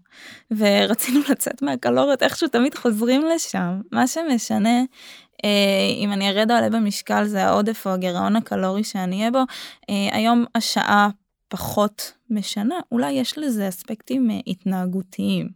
ורצינו 0.51 1.19
לצאת 1.29 1.61
מהקלוריות 1.61 2.23
איכשהו 2.23 2.47
תמיד 2.47 2.75
חוזרים 2.75 3.25
לשם. 3.35 3.81
מה 3.91 4.07
שמשנה 4.07 4.79
אה, 5.45 5.93
אם 5.97 6.11
אני 6.11 6.29
ארד 6.29 6.51
או 6.51 6.55
עלה 6.55 6.69
במשקל 6.69 7.25
זה 7.25 7.45
העודף 7.45 7.87
או 7.87 7.91
הגירעון 7.91 8.35
הקלורי 8.35 8.83
שאני 8.83 9.19
אהיה 9.19 9.31
בו. 9.31 9.43
אה, 9.89 10.17
היום 10.17 10.45
השעה 10.55 11.09
פחות 11.47 12.13
משנה 12.29 12.75
אולי 12.91 13.11
יש 13.11 13.37
לזה 13.37 13.69
אספקטים 13.69 14.31
אה, 14.31 14.39
התנהגותיים. 14.47 15.49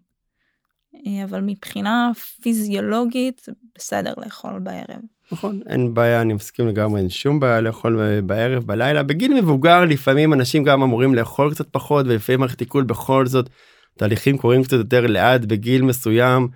אה, 1.08 1.24
אבל 1.24 1.42
מבחינה 1.42 2.12
פיזיולוגית 2.42 3.46
בסדר 3.76 4.14
לאכול 4.18 4.60
בערב. 4.60 5.02
נכון 5.32 5.60
אין 5.68 5.94
בעיה 5.94 6.22
אני 6.22 6.34
מסכים 6.34 6.68
לגמרי 6.68 7.02
אין 7.02 7.10
שום 7.10 7.40
בעיה 7.40 7.62
לאכול 7.62 8.20
בערב 8.22 8.64
בלילה 8.64 9.04
בגיל 9.04 9.42
מבוגר 9.42 9.86
לפעמים 9.86 10.34
אנשים 10.34 10.64
גם 10.64 10.84
אמורים 10.84 11.16
לאכול 11.16 11.52
קצת 11.52 11.68
פחות 11.72 12.06
ולפעמים 12.06 12.40
מערכת 12.40 12.60
עיכול 12.60 12.84
בכל 12.84 13.26
זאת 13.26 13.50
תהליכים 13.98 14.38
קורים 14.38 14.64
קצת 14.64 14.78
יותר 14.78 15.08
לאט 15.08 15.42
בגיל 15.42 15.82
מסוים 15.82 16.48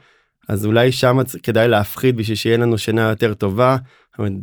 אז 0.50 0.66
אולי 0.66 0.92
שם 0.92 1.18
כדאי 1.44 1.68
להפחית 1.68 2.16
בשביל 2.16 2.36
שיהיה 2.36 2.58
לנו 2.58 2.78
שינה 2.78 3.02
יותר 3.02 3.34
טובה. 3.34 3.78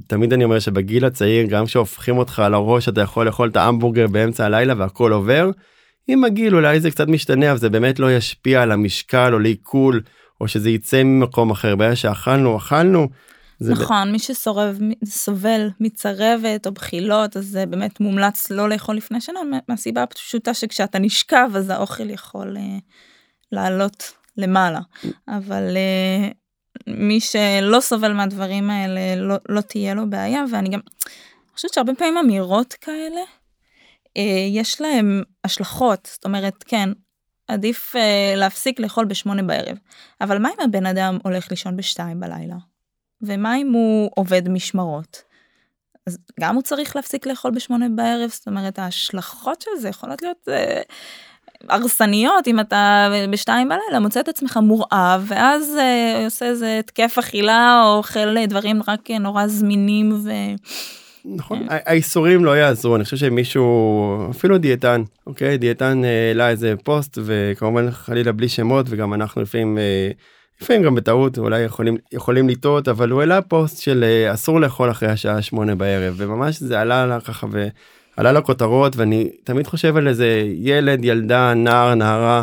תמיד 0.06 0.32
אני 0.32 0.44
אומר 0.44 0.58
שבגיל 0.58 1.04
הצעיר 1.04 1.46
גם 1.46 1.66
כשהופכים 1.66 2.18
אותך 2.18 2.38
על 2.38 2.54
הראש 2.54 2.88
אתה 2.88 3.00
יכול 3.00 3.26
לאכול 3.26 3.48
את 3.48 3.56
ההמבורגר 3.56 4.06
באמצע 4.06 4.46
הלילה 4.46 4.74
והכל 4.76 5.12
עובר. 5.12 5.50
עם 6.08 6.24
הגיל 6.24 6.54
אולי 6.54 6.80
זה 6.80 6.90
קצת 6.90 7.08
משתנה 7.08 7.50
אבל 7.50 7.58
זה 7.58 7.68
באמת 7.68 7.98
לא 7.98 8.12
ישפיע 8.12 8.62
על 8.62 8.72
המשקל 8.72 9.34
או 9.34 9.38
לעיכול 9.38 10.00
או 10.40 10.48
שזה 10.48 10.70
יצא 10.70 11.02
ממקום 11.02 11.50
אחר 11.50 11.76
בעיה 11.76 11.96
שאכלנו 11.96 12.56
אכלנו 12.56 13.08
נכון, 13.60 14.08
ב... 14.08 14.12
מי 14.12 14.18
שסורב, 14.18 14.78
סובל 15.04 15.70
מצרבת 15.80 16.66
או 16.66 16.72
בחילות, 16.72 17.36
אז 17.36 17.46
זה 17.46 17.66
באמת 17.66 18.00
מומלץ 18.00 18.50
לא 18.50 18.68
לאכול 18.68 18.96
לפני 18.96 19.20
שנה, 19.20 19.40
מהסיבה 19.68 20.02
הפשוטה 20.02 20.54
שכשאתה 20.54 20.98
נשכב 20.98 21.50
אז 21.54 21.70
האוכל 21.70 22.10
יכול 22.10 22.56
uh, 22.56 22.60
לעלות 23.52 24.12
למעלה. 24.36 24.80
אבל 25.28 25.76
uh, 25.76 26.34
מי 26.86 27.20
שלא 27.20 27.80
סובל 27.80 28.12
מהדברים 28.12 28.70
האלה 28.70 29.16
לא, 29.16 29.36
לא 29.48 29.60
תהיה 29.60 29.94
לו 29.94 30.10
בעיה 30.10 30.44
ואני 30.50 30.68
גם 30.68 30.80
חושבת 31.54 31.74
שהרבה 31.74 31.94
פעמים 31.94 32.16
אמירות 32.16 32.72
כאלה 32.72 33.20
אה, 34.16 34.46
יש 34.50 34.80
להם 34.80 35.22
השלכות. 35.44 36.08
זאת 36.12 36.24
אומרת 36.24 36.64
כן 36.66 36.88
עדיף 37.48 37.96
אה, 37.96 38.34
להפסיק 38.36 38.80
לאכול 38.80 39.04
בשמונה 39.04 39.42
בערב. 39.42 39.78
אבל 40.20 40.38
מה 40.38 40.48
אם 40.48 40.64
הבן 40.64 40.86
אדם 40.86 41.18
הולך 41.22 41.50
לישון 41.50 41.76
בשתיים 41.76 42.20
בלילה 42.20 42.56
ומה 43.22 43.56
אם 43.56 43.72
הוא 43.72 44.10
עובד 44.14 44.48
משמרות. 44.48 45.22
אז 46.06 46.18
גם 46.40 46.54
הוא 46.54 46.62
צריך 46.62 46.96
להפסיק 46.96 47.26
לאכול 47.26 47.50
בשמונה 47.50 47.86
בערב? 47.88 48.30
זאת 48.30 48.48
אומרת 48.48 48.78
ההשלכות 48.78 49.62
של 49.62 49.80
זה 49.80 49.88
יכולות 49.88 50.22
להיות. 50.22 50.48
אה, 50.48 50.82
הרסניות. 51.68 52.48
אם 52.48 52.60
אתה 52.60 53.08
בשתיים 53.30 53.68
בלילה 53.68 54.00
מוצא 54.00 54.20
את 54.20 54.28
עצמך 54.28 54.58
מורעב 54.62 55.24
ואז 55.28 55.76
אה, 55.80 56.24
עושה 56.24 56.46
איזה 56.46 56.78
התקף 56.78 57.16
אכילה 57.18 57.82
או 57.84 57.96
אוכל 57.96 58.46
דברים 58.46 58.80
רק 58.88 59.10
נורא 59.10 59.46
זמינים 59.46 60.12
ו... 60.24 60.30
נכון. 61.24 61.66
האיסורים 61.68 62.44
לא 62.44 62.56
יעזרו. 62.56 62.96
אני 62.96 63.04
חושב 63.04 63.16
שמישהו 63.16 64.30
אפילו 64.30 64.58
דיאטן 64.58 65.02
אוקיי? 65.26 65.58
דיאטן 65.58 66.02
העלה 66.04 66.50
איזה 66.50 66.74
פוסט 66.84 67.18
וכמובן 67.24 67.90
חלילה 67.90 68.32
בלי 68.32 68.48
שמות 68.48 68.86
וגם 68.88 69.14
אנחנו 69.14 69.42
לפעמים 69.42 69.78
אה, 69.78 70.10
לפעמים 70.62 70.82
גם 70.82 70.94
בטעות 70.94 71.38
אולי 71.38 71.60
יכולים 71.60 71.96
יכולים 72.12 72.48
לטעות 72.48 72.88
אבל 72.88 73.10
הוא 73.10 73.20
העלה 73.20 73.42
פוסט 73.42 73.82
של 73.82 74.04
אה, 74.04 74.34
אסור 74.34 74.60
לאכול 74.60 74.90
אחרי 74.90 75.08
השעה 75.08 75.42
שמונה 75.42 75.74
בערב 75.74 76.14
וממש 76.16 76.60
זה 76.60 76.80
עלה 76.80 77.06
לה 77.06 77.20
ככה 77.20 77.46
ועלה 77.50 78.32
לכותרות 78.32 78.96
ואני 78.96 79.30
תמיד 79.44 79.66
חושב 79.66 79.96
על 79.96 80.08
איזה 80.08 80.44
ילד 80.56 81.04
ילדה 81.04 81.54
נער 81.54 81.94
נערה 81.94 82.42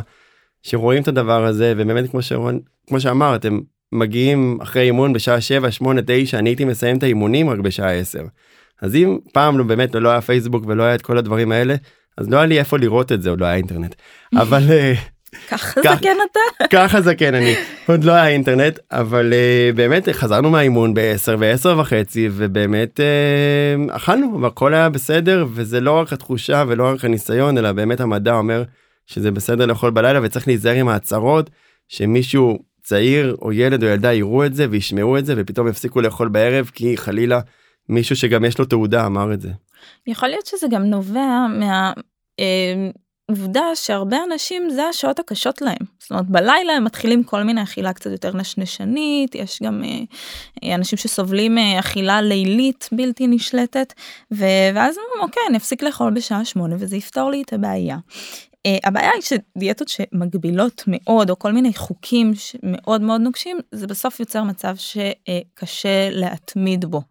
שרואים 0.64 1.04
את 1.04 1.08
הדבר 1.08 1.46
הזה 1.46 1.74
ובאמת 1.78 2.12
כמו 2.12 2.22
שרון 2.22 2.60
כמו 2.88 3.00
שאמרת 3.00 3.46
הם 3.46 3.62
מגיעים 3.92 4.58
אחרי 4.62 4.82
אימון 4.82 5.14
בשעה 5.14 5.42
7 5.42 5.72
8 5.72 6.02
9 6.06 6.40
אני 6.40 6.50
הייתי 6.50 6.66
מסיים 6.66 6.98
את 6.98 7.04
האימונים 7.04 7.50
רק 7.50 7.60
בשעה 7.60 7.94
10. 7.94 8.20
אז 8.82 8.96
אם 8.96 9.18
פעם 9.34 9.58
לא 9.58 9.64
באמת 9.64 9.96
לא 9.96 10.10
היה 10.10 10.22
פייסבוק 10.22 10.64
ולא 10.68 10.84
היה 10.84 10.96
את 10.96 11.02
כל 11.02 11.18
הדברים 11.18 11.52
האלה 11.52 11.76
אז 12.18 12.30
לא 12.30 12.38
היה 12.38 12.46
לי 12.46 12.60
איפה 12.60 12.78
לראות 12.78 13.12
את 13.12 13.22
זה 13.22 13.30
עוד 13.30 13.42
לא 13.42 13.46
היה 13.46 13.56
אינטרנט 13.56 13.96
אבל 14.34 14.64
אה, 14.70 14.94
ככה 15.50 15.82
זקן 15.82 16.18
אתה 16.32 16.68
ככה 16.70 17.02
זקן 17.02 17.36
אני 17.36 17.56
עוד 17.88 18.04
לא 18.04 18.12
היה 18.12 18.28
אינטרנט 18.28 18.80
אבל 18.92 19.34
uh, 19.34 19.76
באמת 19.76 20.10
חזרנו 20.10 20.50
מהאימון 20.50 20.94
ב-10 20.94 21.38
ו-10 21.40 21.68
וחצי 21.68 22.30
ובאמת 22.32 23.00
uh, 23.00 23.96
אכלנו 23.96 24.42
והכל 24.42 24.74
היה 24.74 24.90
בסדר 24.90 25.46
וזה 25.54 25.80
לא 25.80 25.92
רק 25.92 26.14
התחושה 26.14 26.64
ולא 26.68 26.90
רק 26.94 27.06
הניסיון 27.06 27.58
אלא 27.58 27.72
באמת 27.72 28.00
המדע 28.00 28.34
אומר 28.34 28.64
שזה 29.06 29.32
בסדר 29.32 29.66
לאכול 29.66 29.92
בלילה 29.92 30.20
וצריך 30.24 30.48
להיזהר 30.48 30.76
עם 30.76 30.88
ההצהרות 30.88 31.50
שמישהו 31.88 32.60
צעיר 32.84 33.36
או 33.42 33.54
ילד 33.54 33.84
או 33.84 33.88
ילדה 33.88 34.14
יראו 34.14 34.46
את 34.46 34.56
זה 34.56 34.68
וישמעו 34.70 35.18
את 35.18 35.26
זה 35.26 35.34
ופתאום 35.38 35.68
יפסיקו 35.68 36.02
לאכול 36.02 36.28
בערב 36.28 36.72
כי 36.74 36.98
חלילה 36.98 37.40
מישהו 37.90 38.16
שגם 38.16 38.46
יש 38.46 38.60
לו 38.60 38.66
תעודה 38.66 39.06
אמר 39.06 39.34
את 39.34 39.42
זה. 39.42 39.50
יכול 40.08 40.30
להיות 40.30 40.46
שזה 40.46 40.68
גם 40.72 40.84
נובע 40.84 41.46
מה... 41.60 41.94
אה, 43.30 43.36
עובדה 43.36 43.76
שהרבה 43.76 44.18
אנשים 44.32 44.70
זה 44.70 44.84
השעות 44.86 45.20
הקשות 45.20 45.62
להם 45.62 45.78
זאת 46.00 46.12
אומרת 46.12 46.26
בלילה 46.26 46.74
הם 46.74 46.84
מתחילים 46.84 47.24
כל 47.24 47.44
מיני 47.44 47.64
אכילה 47.64 47.94
קצת 47.94 48.12
יותר 48.12 48.38
נשנשנית 48.38 49.36
יש 49.36 49.60
גם 49.64 49.84
אה, 50.64 50.76
אנשים 50.76 50.98
שסובלים 50.98 51.56
מאכילה 51.56 52.22
לילית 52.22 52.90
בלתי 52.92 53.28
נשלטת 53.28 53.94
ואז 54.32 54.96
אוקיי 55.22 55.44
אני 55.50 55.58
אפסיק 55.58 55.84
לאכול 55.84 56.14
בשעה 56.14 56.46
שמונה 56.46 56.76
וזה 56.80 56.98
יפתור 56.98 57.32
לי 57.32 57.42
את 57.42 57.54
הבעיה. 57.54 57.98
Uh, 58.58 58.80
הבעיה 58.84 59.12
היא 59.12 59.22
שדיאטות 59.22 59.88
שמגבילות 59.88 60.84
מאוד 60.88 61.30
או 61.30 61.40
כל 61.40 61.52
מיני 61.52 61.74
חוקים 61.74 62.34
מאוד 62.64 63.02
מאוד 63.02 63.22
נוקשים 63.22 63.58
זה 63.72 63.88
בסוף 63.88 64.20
יוצר 64.20 64.44
מצב 64.44 64.76
שקשה 64.76 66.10
להתמיד 66.12 66.86
בו. 66.86 67.02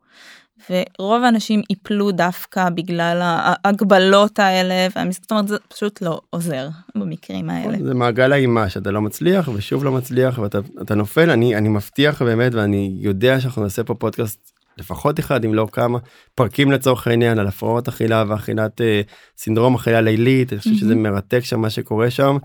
ורוב 0.71 1.23
האנשים 1.23 1.63
יפלו 1.71 2.13
דווקא 2.13 2.71
בגלל 2.71 3.21
ההגבלות 3.23 4.39
האלה 4.39 4.89
זאת 5.11 5.31
אומרת 5.31 5.49
זה 5.49 5.57
פשוט 5.69 6.03
לא 6.03 6.21
עוזר 6.31 6.69
במקרים 6.95 7.51
האלה. 7.51 7.79
זה 7.85 7.95
מעגל 7.95 8.33
האימה 8.33 8.69
שאתה 8.69 8.91
לא 8.91 9.03
מצליח 9.03 9.49
ושוב 9.55 9.85
לא 9.85 9.93
מצליח 9.93 10.39
ואתה 10.39 10.95
נופל 10.95 11.31
אני 11.31 11.57
אני 11.57 11.69
מבטיח 11.69 12.23
באמת 12.23 12.55
ואני 12.55 12.97
יודע 13.01 13.41
שאנחנו 13.41 13.63
נעשה 13.63 13.85
פה 13.85 13.95
פודקאסט 13.95 14.53
לפחות 14.79 15.21
אחד 15.21 15.45
אם 15.45 15.55
לא 15.55 15.67
כמה 15.73 15.99
פרקים 16.35 16.73
לצורך 16.73 17.07
העניין 17.07 17.39
על 17.39 17.47
הפרעות 17.47 17.89
אכילה 17.89 18.25
ואכילת 18.29 18.81
אה, 18.81 19.01
סינדרום 19.39 19.75
אכילה 19.75 20.01
לילית 20.01 20.53
אני 20.53 20.61
חושב 20.61 20.75
שזה 20.75 20.95
מרתק 20.95 21.41
שם 21.45 21.61
מה 21.61 21.71
שקורה 21.71 22.11
שם. 22.11 22.37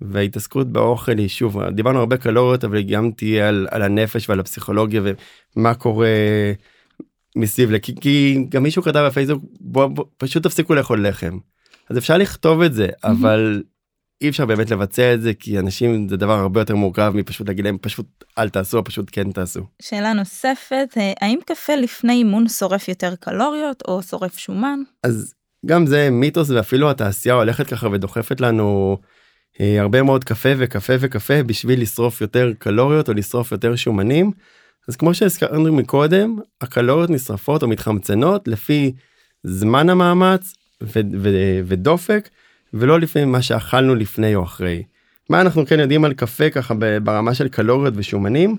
וההתעסקות 0.00 0.72
באוכל 0.72 1.18
היא 1.18 1.28
שוב 1.28 1.64
דיברנו 1.64 1.98
הרבה 1.98 2.16
קלוריות 2.16 2.64
אבל 2.64 2.82
גם 2.82 3.10
תהיה 3.10 3.48
על, 3.48 3.68
על 3.70 3.82
הנפש 3.82 4.28
ועל 4.28 4.40
הפסיכולוגיה 4.40 5.02
ומה 5.56 5.74
קורה 5.74 6.08
מסביב 7.36 7.78
כי, 7.78 7.94
כי 8.00 8.44
גם 8.48 8.62
מישהו 8.62 8.82
כתב 8.82 9.04
בפייסבוק 9.06 9.44
בוא, 9.60 9.86
בוא 9.86 10.04
פשוט 10.18 10.42
תפסיקו 10.42 10.74
לאכול 10.74 11.08
לחם. 11.08 11.38
אז 11.90 11.98
אפשר 11.98 12.16
לכתוב 12.16 12.62
את 12.62 12.74
זה 12.74 12.88
אבל 13.04 13.62
אי 14.22 14.28
אפשר 14.28 14.46
באמת 14.46 14.70
לבצע 14.70 15.14
את 15.14 15.22
זה 15.22 15.34
כי 15.34 15.58
אנשים 15.58 16.08
זה 16.08 16.16
דבר 16.16 16.32
הרבה 16.32 16.60
יותר 16.60 16.76
מורכב 16.76 17.12
מפשוט 17.14 17.48
להגיד 17.48 17.64
להם 17.64 17.78
פשוט 17.80 18.06
אל 18.38 18.48
תעשו 18.48 18.84
פשוט 18.84 19.08
כן 19.12 19.32
תעשו. 19.32 19.60
שאלה 19.82 20.12
נוספת 20.12 20.88
אה, 20.96 21.12
האם 21.20 21.38
קפה 21.46 21.74
לפני 21.74 22.12
אימון 22.12 22.48
שורף 22.48 22.88
יותר 22.88 23.14
קלוריות 23.20 23.82
או 23.88 24.02
שורף 24.02 24.38
שומן? 24.38 24.78
אז 25.04 25.34
גם 25.66 25.86
זה 25.86 26.10
מיתוס 26.10 26.50
ואפילו 26.50 26.90
התעשייה 26.90 27.34
הולכת 27.34 27.66
ככה 27.66 27.88
ודוחפת 27.92 28.40
לנו 28.40 28.98
אה, 29.60 29.80
הרבה 29.80 30.02
מאוד 30.02 30.24
קפה 30.24 30.48
וקפה 30.58 30.92
וקפה 31.00 31.42
בשביל 31.42 31.82
לשרוף 31.82 32.20
יותר 32.20 32.52
קלוריות 32.58 33.08
או 33.08 33.14
לשרוף 33.14 33.52
יותר 33.52 33.76
שומנים. 33.76 34.32
אז 34.90 34.96
כמו 34.96 35.14
שהזכרנו 35.14 35.72
מקודם 35.72 36.36
הקלוריות 36.60 37.10
נשרפות 37.10 37.62
או 37.62 37.68
מתחמצנות 37.68 38.48
לפי 38.48 38.92
זמן 39.44 39.90
המאמץ 39.90 40.52
ו- 40.82 41.00
ו- 41.18 41.60
ודופק 41.66 42.28
ולא 42.74 43.00
לפי 43.00 43.24
מה 43.24 43.42
שאכלנו 43.42 43.94
לפני 43.94 44.34
או 44.34 44.44
אחרי. 44.44 44.82
מה 45.28 45.40
אנחנו 45.40 45.66
כן 45.66 45.80
יודעים 45.80 46.04
על 46.04 46.14
קפה 46.14 46.50
ככה 46.50 46.74
ברמה 47.02 47.34
של 47.34 47.48
קלוריות 47.48 47.94
ושומנים 47.96 48.56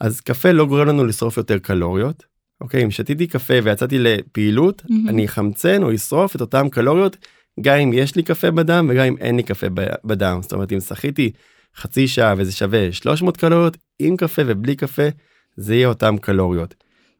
אז 0.00 0.20
קפה 0.20 0.52
לא 0.52 0.66
גורם 0.66 0.88
לנו 0.88 1.04
לשרוף 1.04 1.36
יותר 1.36 1.58
קלוריות. 1.58 2.24
אוקיי 2.60 2.84
אם 2.84 2.90
שתיתי 2.90 3.26
קפה 3.26 3.54
ויצאתי 3.62 3.98
לפעילות 3.98 4.82
mm-hmm. 4.82 5.08
אני 5.08 5.24
אחמצן 5.24 5.82
או 5.82 5.94
אשרוף 5.94 6.36
את 6.36 6.40
אותם 6.40 6.68
קלוריות 6.68 7.16
גם 7.60 7.76
אם 7.78 7.92
יש 7.92 8.16
לי 8.16 8.22
קפה 8.22 8.50
בדם 8.50 8.86
וגם 8.90 9.04
אם 9.04 9.16
אין 9.20 9.36
לי 9.36 9.42
קפה 9.42 9.66
בדם 10.04 10.38
זאת 10.42 10.52
אומרת 10.52 10.72
אם 10.72 10.80
שחיתי 10.80 11.32
חצי 11.76 12.08
שעה 12.08 12.34
וזה 12.36 12.52
שווה 12.52 12.92
300 12.92 13.36
קלוריות 13.36 13.76
עם 13.98 14.16
קפה 14.16 14.42
ובלי 14.46 14.76
קפה 14.76 15.08
זה 15.56 15.74
יהיה 15.74 15.88
אותם 15.88 16.16
קלוריות. 16.20 16.74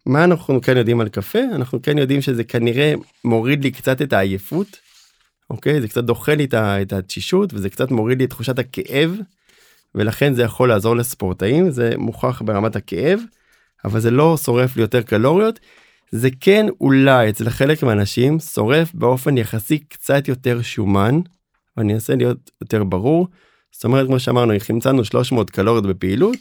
מה 0.07 0.25
אנחנו 0.25 0.61
כן 0.61 0.77
יודעים 0.77 1.01
על 1.01 1.09
קפה 1.09 1.39
אנחנו 1.55 1.83
כן 1.83 1.99
יודעים 1.99 2.23
שזה 2.23 2.45
כנראה 2.45 2.95
מוריד 3.25 3.63
לי 3.63 3.71
קצת 3.71 4.03
את 4.03 4.13
העייפות. 4.13 4.77
אוקיי 5.51 5.81
זה 5.81 5.89
קצת 5.89 6.05
דוחה 6.05 6.35
לי 6.35 6.47
את 6.55 6.93
התשישות 6.93 7.55
וזה 7.55 7.71
קצת 7.71 7.91
מוריד 7.91 8.19
לי 8.19 8.25
את 8.25 8.31
תחושת 8.31 8.59
הכאב. 8.59 9.17
ולכן 9.95 10.35
זה 10.35 10.43
יכול 10.43 10.69
לעזור 10.69 10.97
לספורטאים 10.97 11.71
זה 11.71 11.93
מוכח 11.97 12.43
ברמת 12.43 12.77
הכאב 12.77 13.21
אבל 13.85 14.01
זה 14.01 14.11
לא 14.11 14.37
שורף 14.37 14.77
לי 14.77 14.83
יותר 14.83 15.03
קלוריות. 15.03 15.61
זה 16.13 16.29
כן 16.41 16.67
אולי 16.81 17.31
אצל 17.31 17.51
חלק 17.51 17.83
מהאנשים 17.83 18.39
שורף 18.39 18.95
באופן 18.95 19.39
יחסי 19.39 19.79
קצת 19.79 20.29
יותר 20.29 20.63
שומן. 20.63 21.21
ואני 21.77 21.95
אנסה 21.95 22.15
להיות 22.15 22.51
יותר 22.61 22.85
ברור. 22.85 23.29
זאת 23.73 23.85
אומרת 23.85 24.07
כמו 24.07 24.21
שאמרנו 24.21 24.53
חמצנו 24.59 25.05
300 25.05 25.51
קלוריות 25.51 25.87
בפעילות 25.87 26.37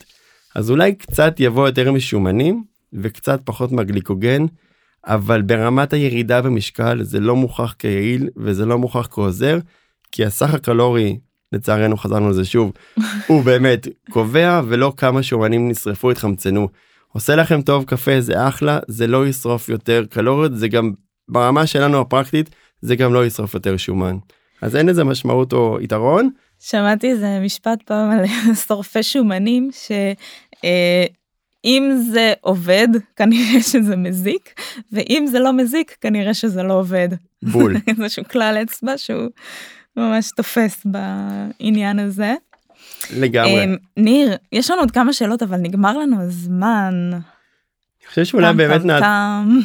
אז 0.55 0.71
אולי 0.71 0.95
קצת 0.95 1.35
יבוא 1.39 1.67
יותר 1.67 1.91
משומנים 1.91 2.63
וקצת 2.93 3.41
פחות 3.43 3.71
מהגליקוגן, 3.71 4.45
אבל 5.07 5.41
ברמת 5.41 5.93
הירידה 5.93 6.41
במשקל 6.41 7.03
זה 7.03 7.19
לא 7.19 7.35
מוכח 7.35 7.75
כיעיל 7.79 8.29
וזה 8.37 8.65
לא 8.65 8.77
מוכח 8.77 9.07
כעוזר, 9.11 9.57
כי 10.11 10.25
הסך 10.25 10.53
הקלורי, 10.53 11.19
לצערנו 11.51 11.97
חזרנו 11.97 12.29
לזה 12.29 12.45
שוב, 12.45 12.71
הוא 13.27 13.43
באמת 13.43 13.87
קובע 14.09 14.61
ולא 14.67 14.93
כמה 14.97 15.23
שומנים 15.23 15.69
נשרפו 15.69 16.11
התחמצנו. 16.11 16.67
עושה 17.07 17.35
לכם 17.35 17.61
טוב 17.61 17.83
קפה 17.83 18.21
זה 18.21 18.47
אחלה, 18.47 18.79
זה 18.87 19.07
לא 19.07 19.27
ישרוף 19.27 19.69
יותר 19.69 20.05
קלוריות, 20.09 20.57
זה 20.57 20.67
גם 20.67 20.91
ברמה 21.29 21.67
שלנו 21.67 22.01
הפרקטית, 22.01 22.49
זה 22.81 22.95
גם 22.95 23.13
לא 23.13 23.25
ישרוף 23.25 23.53
יותר 23.53 23.77
שומן. 23.77 24.17
אז 24.61 24.75
אין 24.75 24.89
לזה 24.89 25.03
משמעות 25.03 25.53
או 25.53 25.77
יתרון, 25.81 26.29
שמעתי 26.61 27.11
איזה 27.11 27.39
משפט 27.45 27.81
פעם 27.81 28.11
על 28.11 28.25
שורפי 28.67 29.03
שומנים 29.03 29.69
שאם 29.71 31.91
אה, 31.91 31.97
זה 32.11 32.33
עובד 32.41 32.87
כנראה 33.15 33.61
שזה 33.71 33.95
מזיק 33.95 34.59
ואם 34.91 35.25
זה 35.31 35.39
לא 35.39 35.53
מזיק 35.53 35.97
כנראה 36.01 36.33
שזה 36.33 36.63
לא 36.63 36.73
עובד. 36.73 37.09
בול. 37.43 37.75
איזשהו 37.87 38.23
כלל 38.31 38.57
אצבע 38.63 38.97
שהוא 38.97 39.29
ממש 39.97 40.31
תופס 40.35 40.85
בעניין 40.85 41.99
הזה. 41.99 42.33
לגמרי. 43.17 43.59
אה, 43.59 43.65
ניר 43.97 44.35
יש 44.51 44.71
לנו 44.71 44.81
עוד 44.81 44.91
כמה 44.91 45.13
שאלות 45.13 45.43
אבל 45.43 45.57
נגמר 45.57 45.97
לנו 45.97 46.21
הזמן. 46.21 47.09
אני 47.13 48.09
חושב 48.09 48.25
שאולי 48.25 48.53
באמת 48.53 48.85
נעד... 48.85 49.03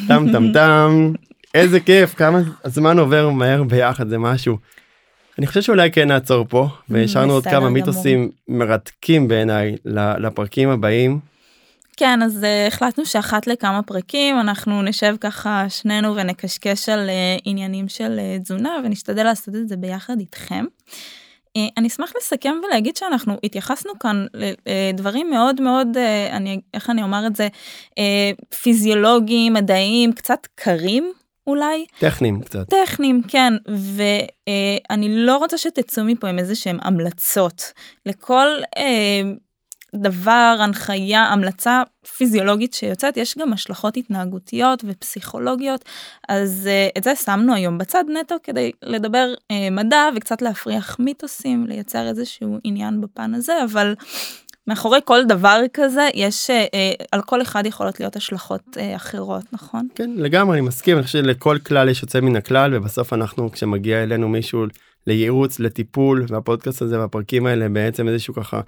טם 0.09 0.33
טם 0.33 0.53
טם 0.53 1.13
איזה 1.55 1.81
כיף 1.81 2.15
כמה 2.15 2.41
הזמן 2.65 2.99
עובר 2.99 3.31
מהר 3.31 3.63
ביחד 3.63 4.09
זה 4.09 4.19
משהו. 4.19 4.59
אני 5.39 5.47
חושב 5.47 5.63
שאולי 5.63 5.91
כן 5.91 6.09
נעצור 6.09 6.47
פה 6.49 6.69
והשארנו 6.89 7.33
עוד 7.33 7.45
כמה 7.45 7.71
מיתוסים 7.71 8.31
מרתקים 8.49 9.29
בעיניי 9.29 9.77
לפרקים 10.19 10.69
הבאים. 10.69 11.21
כן, 11.97 12.23
אז 12.23 12.45
uh, 12.45 12.69
החלטנו 12.69 13.07
שאחת 13.07 13.47
לכמה 13.47 13.83
פרקים 13.83 14.41
אנחנו 14.41 14.83
נשב 14.83 15.15
ככה 15.21 15.65
שנינו 15.69 16.17
ונקשקש 16.17 16.89
על 16.89 17.09
uh, 17.09 17.41
עניינים 17.45 17.89
של 17.89 18.21
uh, 18.39 18.43
תזונה 18.43 18.71
ונשתדל 18.85 19.25
לעשות 19.25 19.55
את 19.55 19.69
זה 19.69 19.77
ביחד 19.77 20.21
איתכם. 20.21 20.65
Uh, 21.59 21.61
אני 21.77 21.89
אשמח 21.89 22.13
לסכם 22.17 22.55
ולהגיד 22.69 22.97
שאנחנו 22.97 23.37
התייחסנו 23.45 23.93
כאן 24.01 24.27
לדברים 24.67 25.31
מאוד 25.31 25.61
מאוד, 25.61 25.89
uh, 25.97 26.33
אני, 26.33 26.61
איך 26.75 26.91
אני 26.91 27.03
אומר 27.03 27.27
את 27.27 27.37
זה, 27.37 27.49
uh, 27.91 28.57
פיזיולוגיים, 28.63 29.53
מדעיים, 29.53 30.13
קצת 30.13 30.47
קרים 30.55 31.13
אולי. 31.47 31.87
טכניים 31.99 32.41
קצת. 32.41 32.69
טכניים, 32.69 33.23
כן, 33.29 33.53
ואני 33.69 35.07
uh, 35.07 35.11
לא 35.11 35.37
רוצה 35.37 35.59
שתצאו 35.59 36.05
מפה 36.05 36.29
עם 36.29 36.39
איזה 36.39 36.55
שהם 36.55 36.79
המלצות. 36.83 37.73
לכל 38.07 38.47
uh, 38.79 38.81
דבר, 39.95 40.57
הנחיה, 40.61 41.23
המלצה 41.23 41.83
פיזיולוגית 42.17 42.75
שיוצאת, 42.75 43.17
יש 43.17 43.39
גם 43.39 43.53
השלכות 43.53 43.97
התנהגותיות 43.97 44.85
ופסיכולוגיות, 44.87 45.85
אז 46.29 46.69
uh, 46.69 46.99
את 46.99 47.05
זה 47.05 47.17
שמנו 47.17 47.55
היום 47.55 47.79
בצד 47.79 48.05
נטו 48.21 48.35
כדי 48.43 48.71
לדבר 48.83 49.35
uh, 49.39 49.55
מדע 49.71 50.09
וקצת 50.17 50.43
להפריח 50.43 50.97
מיתוסים, 50.99 51.67
לייצר 51.67 52.09
איזשהו 52.09 52.59
עניין 52.65 53.01
בפן 53.01 53.35
הזה, 53.35 53.65
אבל 53.65 53.95
מאחורי 54.69 54.99
כל 55.05 55.25
דבר 55.25 55.61
כזה 55.73 56.09
יש 56.15 56.51
uh, 56.51 56.53
uh, 56.53 57.07
על 57.13 57.23
כל 57.23 57.43
אחד 57.43 57.67
יכולות 57.67 58.01
להיות 58.01 58.17
השלכות 58.17 58.63
uh, 58.75 58.97
אחרות 58.97 59.45
נכון 59.53 59.89
כן 59.95 60.11
לגמרי 60.17 60.59
אני 60.59 60.67
מסכים 60.67 60.97
אני 60.97 61.05
חושב 61.05 61.23
שלכל 61.25 61.59
כלל 61.67 61.89
יש 61.89 62.03
יוצא 62.03 62.21
מן 62.21 62.37
הכלל 62.37 62.75
ובסוף 62.75 63.13
אנחנו 63.13 63.53
כשמגיע 63.53 64.03
אלינו 64.03 64.29
מישהו 64.29 64.65
לייעוץ 65.07 65.61
לטיפול 65.61 66.25
והפודקאסט 66.29 66.83
הזה 66.83 67.01
והפרקים 67.01 67.47
האלה 67.47 67.69
בעצם 67.69 68.09
איזשהו 68.09 68.35
ככה 68.35 68.61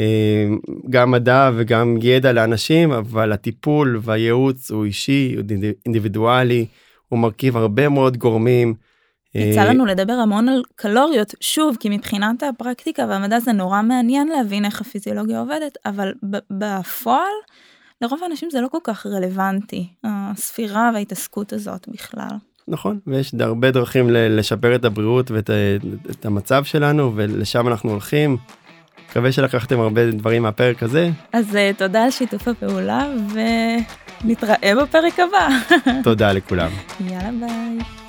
אה, 0.00 0.46
גם 0.90 1.10
מדע 1.10 1.50
וגם 1.54 1.96
ידע 2.02 2.32
לאנשים 2.32 2.92
אבל 2.92 3.32
הטיפול 3.32 4.00
והייעוץ 4.02 4.70
הוא 4.70 4.84
אישי 4.84 5.34
הוא 5.36 5.44
אינדיבידואלי 5.86 6.66
הוא 7.08 7.18
מרכיב 7.18 7.56
הרבה 7.56 7.88
מאוד 7.88 8.16
גורמים. 8.16 8.74
יצא 9.34 9.60
אה, 9.60 9.64
לנו 9.64 9.86
לדבר 9.86 10.12
המון 10.12 10.48
על 10.48 10.62
קלוריות 10.76 11.34
שוב 11.40 11.76
כי 11.80 11.88
מבחינת 11.88 12.42
הפרקטיקה 12.42 13.06
והמדע 13.08 13.40
זה 13.40 13.52
נורא 13.52 13.82
מעניין 13.82 14.28
להבין 14.28 14.64
איך 14.64 14.80
הפיזיולוגיה 14.80 15.40
עובדת 15.40 15.78
אבל 15.86 16.12
בפועל 16.50 17.32
לרוב 18.02 18.22
האנשים 18.22 18.50
זה 18.50 18.60
לא 18.60 18.68
כל 18.68 18.78
כך 18.84 19.06
רלוונטי 19.06 19.88
הספירה 20.04 20.90
וההתעסקות 20.94 21.52
הזאת 21.52 21.88
בכלל. 21.88 22.36
נכון 22.68 22.98
ויש 23.06 23.34
הרבה 23.40 23.70
דרכים 23.70 24.10
לשפר 24.10 24.74
את 24.74 24.84
הבריאות 24.84 25.30
ואת 25.30 25.50
את 26.10 26.26
המצב 26.26 26.64
שלנו 26.64 27.12
ולשם 27.16 27.68
אנחנו 27.68 27.90
הולכים. 27.90 28.36
מקווה 29.10 29.32
שלקחתם 29.32 29.80
הרבה 29.80 30.10
דברים 30.10 30.42
מהפרק 30.42 30.82
הזה. 30.82 31.10
אז 31.32 31.54
uh, 31.54 31.78
תודה 31.78 32.04
על 32.04 32.10
שיתוף 32.10 32.48
הפעולה 32.48 33.06
ונתראה 34.24 34.72
בפרק 34.82 35.20
הבא. 35.20 35.48
תודה 36.04 36.32
לכולם. 36.32 36.70
יאללה 37.00 37.30
ביי. 37.30 38.01